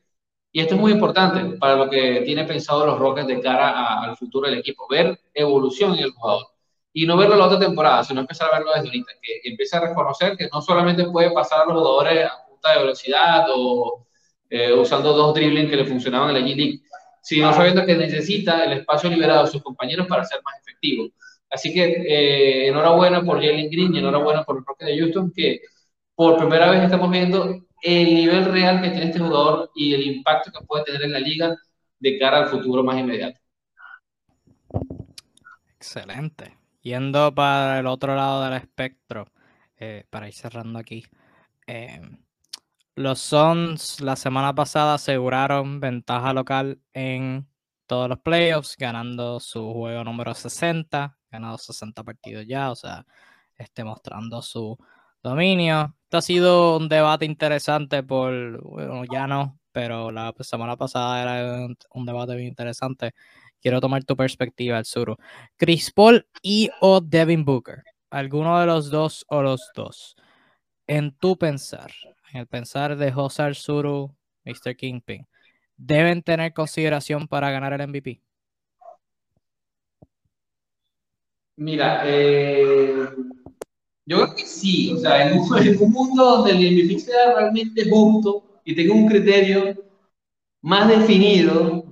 [0.52, 4.16] Y esto es muy importante para lo que tiene pensado los Rockets de cara al
[4.16, 6.46] futuro del equipo, ver evolución en el jugador.
[6.92, 9.80] Y no verlo la otra temporada, sino empezar a verlo desde ahorita, que empiece a
[9.80, 14.06] reconocer que no solamente puede pasar a los jugadores a punta de velocidad o
[14.48, 16.80] eh, usando dos dribbling que le funcionaban en la G-League,
[17.22, 21.08] sino sabiendo que necesita el espacio liberado de sus compañeros para ser más efectivo.
[21.48, 25.60] Así que eh, enhorabuena por Jalen Green y enhorabuena por el Rocket de Houston, que
[26.14, 30.50] por primera vez estamos viendo el nivel real que tiene este jugador y el impacto
[30.50, 31.56] que puede tener en la liga
[31.98, 33.38] de cara al futuro más inmediato.
[35.76, 36.56] Excelente.
[36.82, 39.26] Yendo para el otro lado del espectro,
[39.76, 41.04] eh, para ir cerrando aquí.
[41.66, 42.00] Eh,
[42.96, 47.48] los Suns la semana pasada aseguraron ventaja local en
[47.86, 53.06] todos los playoffs, ganando su juego número 60, ganado 60 partidos ya, o sea,
[53.56, 54.78] este, mostrando su
[55.22, 55.94] dominio.
[56.04, 61.66] Esto ha sido un debate interesante por, bueno, ya no, pero la semana pasada era
[61.90, 63.12] un, debate bien interesante.
[63.60, 65.16] Quiero tomar tu perspectiva, el suru.
[65.56, 67.82] Chris Paul y o Devin Booker.
[68.10, 70.16] ¿Alguno de los dos o los dos?
[70.86, 71.92] En tu pensar,
[72.32, 74.76] en el pensar de José Arzuru, Mr.
[74.76, 75.26] Kingpin,
[75.76, 78.20] deben tener consideración para ganar el MVP?
[81.56, 83.08] Mira, eh,
[84.10, 84.92] yo creo que sí.
[84.92, 89.76] O sea, en un, mundo donde el sea realmente justo y tenga un criterio
[90.62, 91.84] más definido,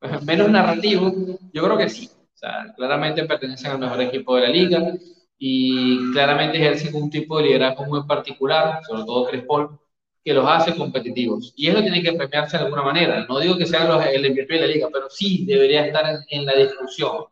[0.24, 1.12] menos narrativo,
[1.52, 2.08] yo creo que sí.
[2.34, 4.94] O sea, claramente pertenecen al mejor equipo de la liga
[5.38, 9.78] y claramente ejercen un tipo de liderazgo muy particular, sobre todo Chris Paul,
[10.24, 11.52] que los hace competitivos.
[11.54, 13.26] Y eso tiene que premiarse de alguna manera.
[13.28, 16.46] No digo que sean los, el MVP de la liga, pero sí debería estar en,
[16.46, 17.24] la discusión.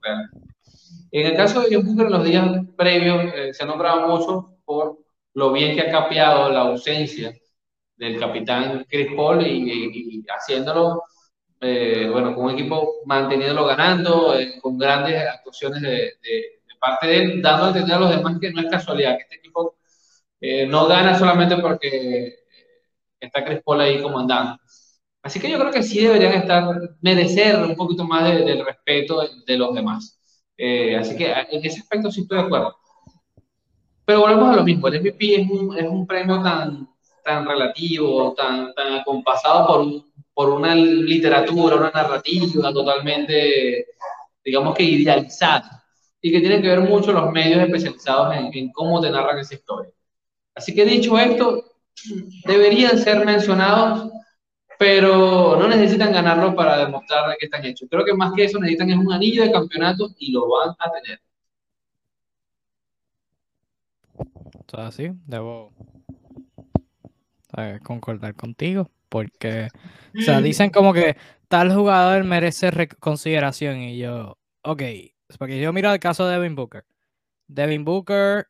[1.10, 4.58] En el caso de John Booker, en los días previos eh, se ha nombrado mucho
[4.64, 4.98] por
[5.34, 7.34] lo bien que ha capeado la ausencia
[7.96, 11.02] del capitán Chris Paul y, haciéndolo,
[11.60, 16.14] eh, bueno, con un equipo manteniéndolo ganando, eh, con grandes actuaciones de
[16.78, 19.36] parte de él, dando a entender a los demás que no es casualidad, que este
[19.36, 19.76] equipo
[20.40, 22.34] eh, no gana solamente porque
[23.20, 24.58] está Chris Paul ahí comandando.
[25.22, 29.58] Así que yo creo que sí deberían estar, merecer un poquito más del respeto de,
[29.58, 30.17] los demás.
[30.60, 32.76] Eh, así que en ese aspecto sí estoy de acuerdo.
[34.04, 36.88] Pero volvemos a lo mismo, el MVP es un, es un premio tan,
[37.24, 39.86] tan relativo, tan, tan acompasado por,
[40.34, 43.86] por una literatura, una narrativa totalmente,
[44.44, 45.84] digamos que idealizada,
[46.20, 49.54] y que tiene que ver mucho los medios especializados en, en cómo te narran esa
[49.54, 49.92] historia.
[50.54, 51.62] Así que dicho esto,
[52.46, 54.10] deberían ser mencionados,
[54.78, 57.88] pero no necesitan ganarlo para demostrar que están hechos.
[57.90, 60.90] Creo que más que eso necesitan es un anillo de campeonato y lo van a
[60.92, 61.20] tener.
[64.74, 65.72] así, debo
[67.56, 69.68] eh, concordar contigo, porque,
[70.16, 71.16] o sea, dicen como que
[71.48, 72.70] tal jugador merece
[73.00, 74.82] consideración y yo, ok,
[75.38, 76.84] porque yo miro el caso de Devin Booker.
[77.48, 78.46] Devin Booker,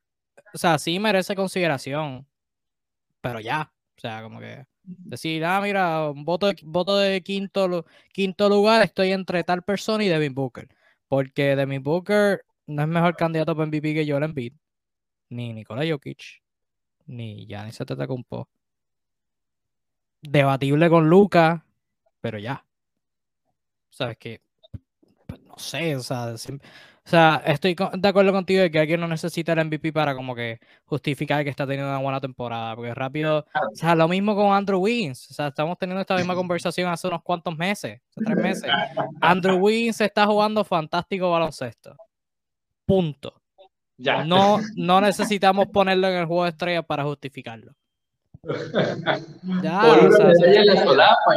[0.52, 2.26] o sea, sí merece consideración,
[3.20, 7.84] pero ya, o sea, como que decir, ah, mira, un voto de, voto de quinto,
[8.12, 10.68] quinto lugar, estoy entre tal persona y Devin Booker,
[11.08, 14.52] porque Devin Booker no es mejor candidato para MVP que Joel Embiid
[15.30, 16.42] ni Nikola Jokic,
[17.06, 18.48] ni Giannis Antetokounmpo.
[20.22, 21.64] Debatible con Luca,
[22.20, 22.64] pero ya.
[23.90, 24.42] Sabes que,
[25.26, 26.34] pues, no sé, o sea,
[27.08, 30.34] o sea, estoy de acuerdo contigo de que alguien no necesita el MVP para como
[30.34, 34.52] que justificar que está teniendo una buena temporada, porque rápido, o sea, lo mismo con
[34.52, 38.36] Andrew Wiggins, o sea, estamos teniendo esta misma conversación hace unos cuantos meses, hace tres
[38.36, 38.70] meses.
[39.22, 41.96] Andrew Wiggins está jugando fantástico baloncesto.
[42.84, 43.40] Punto.
[43.96, 47.72] No, no necesitamos ponerlo en el juego de estrellas para justificarlo.
[49.62, 51.34] Ya, Por o sea, la solapa,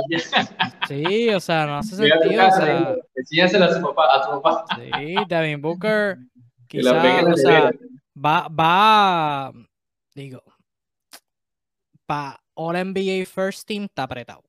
[0.87, 2.47] Sí, o sea, no hace sentido.
[2.47, 4.65] o sea, Enséñasela a, su papá, a tu papá.
[4.75, 6.17] Sí, Devin Booker
[6.67, 7.71] quizás, o sea,
[8.15, 9.51] va, va,
[10.15, 10.41] digo,
[12.05, 14.43] para All NBA First Team está apretado.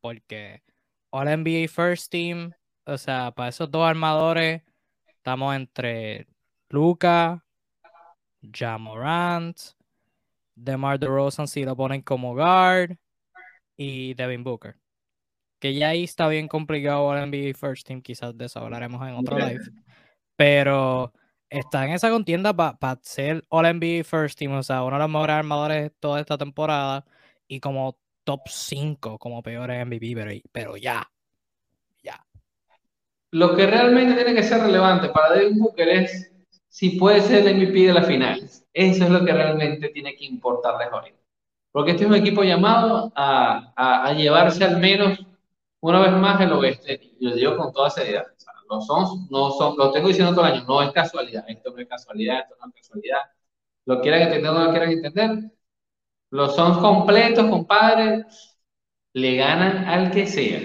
[0.00, 0.62] Porque
[1.10, 2.52] All NBA First Team,
[2.84, 4.62] o sea, para esos dos armadores,
[5.06, 6.26] estamos entre
[6.68, 7.44] Luca,
[8.42, 9.58] Jamorant,
[10.58, 12.96] DeMar DeRozan si lo ponen como guard
[13.76, 14.76] y Devin Booker.
[15.58, 19.14] Que ya ahí está bien complicado el NBA First Team, quizás de eso hablaremos en
[19.14, 19.64] otro live.
[20.36, 21.12] Pero
[21.50, 25.10] está en esa contienda para ser All NBA First Team, o sea, uno de los
[25.10, 27.04] mejores armadores toda esta temporada
[27.48, 31.10] y como top 5 como peores MVP, pero, pero ya,
[32.02, 32.24] ya.
[33.30, 36.32] Lo que realmente tiene que ser relevante para Devin Booker es
[36.68, 38.66] si puede ser el MVP de las finales.
[38.72, 41.18] Eso es lo que realmente tiene que importarles ahorita.
[41.72, 45.18] Porque este es un equipo llamado a, a, llevarse al menos
[45.80, 47.00] una vez más el oeste.
[47.18, 48.26] Y lo digo con toda seriedad.
[48.70, 51.44] O son, no son, lo tengo diciendo todo el año, no es casualidad.
[51.48, 53.20] Esto no es casualidad, esto no es casualidad.
[53.86, 55.52] Lo quieran entender o no lo quieran entender.
[56.30, 58.26] Los son completos, compadre,
[59.14, 60.60] le ganan al que sea.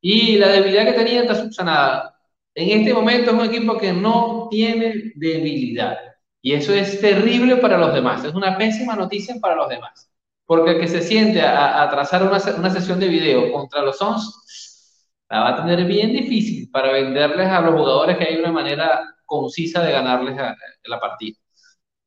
[0.00, 2.16] Y la debilidad que tenía está subsanada
[2.56, 5.96] en este momento es un equipo que no tiene debilidad.
[6.42, 8.24] Y eso es terrible para los demás.
[8.24, 10.10] Es una pésima noticia para los demás.
[10.44, 15.02] Porque el que se siente a, trazar una, una, sesión de video contra los Suns
[15.28, 19.16] la va a tener bien difícil para venderles a los jugadores que hay una manera
[19.24, 20.36] concisa de ganarles
[20.84, 21.36] la partida.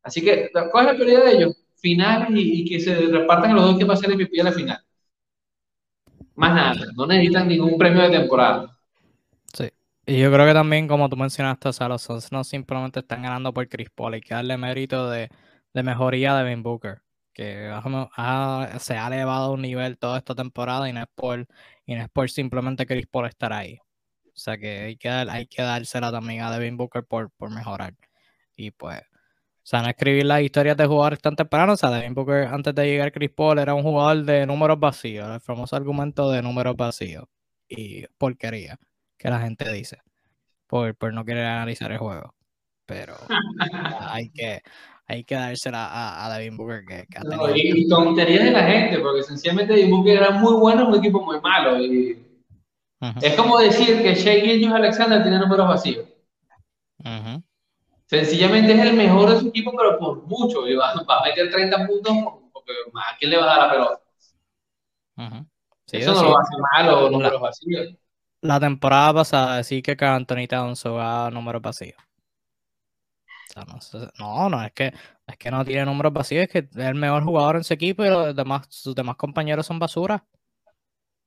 [0.03, 1.57] Así que, ¿cuál es la prioridad de ellos?
[1.81, 4.51] Final y, que se repartan los dos que va a ser el MVP a la
[4.51, 4.79] final.
[6.35, 8.78] Más nada, no necesitan ningún premio de temporada.
[10.09, 13.53] Y yo creo que también, como tú mencionaste, o los Suns no simplemente están ganando
[13.53, 15.29] por Chris Paul, hay que darle mérito de,
[15.71, 17.71] mejoría de Ben Booker, que
[18.79, 21.47] se ha elevado a un nivel toda esta temporada y no es por,
[21.85, 23.77] y no es por simplemente Chris Paul estar ahí.
[24.25, 27.93] O sea que hay que, hay que dársela también a Devin Booker por, por mejorar.
[28.55, 29.05] Y pues, o
[29.63, 31.75] sea, no escribir las historias de jugadores tan tempranos.
[31.83, 35.29] O sea, Devin Booker antes de llegar Chris Paul era un jugador de números vacíos,
[35.35, 37.25] el famoso argumento de números vacíos.
[37.69, 38.79] Y porquería
[39.19, 40.01] que la gente dice
[40.65, 42.33] por, por no querer analizar el juego.
[42.85, 43.15] Pero
[43.99, 44.61] hay que
[45.05, 47.55] hay que dársela a, a David Booker que, ha tenido...
[47.55, 51.25] y, tonterías de la gente, porque sencillamente David Booker era muy bueno en un equipo
[51.25, 51.79] muy malo.
[51.83, 52.23] Y
[53.19, 56.05] Es como decir que Shea Gilgeous Alexander tiene números vacíos.
[58.05, 60.67] Sencillamente es el mejor de su equipo, pero por mucho.
[60.67, 62.13] Y va, a meter 30 puntos
[62.53, 64.01] porque ¿a quién le va a dar la pelota?
[65.91, 67.95] Eso no lo hace malo, números vacíos
[68.41, 71.97] la temporada pasada decir que Anthony Towns va números vacíos.
[74.19, 74.93] no, no, es que
[75.27, 78.03] es que no tiene números vacíos, es que es el mejor jugador en su equipo
[78.03, 80.25] y los demás, sus demás compañeros son basura.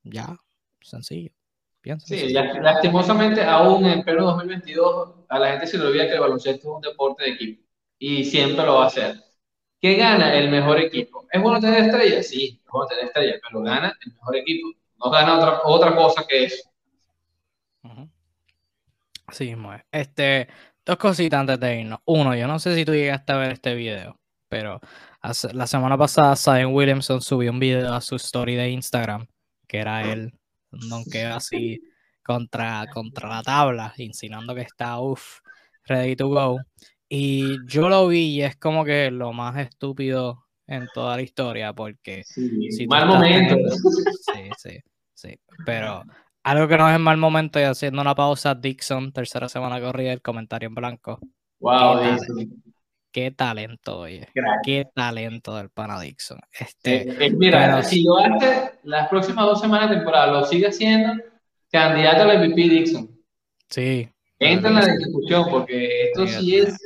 [0.02, 0.36] Ya,
[0.80, 1.30] sencillo.
[1.98, 6.68] sí, lastimosamente aún en pleno 2022 a la gente se le olvida que el baloncesto
[6.68, 7.62] es un deporte de equipo
[7.98, 9.16] y siempre lo va a hacer.
[9.80, 11.26] ¿Qué gana el mejor equipo?
[11.30, 12.26] ¿Es bueno tener estrellas?
[12.26, 14.68] Sí, es bueno tener estrellas, pero gana el mejor equipo
[15.04, 16.71] no gana otra, otra cosa que eso.
[19.26, 19.82] Así mismo es.
[19.90, 20.48] Este,
[20.84, 22.00] dos cositas antes de irnos.
[22.04, 24.18] Uno, yo no sé si tú llegaste a ver este video,
[24.48, 24.80] pero
[25.52, 29.26] la semana pasada Zion Williamson subió un video a su story de Instagram,
[29.66, 30.32] que era él,
[31.10, 31.80] que así
[32.22, 35.40] contra, contra la tabla, insinuando que está, uff,
[35.86, 36.58] ready to go.
[37.08, 41.72] Y yo lo vi y es como que lo más estúpido en toda la historia,
[41.72, 42.24] porque...
[42.24, 43.56] si mal momento.
[44.34, 44.78] sí, sí,
[45.14, 46.02] sí, pero
[46.42, 50.12] algo que no es en mal momento y haciendo una pausa, Dixon, tercera semana corrida,
[50.12, 51.20] el comentario en blanco.
[51.60, 52.62] Wow, qué, Dixon.
[53.12, 54.28] qué talento, oye.
[54.64, 56.40] Qué talento del pana Dixon.
[56.52, 60.66] Este, eh, eh, mira, si lo hace las próximas dos semanas de temporada, lo sigue
[60.66, 61.22] haciendo,
[61.70, 63.10] candidato al MVP Dixon.
[63.68, 64.08] Sí.
[64.38, 66.76] Entra en la discusión porque esto sí es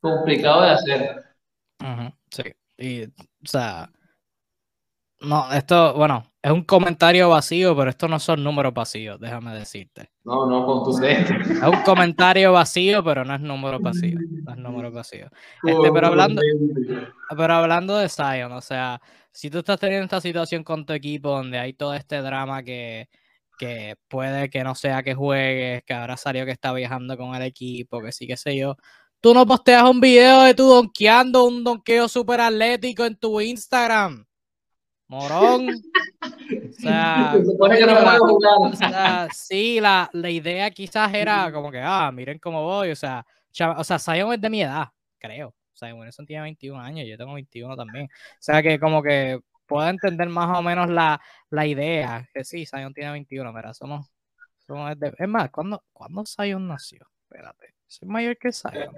[0.00, 1.24] complicado de hacer.
[2.30, 2.42] sí.
[2.80, 3.10] Y, o
[3.44, 3.90] sea,
[5.20, 10.12] no, esto, bueno, es un comentario vacío, pero estos no son números vacíos, déjame decirte.
[10.24, 11.34] No, no, contundente.
[11.42, 14.18] Es un comentario vacío, pero no es número vacío.
[14.44, 15.28] No es número vacío.
[15.64, 16.40] Este, pero, hablando,
[17.36, 19.00] pero hablando de Zion, o sea,
[19.32, 23.08] si tú estás teniendo esta situación con tu equipo donde hay todo este drama que,
[23.58, 27.42] que puede que no sea que juegues, que ahora salió que está viajando con el
[27.42, 28.76] equipo, que sí, qué sé yo.
[29.20, 34.27] Tú no posteas un video de tú donkeando un donqueo súper atlético en tu Instagram.
[35.08, 35.68] Morón.
[36.50, 42.62] O sea, o sea sí, la, la, idea quizás era como que, ah, miren cómo
[42.62, 42.90] voy.
[42.90, 43.24] O sea,
[43.76, 45.48] o sea, Zion es de mi edad, creo.
[45.48, 48.06] O sea, Wilson tiene 21 años, yo tengo 21 también.
[48.06, 51.20] O sea, que como que puedo entender más o menos la,
[51.50, 52.28] la idea.
[52.34, 54.06] Que sí, Zion tiene 21, mira, somos.
[54.66, 57.08] somos es más, ¿cuándo, ¿cuándo Zion nació?
[57.22, 58.96] Espérate, soy mayor que Zion.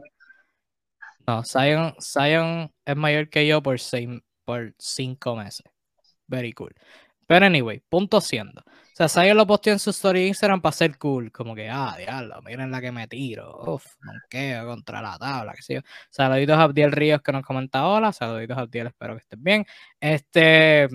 [1.27, 4.09] No, Zion, Zion es mayor que yo por, seis,
[4.45, 5.67] por cinco meses.
[6.31, 6.73] Very cool.
[7.27, 8.61] Pero anyway, punto siendo.
[8.61, 11.31] O sea, Zion lo posteó en su story Instagram para ser cool.
[11.33, 13.57] Como que, ah, diablo, miren la que me tiro.
[13.75, 13.85] Uf,
[14.29, 15.81] quedo contra la tabla, qué sé yo.
[16.11, 18.13] Saluditos a Abdiel Ríos que nos comenta hola.
[18.13, 19.67] Saluditos a Abdiel, espero que estén bien.
[20.01, 20.89] Este,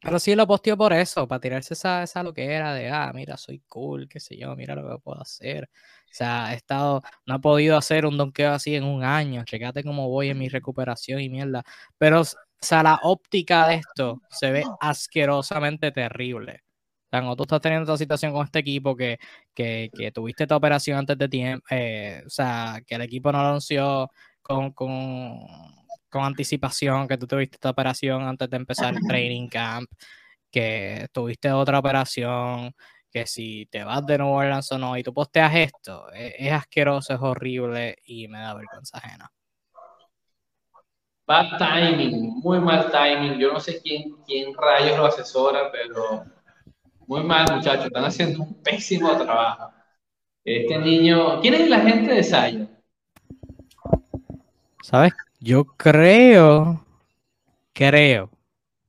[0.00, 3.12] pero sí lo posteó por eso, para tirarse esa, esa lo que era de, ah,
[3.14, 5.70] mira, soy cool, qué sé yo, mira lo que puedo hacer.
[6.10, 9.44] O sea, he estado, no he podido hacer un donkeo así en un año.
[9.44, 11.64] Checate cómo voy en mi recuperación y mierda.
[11.98, 12.22] Pero
[12.62, 16.60] o sea, la óptica de esto se ve asquerosamente terrible.
[17.06, 19.18] O sea, cuando tú estás teniendo esta situación con este equipo que,
[19.54, 23.40] que, que tuviste esta operación antes de tiempo, eh, o sea, que el equipo no
[23.40, 24.10] anunció
[24.42, 25.40] con, con,
[26.08, 29.90] con, anticipación, que tú tuviste esta operación antes de empezar el training camp,
[30.50, 32.74] que tuviste otra operación,
[33.10, 36.52] que si te vas de Nuevo Orleans o no, y tú posteas esto, es, es
[36.52, 39.32] asqueroso, es horrible y me da vergüenza ajena.
[41.26, 43.38] Bad timing, muy mal timing.
[43.38, 46.24] Yo no sé quién, quién rayos lo asesora, pero
[47.06, 47.86] muy mal, muchachos.
[47.86, 49.72] Están haciendo un pésimo trabajo.
[50.44, 51.40] Este niño.
[51.40, 52.68] ¿Quién es la gente de Zion?
[54.82, 55.12] ¿Sabes?
[55.38, 56.84] Yo creo.
[57.72, 58.30] Creo.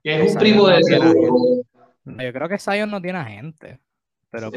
[0.03, 1.63] Que es un primo de seguro.
[2.05, 3.79] Yo creo que Zion no tiene gente.
[4.33, 4.49] Pero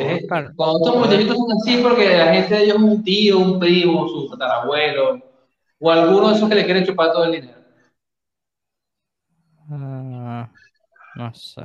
[0.57, 4.09] Cuando estos muchachitos son así, porque la gente de ellos es un tío, un primo,
[4.09, 5.23] su tatarabuelo,
[5.79, 7.61] o alguno de esos que le quieren chupar todo el dinero.
[9.71, 10.49] Ah,
[11.17, 11.63] no sé.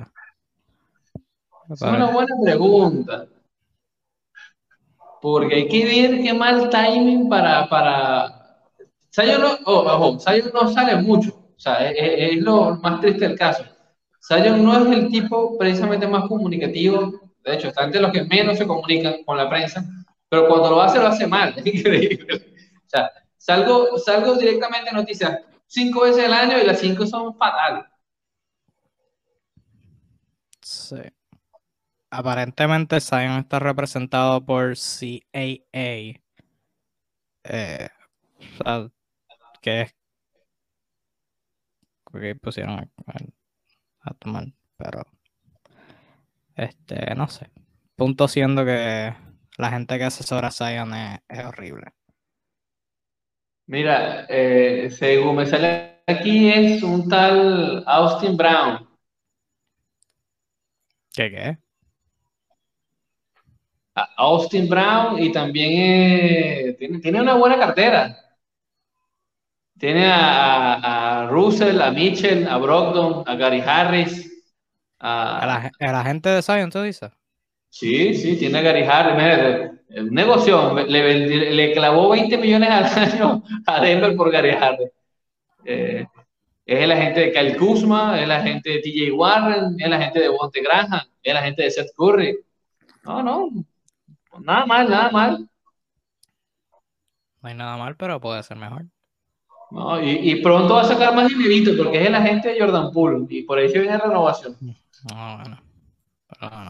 [1.70, 3.28] Es una buena pregunta.
[5.22, 7.70] Porque hay que ver qué mal timing para.
[7.70, 8.68] para...
[9.10, 10.18] Sayo no, oh,
[10.54, 11.32] no sale mucho.
[11.32, 13.64] O sea, es, lo más triste del caso.
[14.20, 17.12] Sayo no es el tipo precisamente más comunicativo.
[17.44, 19.84] De hecho, está entre los que menos se comunican con la prensa.
[20.30, 21.54] Pero cuando lo hace, lo hace mal.
[21.58, 22.54] Es increíble.
[22.86, 27.36] O sea, salgo, salgo directamente en noticias cinco veces al año y las cinco son
[27.36, 27.86] fatales.
[30.72, 30.96] Sí.
[32.10, 36.22] Aparentemente Zion está representado por CAA.
[37.44, 37.90] Eh,
[39.62, 39.96] que es
[42.42, 42.92] pusieron
[44.02, 44.46] a, tomar,
[44.78, 45.04] pero
[46.56, 47.50] este, no sé.
[47.96, 49.14] Punto siendo que
[49.58, 51.88] la gente que asesora a Zion es, horrible.
[53.68, 58.91] Mira, eh, según me sale aquí es un tal Austin Brown.
[61.14, 61.58] ¿Qué qué?
[64.18, 68.18] Austin Brown y también eh, tiene, una buena cartera.
[69.78, 74.30] Tiene a, Russell, a Mitchell, a Brogdon, a Gary Harris.
[75.00, 77.12] A, la, gente de Zion, ¿tú dices?
[77.70, 79.72] Sí, sí, tiene a Gary Harris.
[79.90, 84.90] el negocio le, clavó 20 millones al año a Denver por Gary Harris.
[85.66, 86.06] Eh,
[86.72, 90.22] Es la gente de Kyle Kuzma, es la gente de TJ Warren, es la gente
[90.22, 92.38] de Monte Granja, es la gente de Seth Curry.
[93.04, 93.50] No, no,
[94.40, 95.50] nada mal, nada mal.
[97.42, 98.86] No hay nada mal, pero puede ser mejor.
[99.70, 103.26] No, y, pronto va a sacar más dinerito porque es la gente de Jordan Poole
[103.28, 104.56] y por eso viene renovación.
[105.10, 105.62] No, bueno.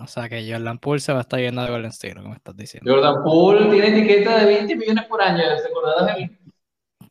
[0.04, 2.58] o sea que Jordan Poole se va a estar yendo de Golden State, como estás
[2.58, 2.92] diciendo.
[2.92, 6.38] Jordan Poole tiene etiqueta de 20 millones por año, ¿se acordaron de mí?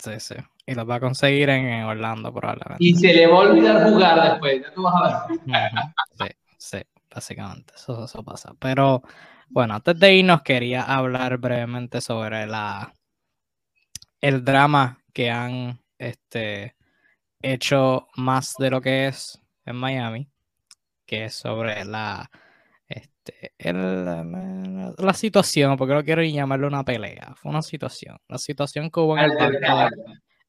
[0.01, 0.35] Sí, sí.
[0.71, 2.77] Y los va a conseguir en, Orlando probablemente.
[2.79, 5.73] Y se le va a olvidar jugar después, ya tú vas a ver.
[6.19, 6.27] Sí,
[6.59, 6.79] sí,
[7.13, 8.53] básicamente, eso, eso pasa.
[8.59, 9.03] Pero
[9.49, 12.95] bueno, antes de irnos quería hablar brevemente sobre la
[14.21, 16.77] el drama que han este,
[17.43, 20.29] hecho más de lo que es en Miami,
[21.07, 22.31] que es sobre la,
[22.87, 29.01] este, la situación, porque no quiero llamarlo una pelea, fue una situación, la situación que
[29.01, 29.97] hubo en el, banco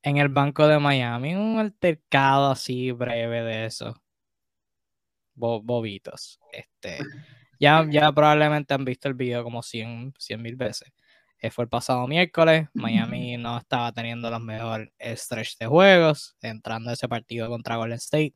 [0.03, 3.95] en el banco de Miami, un altercado así breve de eso,
[5.35, 6.39] bobitos.
[6.51, 6.97] Este,
[7.59, 10.91] ya, ya probablemente han visto el video como 100 mil veces.
[11.39, 12.67] Eh, fue el pasado miércoles.
[12.73, 18.35] Miami no estaba teniendo los mejores stretch de juegos, entrando ese partido contra Golden State.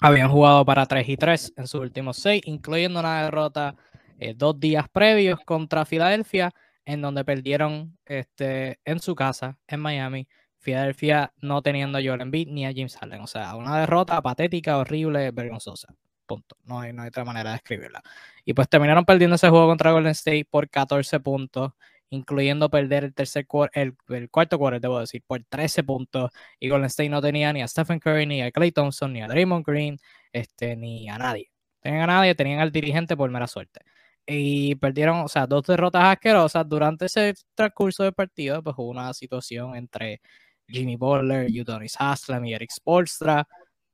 [0.00, 3.74] Habían jugado para 3 y 3 en sus últimos 6, incluyendo una derrota
[4.20, 6.52] eh, dos días previos contra Filadelfia,
[6.84, 10.28] en donde perdieron este, en su casa, en Miami.
[10.58, 13.20] Filadelfia no teniendo a Joel Embiid ni a James Harden.
[13.20, 15.94] O sea, una derrota patética, horrible, vergonzosa.
[16.26, 16.56] Punto.
[16.64, 18.02] No hay, no hay otra manera de escribirla.
[18.44, 21.72] Y pues terminaron perdiendo ese juego contra Golden State por 14 puntos,
[22.10, 26.30] incluyendo perder el tercer el, el cuarto quarter, debo decir, por 13 puntos.
[26.60, 29.28] Y Golden State no tenía ni a Stephen Curry, ni a Clay Thompson, ni a
[29.28, 29.96] Draymond Green,
[30.32, 31.50] este, ni a nadie.
[31.80, 33.80] Tenían a nadie, tenían al dirigente por mera suerte.
[34.26, 36.68] Y perdieron, o sea, dos derrotas asquerosas.
[36.68, 40.20] Durante ese transcurso del partido, pues hubo una situación entre
[40.68, 43.46] Jimmy Butler, Udonis Haslem y Eric Spolstra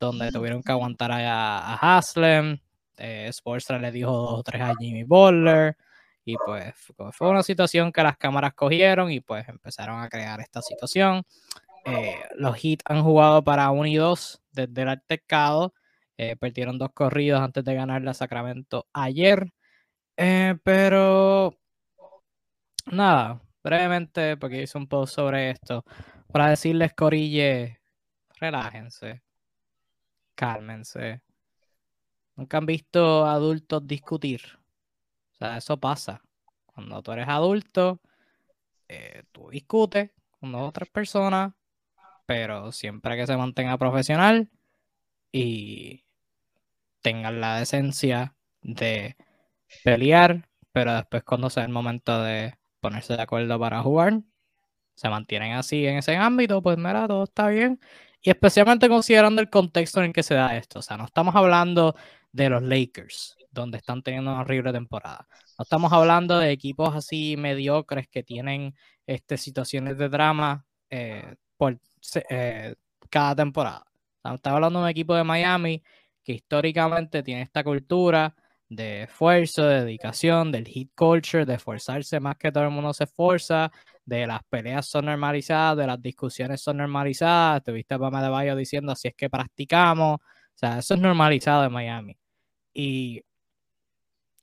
[0.05, 2.59] donde tuvieron que aguantar a, a Haslem.
[2.97, 3.31] Eh,
[3.81, 5.77] le dijo dos o tres a Jimmy Butler.
[6.25, 6.75] Y pues
[7.13, 11.23] fue una situación que las cámaras cogieron y pues empezaron a crear esta situación.
[11.85, 15.75] Eh, los Heat han jugado para 1 y 2 desde el altercado.
[16.17, 19.53] Eh, perdieron dos corridos antes de ganarle a Sacramento ayer.
[20.17, 21.59] Pero
[22.87, 25.85] nada, brevemente, porque hice un post sobre esto,
[26.35, 27.81] para decirles, Corille,
[28.41, 29.23] relájense
[30.35, 31.23] cálmense.
[32.37, 34.43] Nunca han visto adultos discutir.
[35.33, 36.23] O sea, eso pasa.
[36.67, 38.01] Cuando tú eres adulto,
[38.89, 41.55] eh, tú discutes con otras personas,
[42.27, 44.51] pero siempre que se mantenga profesional
[45.31, 46.05] y
[47.01, 49.17] tengan la decencia de
[49.85, 54.23] pelear, pero después cuando sea el momento de ponerse de acuerdo para jugar,
[54.95, 57.81] se mantienen así en ese ámbito, pues mira, todo está bien
[58.25, 60.79] y especialmente considerando el contexto en el que se da esto.
[60.79, 61.95] O sea, no estamos hablando
[62.33, 65.29] de los Lakers, donde están teniendo una horrible temporada.
[65.59, 68.75] No estamos hablando de equipos así mediocres que tienen
[69.07, 71.79] este, situaciones de drama eh, por
[72.31, 72.75] eh,
[73.11, 73.85] cada temporada.
[74.17, 75.83] Estamos hablando de un equipo de Miami
[76.25, 78.35] que históricamente tiene esta cultura
[78.71, 83.05] de esfuerzo, de dedicación, del hit culture, de esforzarse más que todo el mundo se
[83.05, 83.71] esfuerza,
[84.05, 87.63] de las peleas son normalizadas, de las discusiones son normalizadas.
[87.63, 90.17] Tuviste a Pama de Bayo diciendo así es que practicamos.
[90.21, 92.17] O sea, eso es normalizado en Miami.
[92.73, 93.23] Y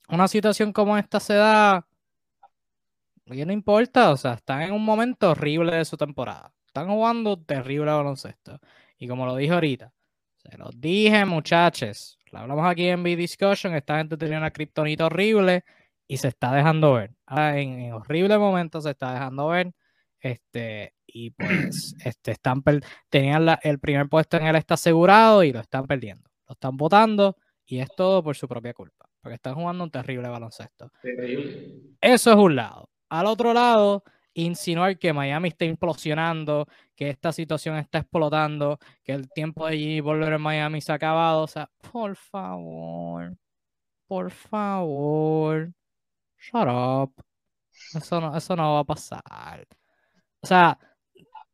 [0.09, 1.87] una situación como esta se da,
[3.25, 6.53] y no importa, o sea, están en un momento horrible de su temporada.
[6.67, 8.59] Están jugando terrible baloncesto.
[8.97, 9.93] Y como lo dije ahorita,
[10.37, 12.17] se los dije, muchachos.
[12.31, 13.75] Lo hablamos aquí en B-Discussion.
[13.75, 15.63] Esta gente tenía una kriptonita horrible
[16.11, 17.15] y se está dejando ver.
[17.55, 19.71] en, horrible momento se está dejando ver.
[20.19, 22.61] Este, y pues este, están
[23.09, 26.29] tenían el primer puesto en él está asegurado y lo están perdiendo.
[26.49, 29.05] Lo están votando y es todo por su propia culpa.
[29.21, 30.91] Porque están jugando un terrible baloncesto.
[32.01, 32.89] Eso es un lado.
[33.07, 39.31] Al otro lado, insinuar que Miami está implosionando, que esta situación está explotando, que el
[39.31, 41.43] tiempo de Jimmy volver en Miami se ha acabado.
[41.43, 43.37] O sea, por favor,
[44.07, 45.71] por favor
[46.41, 47.13] shut up.
[47.95, 49.67] Eso no, eso no va a pasar.
[50.41, 50.79] O sea,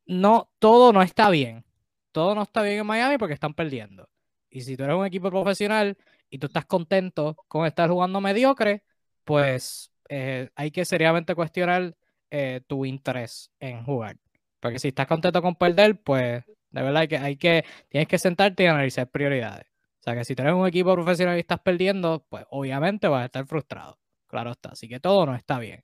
[0.05, 1.65] no, todo no está bien.
[2.11, 4.09] Todo no está bien en Miami porque están perdiendo.
[4.49, 5.97] Y si tú eres un equipo profesional
[6.29, 8.83] y tú estás contento con estar jugando mediocre,
[9.23, 11.95] pues eh, hay que seriamente cuestionar
[12.31, 14.17] eh, tu interés en jugar.
[14.59, 18.17] Porque si estás contento con perder, pues de verdad hay que, hay que, tienes que
[18.19, 19.67] sentarte y analizar prioridades.
[19.99, 23.23] O sea que si tú eres un equipo profesional y estás perdiendo, pues obviamente vas
[23.23, 23.99] a estar frustrado.
[24.37, 24.69] Claro está.
[24.69, 25.83] Así que todo no está bien.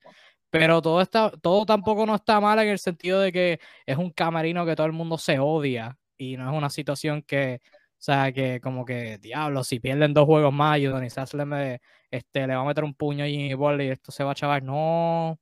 [0.52, 4.12] Pero todo, está, todo tampoco no está mal en el sentido de que es un
[4.12, 8.32] camarino que todo el mundo se odia y no es una situación que, o sea,
[8.32, 11.80] que como que, diablo, si pierden dos juegos más y Udonis Haslem
[12.12, 14.36] este, le va a meter un puño a Jimmy Butler y esto se va a
[14.36, 14.62] chavar.
[14.62, 15.40] No,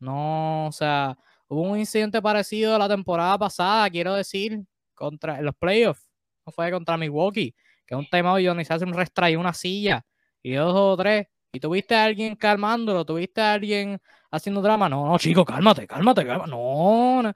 [0.00, 1.16] no, o sea,
[1.46, 4.60] hubo un incidente parecido la temporada pasada, quiero decir,
[4.94, 6.10] contra en los playoffs,
[6.44, 7.54] no fue contra Milwaukee,
[7.86, 10.04] que un timeout y Udonis Haslem restrae una silla
[10.42, 11.28] y dos o tres.
[11.54, 14.00] Y tuviste a alguien calmándolo, tuviste a alguien
[14.32, 14.88] haciendo drama.
[14.88, 16.50] No, no, chico, cálmate, cálmate, cálmate.
[16.50, 17.34] No, eso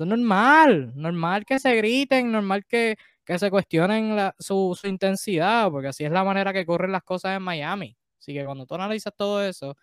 [0.00, 0.92] es normal.
[0.96, 6.10] Normal que se griten, normal que, que se cuestionen su, su, intensidad, porque así es
[6.10, 7.96] la manera que corren las cosas en Miami.
[8.18, 9.76] Así que cuando tú analizas todo eso,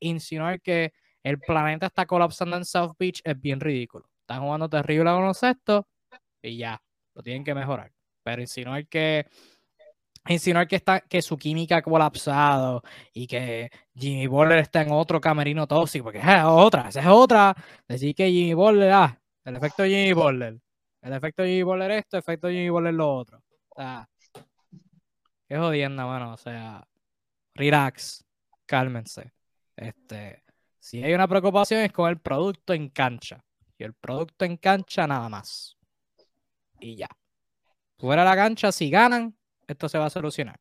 [0.00, 4.08] insinuar que el planeta está colapsando en South Beach es bien ridículo.
[4.20, 5.86] Están jugando terrible a baloncesto
[6.40, 6.80] y ya,
[7.14, 7.92] lo tienen que mejorar.
[8.22, 9.26] Pero insinuar que
[10.32, 12.82] insinuar que, está, que su química ha colapsado
[13.12, 17.54] y que Jimmy Butler está en otro camerino tóxico, porque es otra, esa es otra.
[17.86, 20.58] Decir que Jimmy Butler, ah, el efecto Jimmy Butler,
[21.02, 23.42] el efecto Jimmy Butler esto, el efecto Jimmy Butler lo otro.
[23.68, 24.08] O sea,
[25.48, 26.32] qué jodienda, mano.
[26.32, 26.86] O sea,
[27.54, 28.24] relax,
[28.66, 29.32] cálmense.
[29.76, 30.42] Este,
[30.78, 33.44] si hay una preocupación es con el producto en cancha.
[33.76, 35.76] Y el producto en cancha nada más.
[36.80, 37.08] Y ya.
[37.98, 40.60] Fuera la cancha, si ganan, esto se va a solucionar.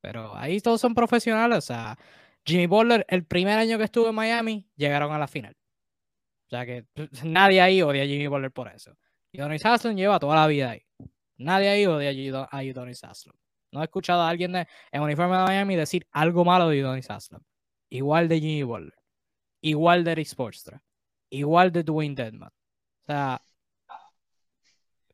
[0.00, 1.58] Pero ahí todos son profesionales.
[1.58, 1.98] O sea,
[2.44, 5.56] Jimmy Butler, el primer año que estuvo en Miami, llegaron a la final.
[6.46, 6.86] O sea que
[7.24, 8.96] nadie ahí odia a Jimmy Butler por eso.
[9.32, 10.82] Y Donny Haslem lleva toda la vida ahí.
[11.38, 12.10] Nadie ahí odia
[12.50, 13.34] a Udonis Haslem.
[13.72, 17.42] No he escuchado a alguien en uniforme de Miami decir algo malo de Udonis Haslem.
[17.90, 18.98] Igual de Jimmy Butler.
[19.60, 20.82] Igual de Eric Sportstra.
[21.30, 22.48] Igual de Dwayne Deadman.
[22.48, 23.42] O sea,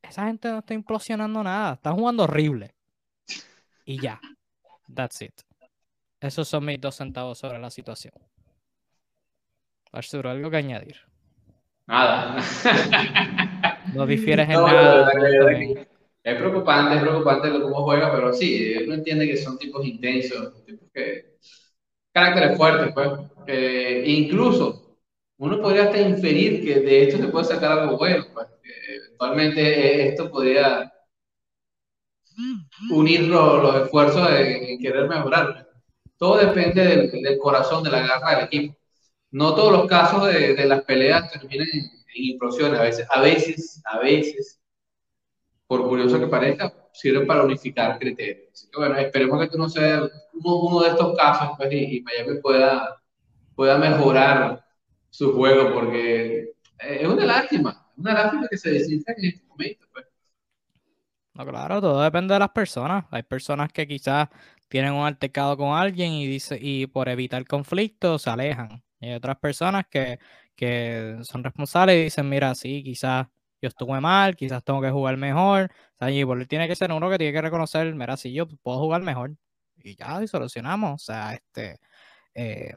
[0.03, 1.75] esa gente no está implosionando nada.
[1.75, 2.75] Están jugando horrible.
[3.93, 4.19] Y ya.
[4.95, 5.35] That's it.
[6.19, 8.15] Esos son mis dos centavos sobre la situación.
[9.93, 10.97] Arturo, ¿algo que añadir?
[11.87, 12.39] Nada.
[13.95, 15.11] No difieres en nada.
[16.23, 20.89] Es preocupante, es preocupante cómo juega, pero sí, uno entiende que son tipos intensos, tipos
[20.95, 21.37] que.
[22.13, 24.09] caracteres fuertes, pues.
[24.09, 24.97] incluso
[25.37, 28.47] uno podría hasta inferir que de esto se puede sacar algo bueno, pues.
[28.63, 30.92] eventualmente esto podría
[32.91, 35.69] unir los, esfuerzos en, querer mejorar.
[36.17, 38.77] Todo depende del, corazón, de la garra del equipo.
[39.31, 42.79] No todos los casos de, las peleas terminan en, implosiones.
[42.79, 44.61] A veces, a veces, a veces,
[45.67, 48.49] por curioso que parezca, sirven para unificar criterios.
[48.53, 50.03] Así que bueno, esperemos que esto no sea
[50.35, 53.01] uno, de estos casos pues, y, Miami pueda,
[53.55, 54.65] pueda mejorar
[55.11, 59.87] su juego porque es una lástima, una lástima que se desista en este momento.
[61.43, 63.05] No, claro, todo depende de las personas.
[63.11, 64.29] Hay personas que quizás
[64.69, 68.83] tienen un altercado con alguien y, dice, y por evitar conflicto se alejan.
[69.01, 70.19] Y hay otras personas que,
[70.55, 73.27] que son responsables y dicen, mira, sí, quizás
[73.61, 75.71] yo estuve mal, quizás tengo que jugar mejor.
[75.95, 78.79] O sea, y tiene que ser uno que tiene que reconocer, mira, sí, yo puedo
[78.79, 79.33] jugar mejor.
[79.83, 81.03] Y ya, y solucionamos.
[81.03, 81.79] O sea, este...
[82.35, 82.75] Eh,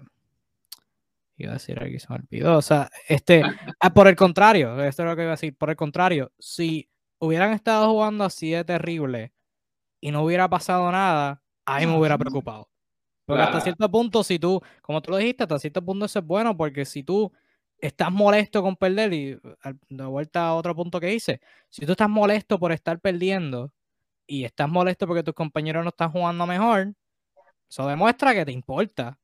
[1.38, 2.58] iba a decir que se me olvidó.
[2.58, 3.44] O sea, este,
[3.80, 6.90] ah, por el contrario, esto es lo que iba a decir, por el contrario, si
[7.20, 9.34] hubieran estado jugando así de terrible
[10.02, 12.70] y no hubiera pasado nada, ahí me hubiera preocupado.
[13.26, 16.26] Porque hasta cierto punto, si tú, como tú lo dijiste, hasta cierto punto eso es
[16.26, 17.32] bueno, porque si tú
[17.80, 19.40] estás molesto con perder, y
[19.90, 23.74] de vuelta a otro punto que hice, si tú estás molesto por estar perdiendo
[24.28, 26.94] y estás molesto porque tus compañeros no están jugando mejor,
[27.68, 29.18] eso demuestra que te importa.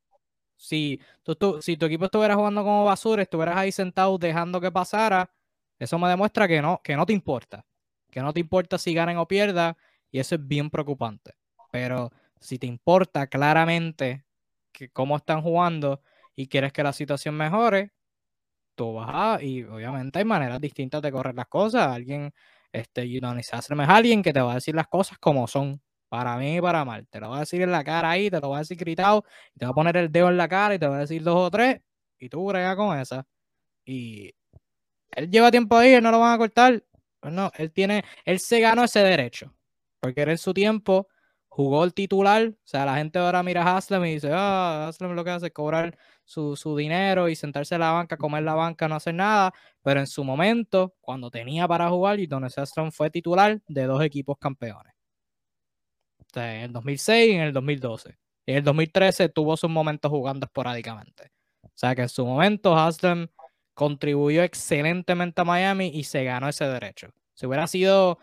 [0.56, 5.32] Si, tú, si tu equipo estuviera jugando como basura, estuvieras ahí sentado dejando que pasara,
[5.80, 7.66] eso me demuestra que no, que no te importa
[8.12, 9.76] que no te importa si ganan o pierdan,
[10.12, 11.34] y eso es bien preocupante.
[11.72, 14.26] Pero si te importa claramente
[14.72, 16.02] que cómo están jugando
[16.36, 17.94] y quieres que la situación mejore,
[18.76, 21.88] tú vas a, y obviamente hay maneras distintas de correr las cosas.
[21.88, 22.34] Alguien,
[22.72, 25.82] este, Udonis es alguien que te va a decir las cosas como son,
[26.12, 27.08] para mí y para mal.
[27.08, 29.24] Te lo va a decir en la cara ahí, te lo va a decir gritado,
[29.58, 31.38] te va a poner el dedo en la cara y te va a decir dos
[31.38, 31.80] o tres,
[32.20, 33.26] y tú brega con esa.
[33.86, 34.34] Y
[35.12, 36.84] él lleva tiempo ahí, él no lo van a cortar,
[37.24, 39.54] no, él tiene, él se ganó ese derecho,
[40.00, 41.08] porque él en su tiempo
[41.48, 45.12] jugó el titular, o sea, la gente ahora mira a Haslem y dice, ah, Haslem
[45.12, 48.88] lo que hace es cobrar su, dinero y sentarse en la banca, comer la banca,
[48.88, 53.10] no hacer nada, pero en su momento, cuando tenía para jugar, y Don Haslem fue
[53.10, 54.94] titular de dos equipos campeones.
[56.36, 58.18] en el 2006 y en el 2012.
[58.46, 61.32] Y en el 2013 tuvo sus momentos jugando esporádicamente.
[61.64, 63.28] O sea que en su momento Haslem
[63.82, 67.10] contribuyó excelentemente a Miami y se ganó ese derecho.
[67.34, 68.20] Si hubiera sido,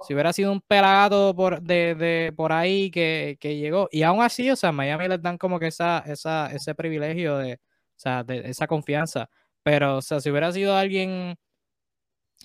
[0.00, 4.56] si hubiera sido un pelagato por, de, por ahí que, llegó, y aún así, o
[4.56, 7.58] sea, Miami les dan como que esa, esa, ese privilegio de, o
[7.94, 9.28] sea, de esa confianza.
[9.62, 11.36] Pero, o sea, si hubiera sido alguien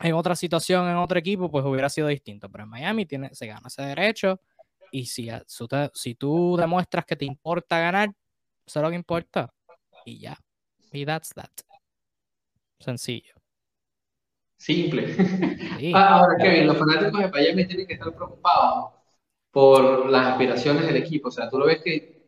[0.01, 2.49] en otra situación, en otro equipo, pues hubiera sido distinto.
[2.49, 4.41] Pero en Miami tiene, se gana ese derecho.
[4.91, 5.29] Y si,
[5.93, 8.09] si tú demuestras que te importa ganar,
[8.65, 9.53] eso es lo que importa.
[10.03, 10.37] Y ya.
[10.91, 11.66] Y that's that.
[12.79, 13.33] Sencillo.
[14.57, 15.15] Simple.
[15.93, 18.91] Ahora, Kevin, los fanáticos de Miami tienen que estar preocupados
[19.51, 21.29] por las aspiraciones del equipo.
[21.29, 22.27] O sea, ¿tú lo ves que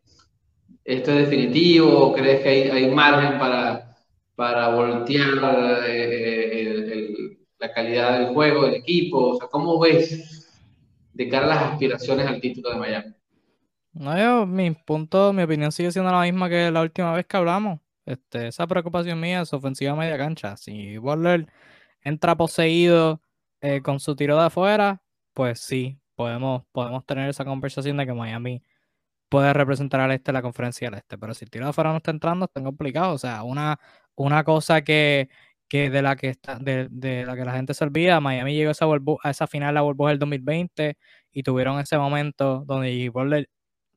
[0.84, 3.96] esto es definitivo o crees que hay, hay margen para,
[4.36, 9.32] para voltear eh, la calidad del juego del equipo?
[9.32, 10.50] O sea, ¿cómo ves
[11.14, 13.14] de cara a las aspiraciones al título de Miami?
[13.94, 17.38] No, yo, mi punto, mi opinión sigue siendo la misma que la última vez que
[17.38, 17.80] hablamos.
[18.06, 20.58] Este, esa preocupación mía es ofensiva media cancha.
[20.58, 21.48] Si Waller
[22.02, 23.22] entra poseído
[23.62, 25.04] eh, con su tiro de afuera,
[25.34, 28.64] pues sí, podemos, podemos tener esa conversación de que Miami
[29.30, 31.18] puede representar al este la conferencia del este.
[31.18, 33.14] Pero si el tiro de afuera no está entrando, está complicado.
[33.14, 33.80] O sea, una,
[34.16, 35.30] una cosa que,
[35.70, 38.70] que de la que está, de, de, la que la gente se olvida, Miami llegó
[38.70, 38.86] a esa,
[39.24, 40.98] a esa final la burbuja del 2020
[41.32, 43.50] y tuvieron ese momento donde Butler,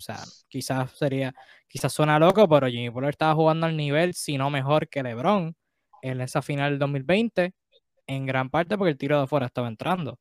[0.02, 0.18] o sea,
[0.48, 1.32] quizás sería,
[1.68, 5.54] quizás suena loco, pero Jimmy Butler estaba jugando al nivel, si no mejor que LeBron
[6.02, 7.54] en esa final del 2020,
[8.08, 10.18] en gran parte porque el tiro de afuera estaba entrando.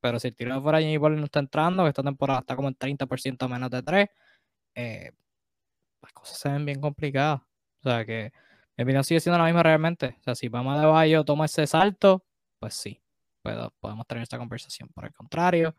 [0.00, 2.68] Pero si el tiro de afuera Jimmy Butler no está entrando, esta temporada está como
[2.68, 4.08] en 30% menos de 3,
[4.76, 5.12] eh,
[6.02, 7.40] las cosas se ven bien complicadas.
[7.80, 8.32] O sea que
[8.76, 10.16] mi opinión sigue siendo la misma realmente.
[10.20, 12.24] O sea, si Pama de Bayo toma ese salto,
[12.60, 13.02] pues sí,
[13.80, 14.88] podemos tener esta conversación.
[14.94, 15.74] Por el contrario,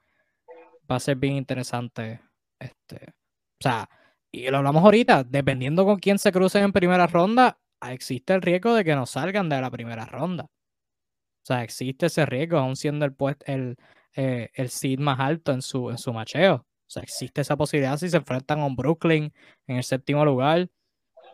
[0.91, 2.21] va a ser bien interesante.
[2.59, 3.13] Este,
[3.59, 3.89] o sea,
[4.31, 7.59] y lo hablamos ahorita, dependiendo con quién se crucen en primera ronda,
[7.89, 10.45] existe el riesgo de que no salgan de la primera ronda.
[10.45, 13.15] O sea, existe ese riesgo, aún siendo el,
[13.45, 13.77] el,
[14.15, 16.55] eh, el seed más alto en su, en su macheo.
[16.55, 19.33] O sea, existe esa posibilidad si se enfrentan un Brooklyn
[19.67, 20.69] en el séptimo lugar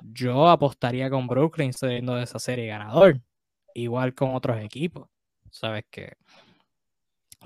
[0.03, 3.21] yo apostaría con Brooklyn saliendo de esa serie ganador.
[3.73, 5.07] Igual con otros equipos.
[5.49, 6.13] Sabes que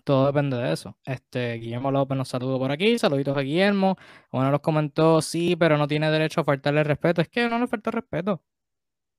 [0.08, 0.98] todo depende de eso.
[1.06, 2.98] Este, Guillermo López nos saludó por aquí.
[2.98, 3.98] Saluditos a Guillermo.
[4.32, 7.22] Uno nos comentó, sí, pero no tiene derecho a faltarle respeto.
[7.22, 8.42] Es que no le falta respeto.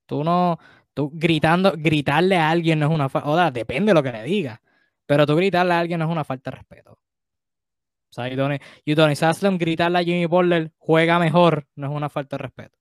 [0.06, 0.58] Tú no,
[0.94, 3.28] tú gritando, gritarle a alguien no es una falta.
[3.28, 4.60] O depende de lo que le digas.
[5.06, 6.92] Pero tú gritarle a alguien no es una falta de respeto.
[6.92, 12.36] O sea, y Tony, Saslem gritarle a Jimmy Butler juega mejor no es una falta
[12.38, 12.78] de respeto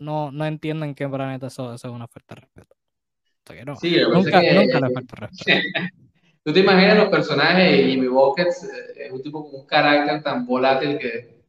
[0.00, 2.76] no, no entiendo en qué planeta eso, es una falta de respeto.
[3.80, 5.68] sí, nunca, nunca le falta respeto.
[6.42, 10.22] Tú te imaginas los personajes y Jimmy Buckets eh, es un tipo con un carácter
[10.22, 11.40] tan volátil que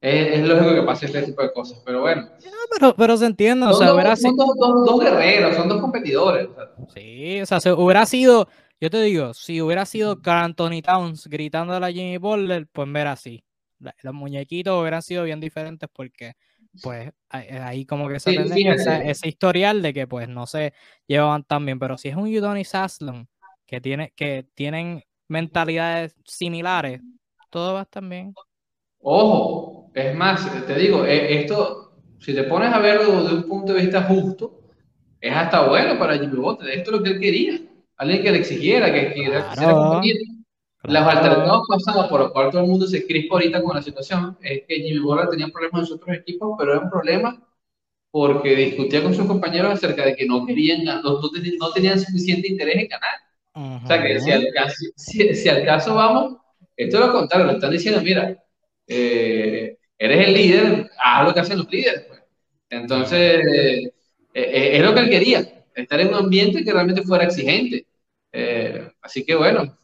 [0.00, 2.28] es, es, lógico que pase este tipo de cosas, pero bueno.
[2.70, 6.48] pero, pero se entiende, o sea, dos, son dos, dos, guerreros, son dos competidores.
[6.94, 8.48] Sí, o sea, se, hubiera sido,
[8.80, 12.92] yo te digo, si hubiera sido Carl Anthony Towns gritando a la Jimmy Butler, pues
[12.92, 13.42] ver así.
[14.02, 16.34] Los muñequitos hubieran sido bien diferentes porque
[16.82, 20.72] pues ahí como que se sí, ese, historial de que pues no se
[21.06, 23.26] llevaban tan bien, pero si es un Udonis Haslem
[23.66, 27.00] que tiene que tienen mentalidades similares,
[27.50, 28.34] todo va a estar bien.
[29.00, 33.72] Ojo, es más, te digo, eh, esto, si te pones a verlo desde un punto
[33.72, 34.60] de vista justo,
[35.20, 37.60] es hasta bueno para Jimmy Butler, esto es lo que él quería,
[37.96, 40.00] alguien que le exigiera, que, que claro.
[40.82, 44.36] Las alternativas pasadas por lo cual todo el mundo se crispa ahorita con la situación
[44.40, 47.42] es que Jimmy Butler tenía problemas en sus otros equipos, pero era un problema
[48.12, 52.76] porque discutía con sus compañeros acerca de que no querían, no, no tenían suficiente interés
[52.76, 53.25] en ganar.
[53.56, 56.36] O sea que si al, caso, si, al, caso, vamos,
[56.76, 58.36] esto es lo contrario, le están diciendo, mira,
[58.86, 62.04] eh, eres el líder, haz lo que hacen los líderes.
[62.06, 62.22] Pues.
[62.68, 63.92] Entonces, eh,
[64.34, 67.86] eh, es lo que él quería, estar en un ambiente que realmente fuera exigente.
[69.00, 69.74] así que bueno,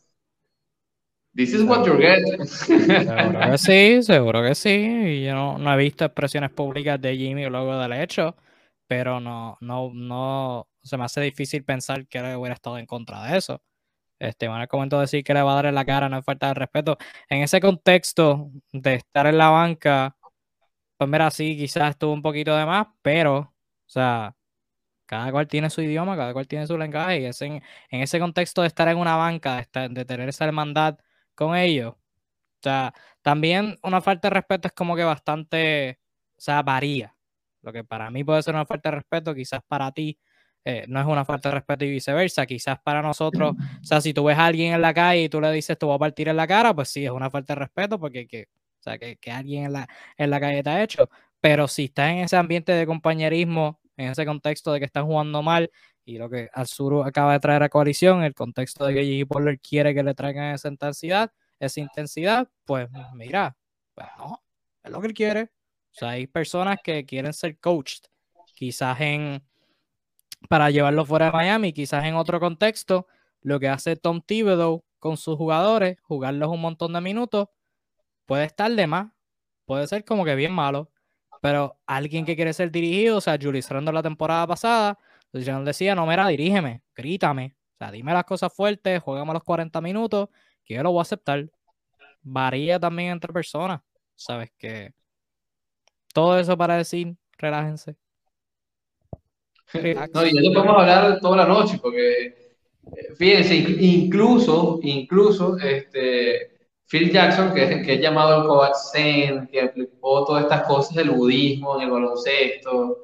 [1.35, 2.47] This is what you're getting.
[2.47, 4.69] Seguro que sí, seguro que sí.
[4.69, 8.37] Y yo no, no, he visto expresiones públicas de Jimmy luego del hecho,
[8.87, 13.25] pero no, no, no, se me hace difícil pensar que él hubiera estado en contra
[13.25, 13.63] de eso.
[14.19, 16.49] Este, bueno, comentó decir que le va a dar en la cara, no es falta
[16.49, 16.99] de respeto.
[17.29, 20.17] En ese contexto de estar en la banca,
[20.97, 23.55] pues mira, sí, quizás estuvo un poquito de más, pero, o
[23.87, 24.37] sea,
[25.07, 27.63] cada cual tiene su idioma, cada cual tiene su lenguaje, y en,
[28.03, 30.99] ese contexto de estar en una banca, de, de tener esa hermandad
[31.35, 31.95] con ellos.
[31.95, 36.01] O sea, también una falta de respeto es como que bastante,
[36.37, 37.17] o sea, varía.
[37.63, 40.19] Lo que para mí puede ser una falta de respeto, quizás para ti
[40.65, 42.47] eh, no es una falta de respeto y viceversa.
[42.47, 45.41] Quizás para nosotros, o sea, si tú ves a alguien en la calle y tú
[45.41, 47.61] le dices, te voy a partir en la cara, pues sí, es una falta de
[47.61, 48.49] respeto porque que,
[48.81, 51.09] o sea, que, que alguien en la, en la calle te ha hecho.
[51.41, 55.43] Pero si estás en ese ambiente de compañerismo, en ese contexto de que están jugando
[55.43, 55.71] mal
[56.05, 59.27] y lo que Azuru acaba de traer a coalición, el contexto de que J.G.
[59.29, 63.57] Butler quiere que le traigan esa intensidad, esa intensidad, pues mira,
[63.95, 64.43] pues no,
[64.83, 65.43] es lo que él quiere.
[65.43, 68.05] O sea, hay personas que quieren ser coached,
[68.55, 69.43] quizás en,
[70.49, 73.07] para llevarlo fuera de Miami, quizás en otro contexto,
[73.41, 77.49] lo que hace Tom Thibodeau con sus jugadores, jugarlos un montón de minutos,
[78.27, 79.13] puede estar de más,
[79.65, 80.91] puede ser como que bien malo,
[81.41, 84.99] pero alguien que quiere ser dirigido, o sea, Julius Randle la temporada pasada,
[85.33, 89.81] yo decía, no, mira, dirígeme, grítame, o sea, dime las cosas fuertes, juegamos los 40
[89.81, 90.29] minutos,
[90.65, 91.51] que yo lo voy a aceptar.
[92.23, 93.81] Varía también entre personas,
[94.15, 94.53] ¿sabes?
[94.57, 94.95] Que
[96.15, 97.97] todo eso para decir, relájense.
[99.75, 106.51] No, y ya podemos hablar toda la noche, porque eh, fíjense, incluso, incluso, este,
[106.87, 111.11] Phil Jackson, que que es llamado el Kovac Zen, que aplicó todas estas cosas del
[111.11, 112.99] budismo en el baloncesto,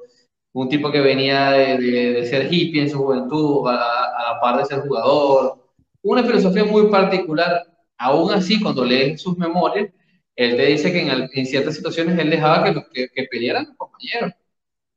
[0.53, 4.57] un tipo que venía de, de, ser hippie en su juventud, a, a, la par
[4.57, 5.57] de ser jugador,
[6.03, 7.65] una filosofía muy particular.
[7.97, 9.89] Aún así, cuando lees sus memorias,
[10.35, 13.75] él te dice que en, en ciertas situaciones él dejaba que, que, que pelearan los
[13.75, 14.33] compañeros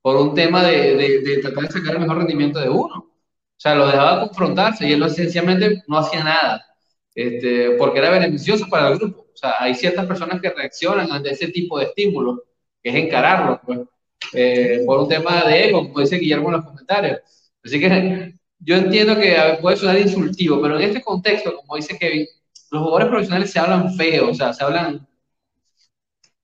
[0.02, 2.94] por un tema de, de, tratar de sacar el mejor rendimiento de uno.
[2.96, 6.66] O sea, lo dejaba confrontarse y él sencillamente no hacía nada,
[7.14, 9.28] este, porque era beneficioso para el grupo.
[9.32, 12.40] O sea, hay ciertas personas que reaccionan ante ese tipo de estímulos,
[12.82, 13.80] que es encararlo, pues,
[14.32, 17.20] eh, por un tema de ego, como dice Guillermo en los comentarios.
[17.64, 22.26] Así que yo entiendo que puede sonar insultivo, pero en este contexto, como dice Kevin,
[22.70, 25.06] los jugadores profesionales se hablan feo, o sea, se hablan,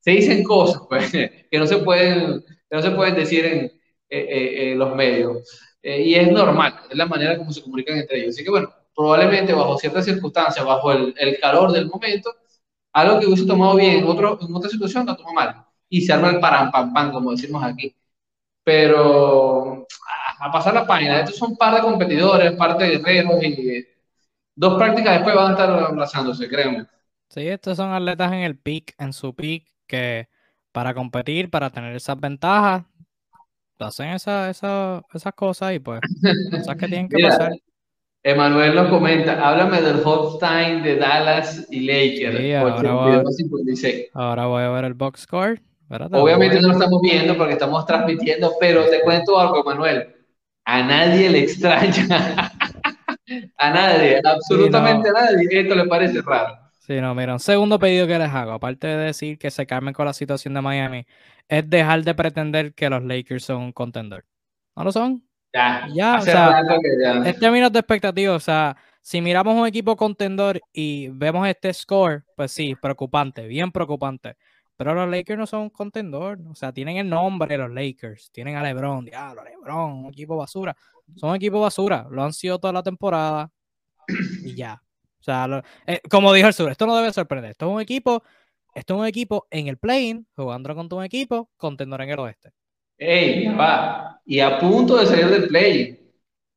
[0.01, 1.11] se dicen cosas pues,
[1.51, 3.73] que no se pueden, no se pueden decir en,
[4.09, 5.61] en los medios.
[5.83, 8.35] Eh, y es normal, es la manera como se comunican entre ellos.
[8.35, 12.35] Así que bueno, probablemente bajo ciertas circunstancias, bajo el, el calor del momento,
[12.93, 15.65] algo que hubiese tomado bien en, otro, en otra situación lo toma mal.
[15.89, 17.95] Y se arma el param pam pam, como decimos aquí.
[18.65, 19.87] Pero
[20.39, 21.21] a pasar la página.
[21.21, 23.87] Estos son par de competidores, parte de guerreros y
[24.55, 26.87] dos prácticas después van a estar abrazándose, créanme.
[27.29, 30.29] Sí, estos son atletas en el pick, en su pick, que
[30.79, 32.85] para competir, para tener esas ventajas,
[33.81, 36.01] hacen esa, esa, esas cosas y pues
[36.53, 37.51] cosas que tienen que pasar.
[38.23, 42.55] Emanuel nos comenta, háblame del hot time de Dallas y Lakers.
[42.61, 43.25] ahora, voy,
[44.15, 45.61] ahora voy a ver el box score.
[46.13, 50.15] Obviamente no lo estamos viendo porque estamos transmitiendo, pero te cuento algo, Emanuel
[50.65, 52.07] a nadie le extraña.
[53.59, 55.49] a nadie, absolutamente a nadie.
[55.51, 56.57] Esto le parece raro.
[56.89, 59.93] Sí, no, mira, un segundo pedido que les hago, aparte de decir que se calmen
[59.93, 61.07] con la situación de Miami,
[61.47, 64.25] es dejar de pretender que los Lakers son un contender.
[64.75, 65.23] ¿No lo son?
[65.53, 66.63] Ya, ya, o sea,
[67.05, 67.29] ya.
[67.29, 72.25] en términos de expectativa, o sea, si miramos un equipo contendor y vemos este score,
[72.35, 74.37] pues sí, preocupante, bien preocupante.
[74.75, 76.39] Pero los Lakers no son un contendor.
[76.49, 78.31] O sea, tienen el nombre de los Lakers.
[78.31, 79.05] Tienen a LeBron.
[79.05, 80.75] Diablo, LeBron, un equipo basura.
[81.17, 82.07] Son un equipo basura.
[82.09, 83.51] Lo han sido toda la temporada.
[84.45, 84.81] Y ya.
[85.29, 87.53] O eh, como dijo el sur, esto no debe sorprender.
[87.53, 88.23] Esto es un equipo.
[88.75, 92.51] Esto es un equipo en el play jugando contra un equipo contendor en el oeste.
[92.97, 94.21] Ey, va.
[94.25, 95.99] Y a punto de salir del play.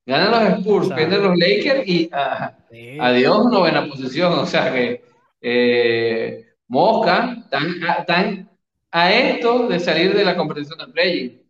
[0.05, 2.57] Ganan los Spurs, pierden los Lakers y ah,
[2.99, 4.33] adiós, novena posición.
[4.33, 5.03] O sea que.
[5.43, 8.49] Eh, Mosca están
[8.91, 11.45] a, esto de salir de la competición de play.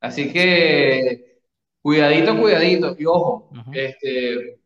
[0.00, 1.38] Así que
[1.82, 2.96] cuidadito, cuidadito.
[2.98, 4.58] Y ojo, este,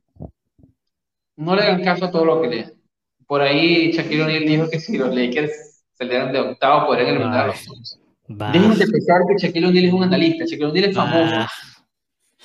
[1.39, 2.73] no le hagan caso a todo lo que lean.
[3.27, 7.47] Por ahí Shaquille O'Neal dijo que si los Lakers salieran de octavo podrían eliminar a
[7.47, 7.61] los
[8.91, 10.45] pensar que Shaquille O'Neal es un analista.
[10.45, 11.47] Shaquille O'Neal es famoso.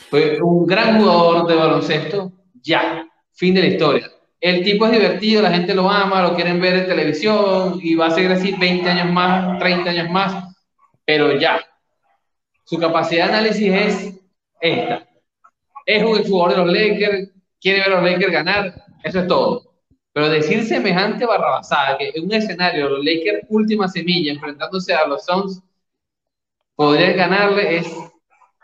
[0.10, 2.32] Fue un gran jugador de baloncesto.
[2.62, 4.14] Ya, fin de la historia
[4.44, 8.08] el tipo es divertido, la gente lo ama, lo quieren ver en televisión y va
[8.08, 10.54] a seguir así 20 años más, 30 años más,
[11.06, 11.62] pero ya.
[12.66, 14.22] Su capacidad de análisis es
[14.60, 15.08] esta.
[15.86, 17.32] Es un jugador de los Lakers,
[17.64, 19.74] quiere ver a los Lakers ganar, eso es todo.
[20.12, 25.26] Pero decir semejante barrabasada, que en un escenario, los Lakers última semilla, enfrentándose a los
[25.26, 25.64] Suns,
[26.76, 27.88] podrían ganarle, es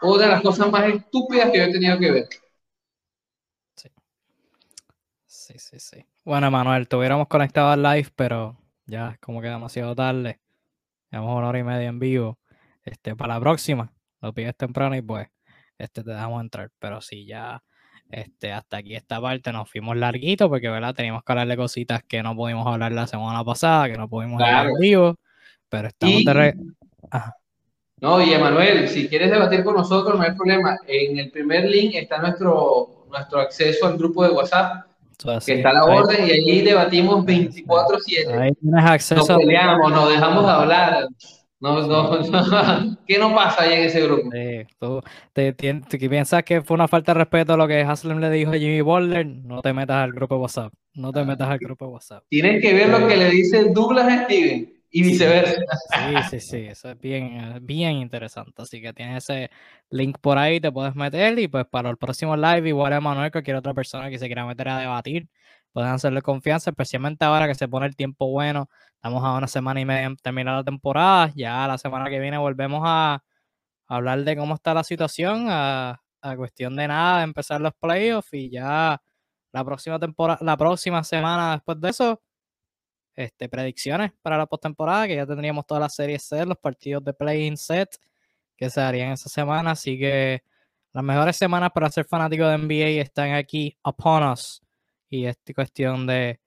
[0.01, 2.27] una de las cosas más estúpidas que yo he tenido que ver.
[5.25, 6.05] Sí, sí, sí.
[6.23, 8.55] Bueno, Manuel, tuviéramos conectado al live, pero
[8.85, 10.39] ya como que demasiado tarde.
[11.09, 12.37] Llevamos una hora y media en vivo.
[12.83, 15.27] Este, para la próxima, lo pides temprano y pues
[15.79, 16.69] este, te dejamos entrar.
[16.77, 17.63] Pero sí, ya
[18.09, 20.95] este, hasta aquí esta parte nos fuimos larguito porque, ¿verdad?
[20.95, 24.41] Teníamos que hablar de cositas que no pudimos hablar la semana pasada, que no pudimos
[24.41, 25.15] hablar en vivo.
[25.69, 26.53] Pero estamos de re...
[28.01, 30.77] No, y Emanuel, si quieres debatir con nosotros, no hay problema.
[30.87, 34.89] En el primer link está nuestro, nuestro acceso al grupo de WhatsApp
[35.45, 38.39] que está la orden y allí debatimos 24-7.
[38.39, 39.25] Ahí tienes acceso.
[39.27, 41.07] Nos peleamos, nos dejamos de hablar.
[41.61, 42.19] No, no,
[43.07, 44.29] ¿Qué no pasa ahí en ese grupo?
[44.79, 45.01] tú,
[45.33, 48.57] te, piensas que fue una falta de respeto a lo que Haslem le dijo a
[48.57, 50.73] Jimmy Butler, no te metas al grupo WhatsApp.
[50.93, 52.23] No te metas al grupo WhatsApp.
[52.29, 54.73] Tienes que ver lo que le dice Douglas Steven.
[54.89, 55.61] y viceversa.
[55.61, 58.61] Sí, sí, sí, eso es bien, bien interesante.
[58.61, 59.49] Así que tienes ese
[59.89, 63.31] link por ahí, te puedes meter y pues para el próximo live, igual a Manuel,
[63.31, 65.27] cualquier otra persona que se quiera meter a debatir,
[65.71, 68.69] pueden hacerle confianza, especialmente ahora que se pone el tiempo bueno.
[68.95, 71.31] Estamos a una semana y media en terminar la temporada.
[71.35, 73.23] Ya la semana que viene volvemos a
[73.87, 78.49] hablar de cómo está la situación, a, a cuestión de nada, empezar los playoffs y
[78.49, 79.01] ya
[79.51, 82.21] la próxima temporada, la próxima semana después de eso,
[83.15, 87.13] este, predicciones para la postemporada, que ya tendríamos todas las series set, los partidos de
[87.13, 87.89] play-in set
[88.55, 89.71] que se harían esa semana.
[89.71, 90.43] Así que
[90.93, 94.61] las mejores semanas para ser fanático de NBA están aquí upon us.
[95.09, 96.39] Y es cuestión de,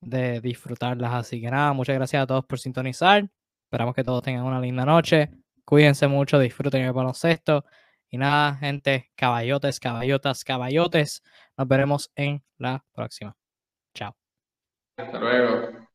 [0.00, 1.12] de disfrutarlas.
[1.12, 3.28] Así que nada, muchas gracias a todos por sintonizar.
[3.64, 5.30] Esperamos que todos tengan una linda noche.
[5.64, 7.64] Cuídense mucho, disfruten el baloncesto.
[8.10, 11.22] Y nada, gente, caballotes, caballotas, caballotes.
[11.56, 13.36] Nos veremos en la próxima.
[13.94, 14.16] Chao.
[14.96, 15.88] Hasta luego.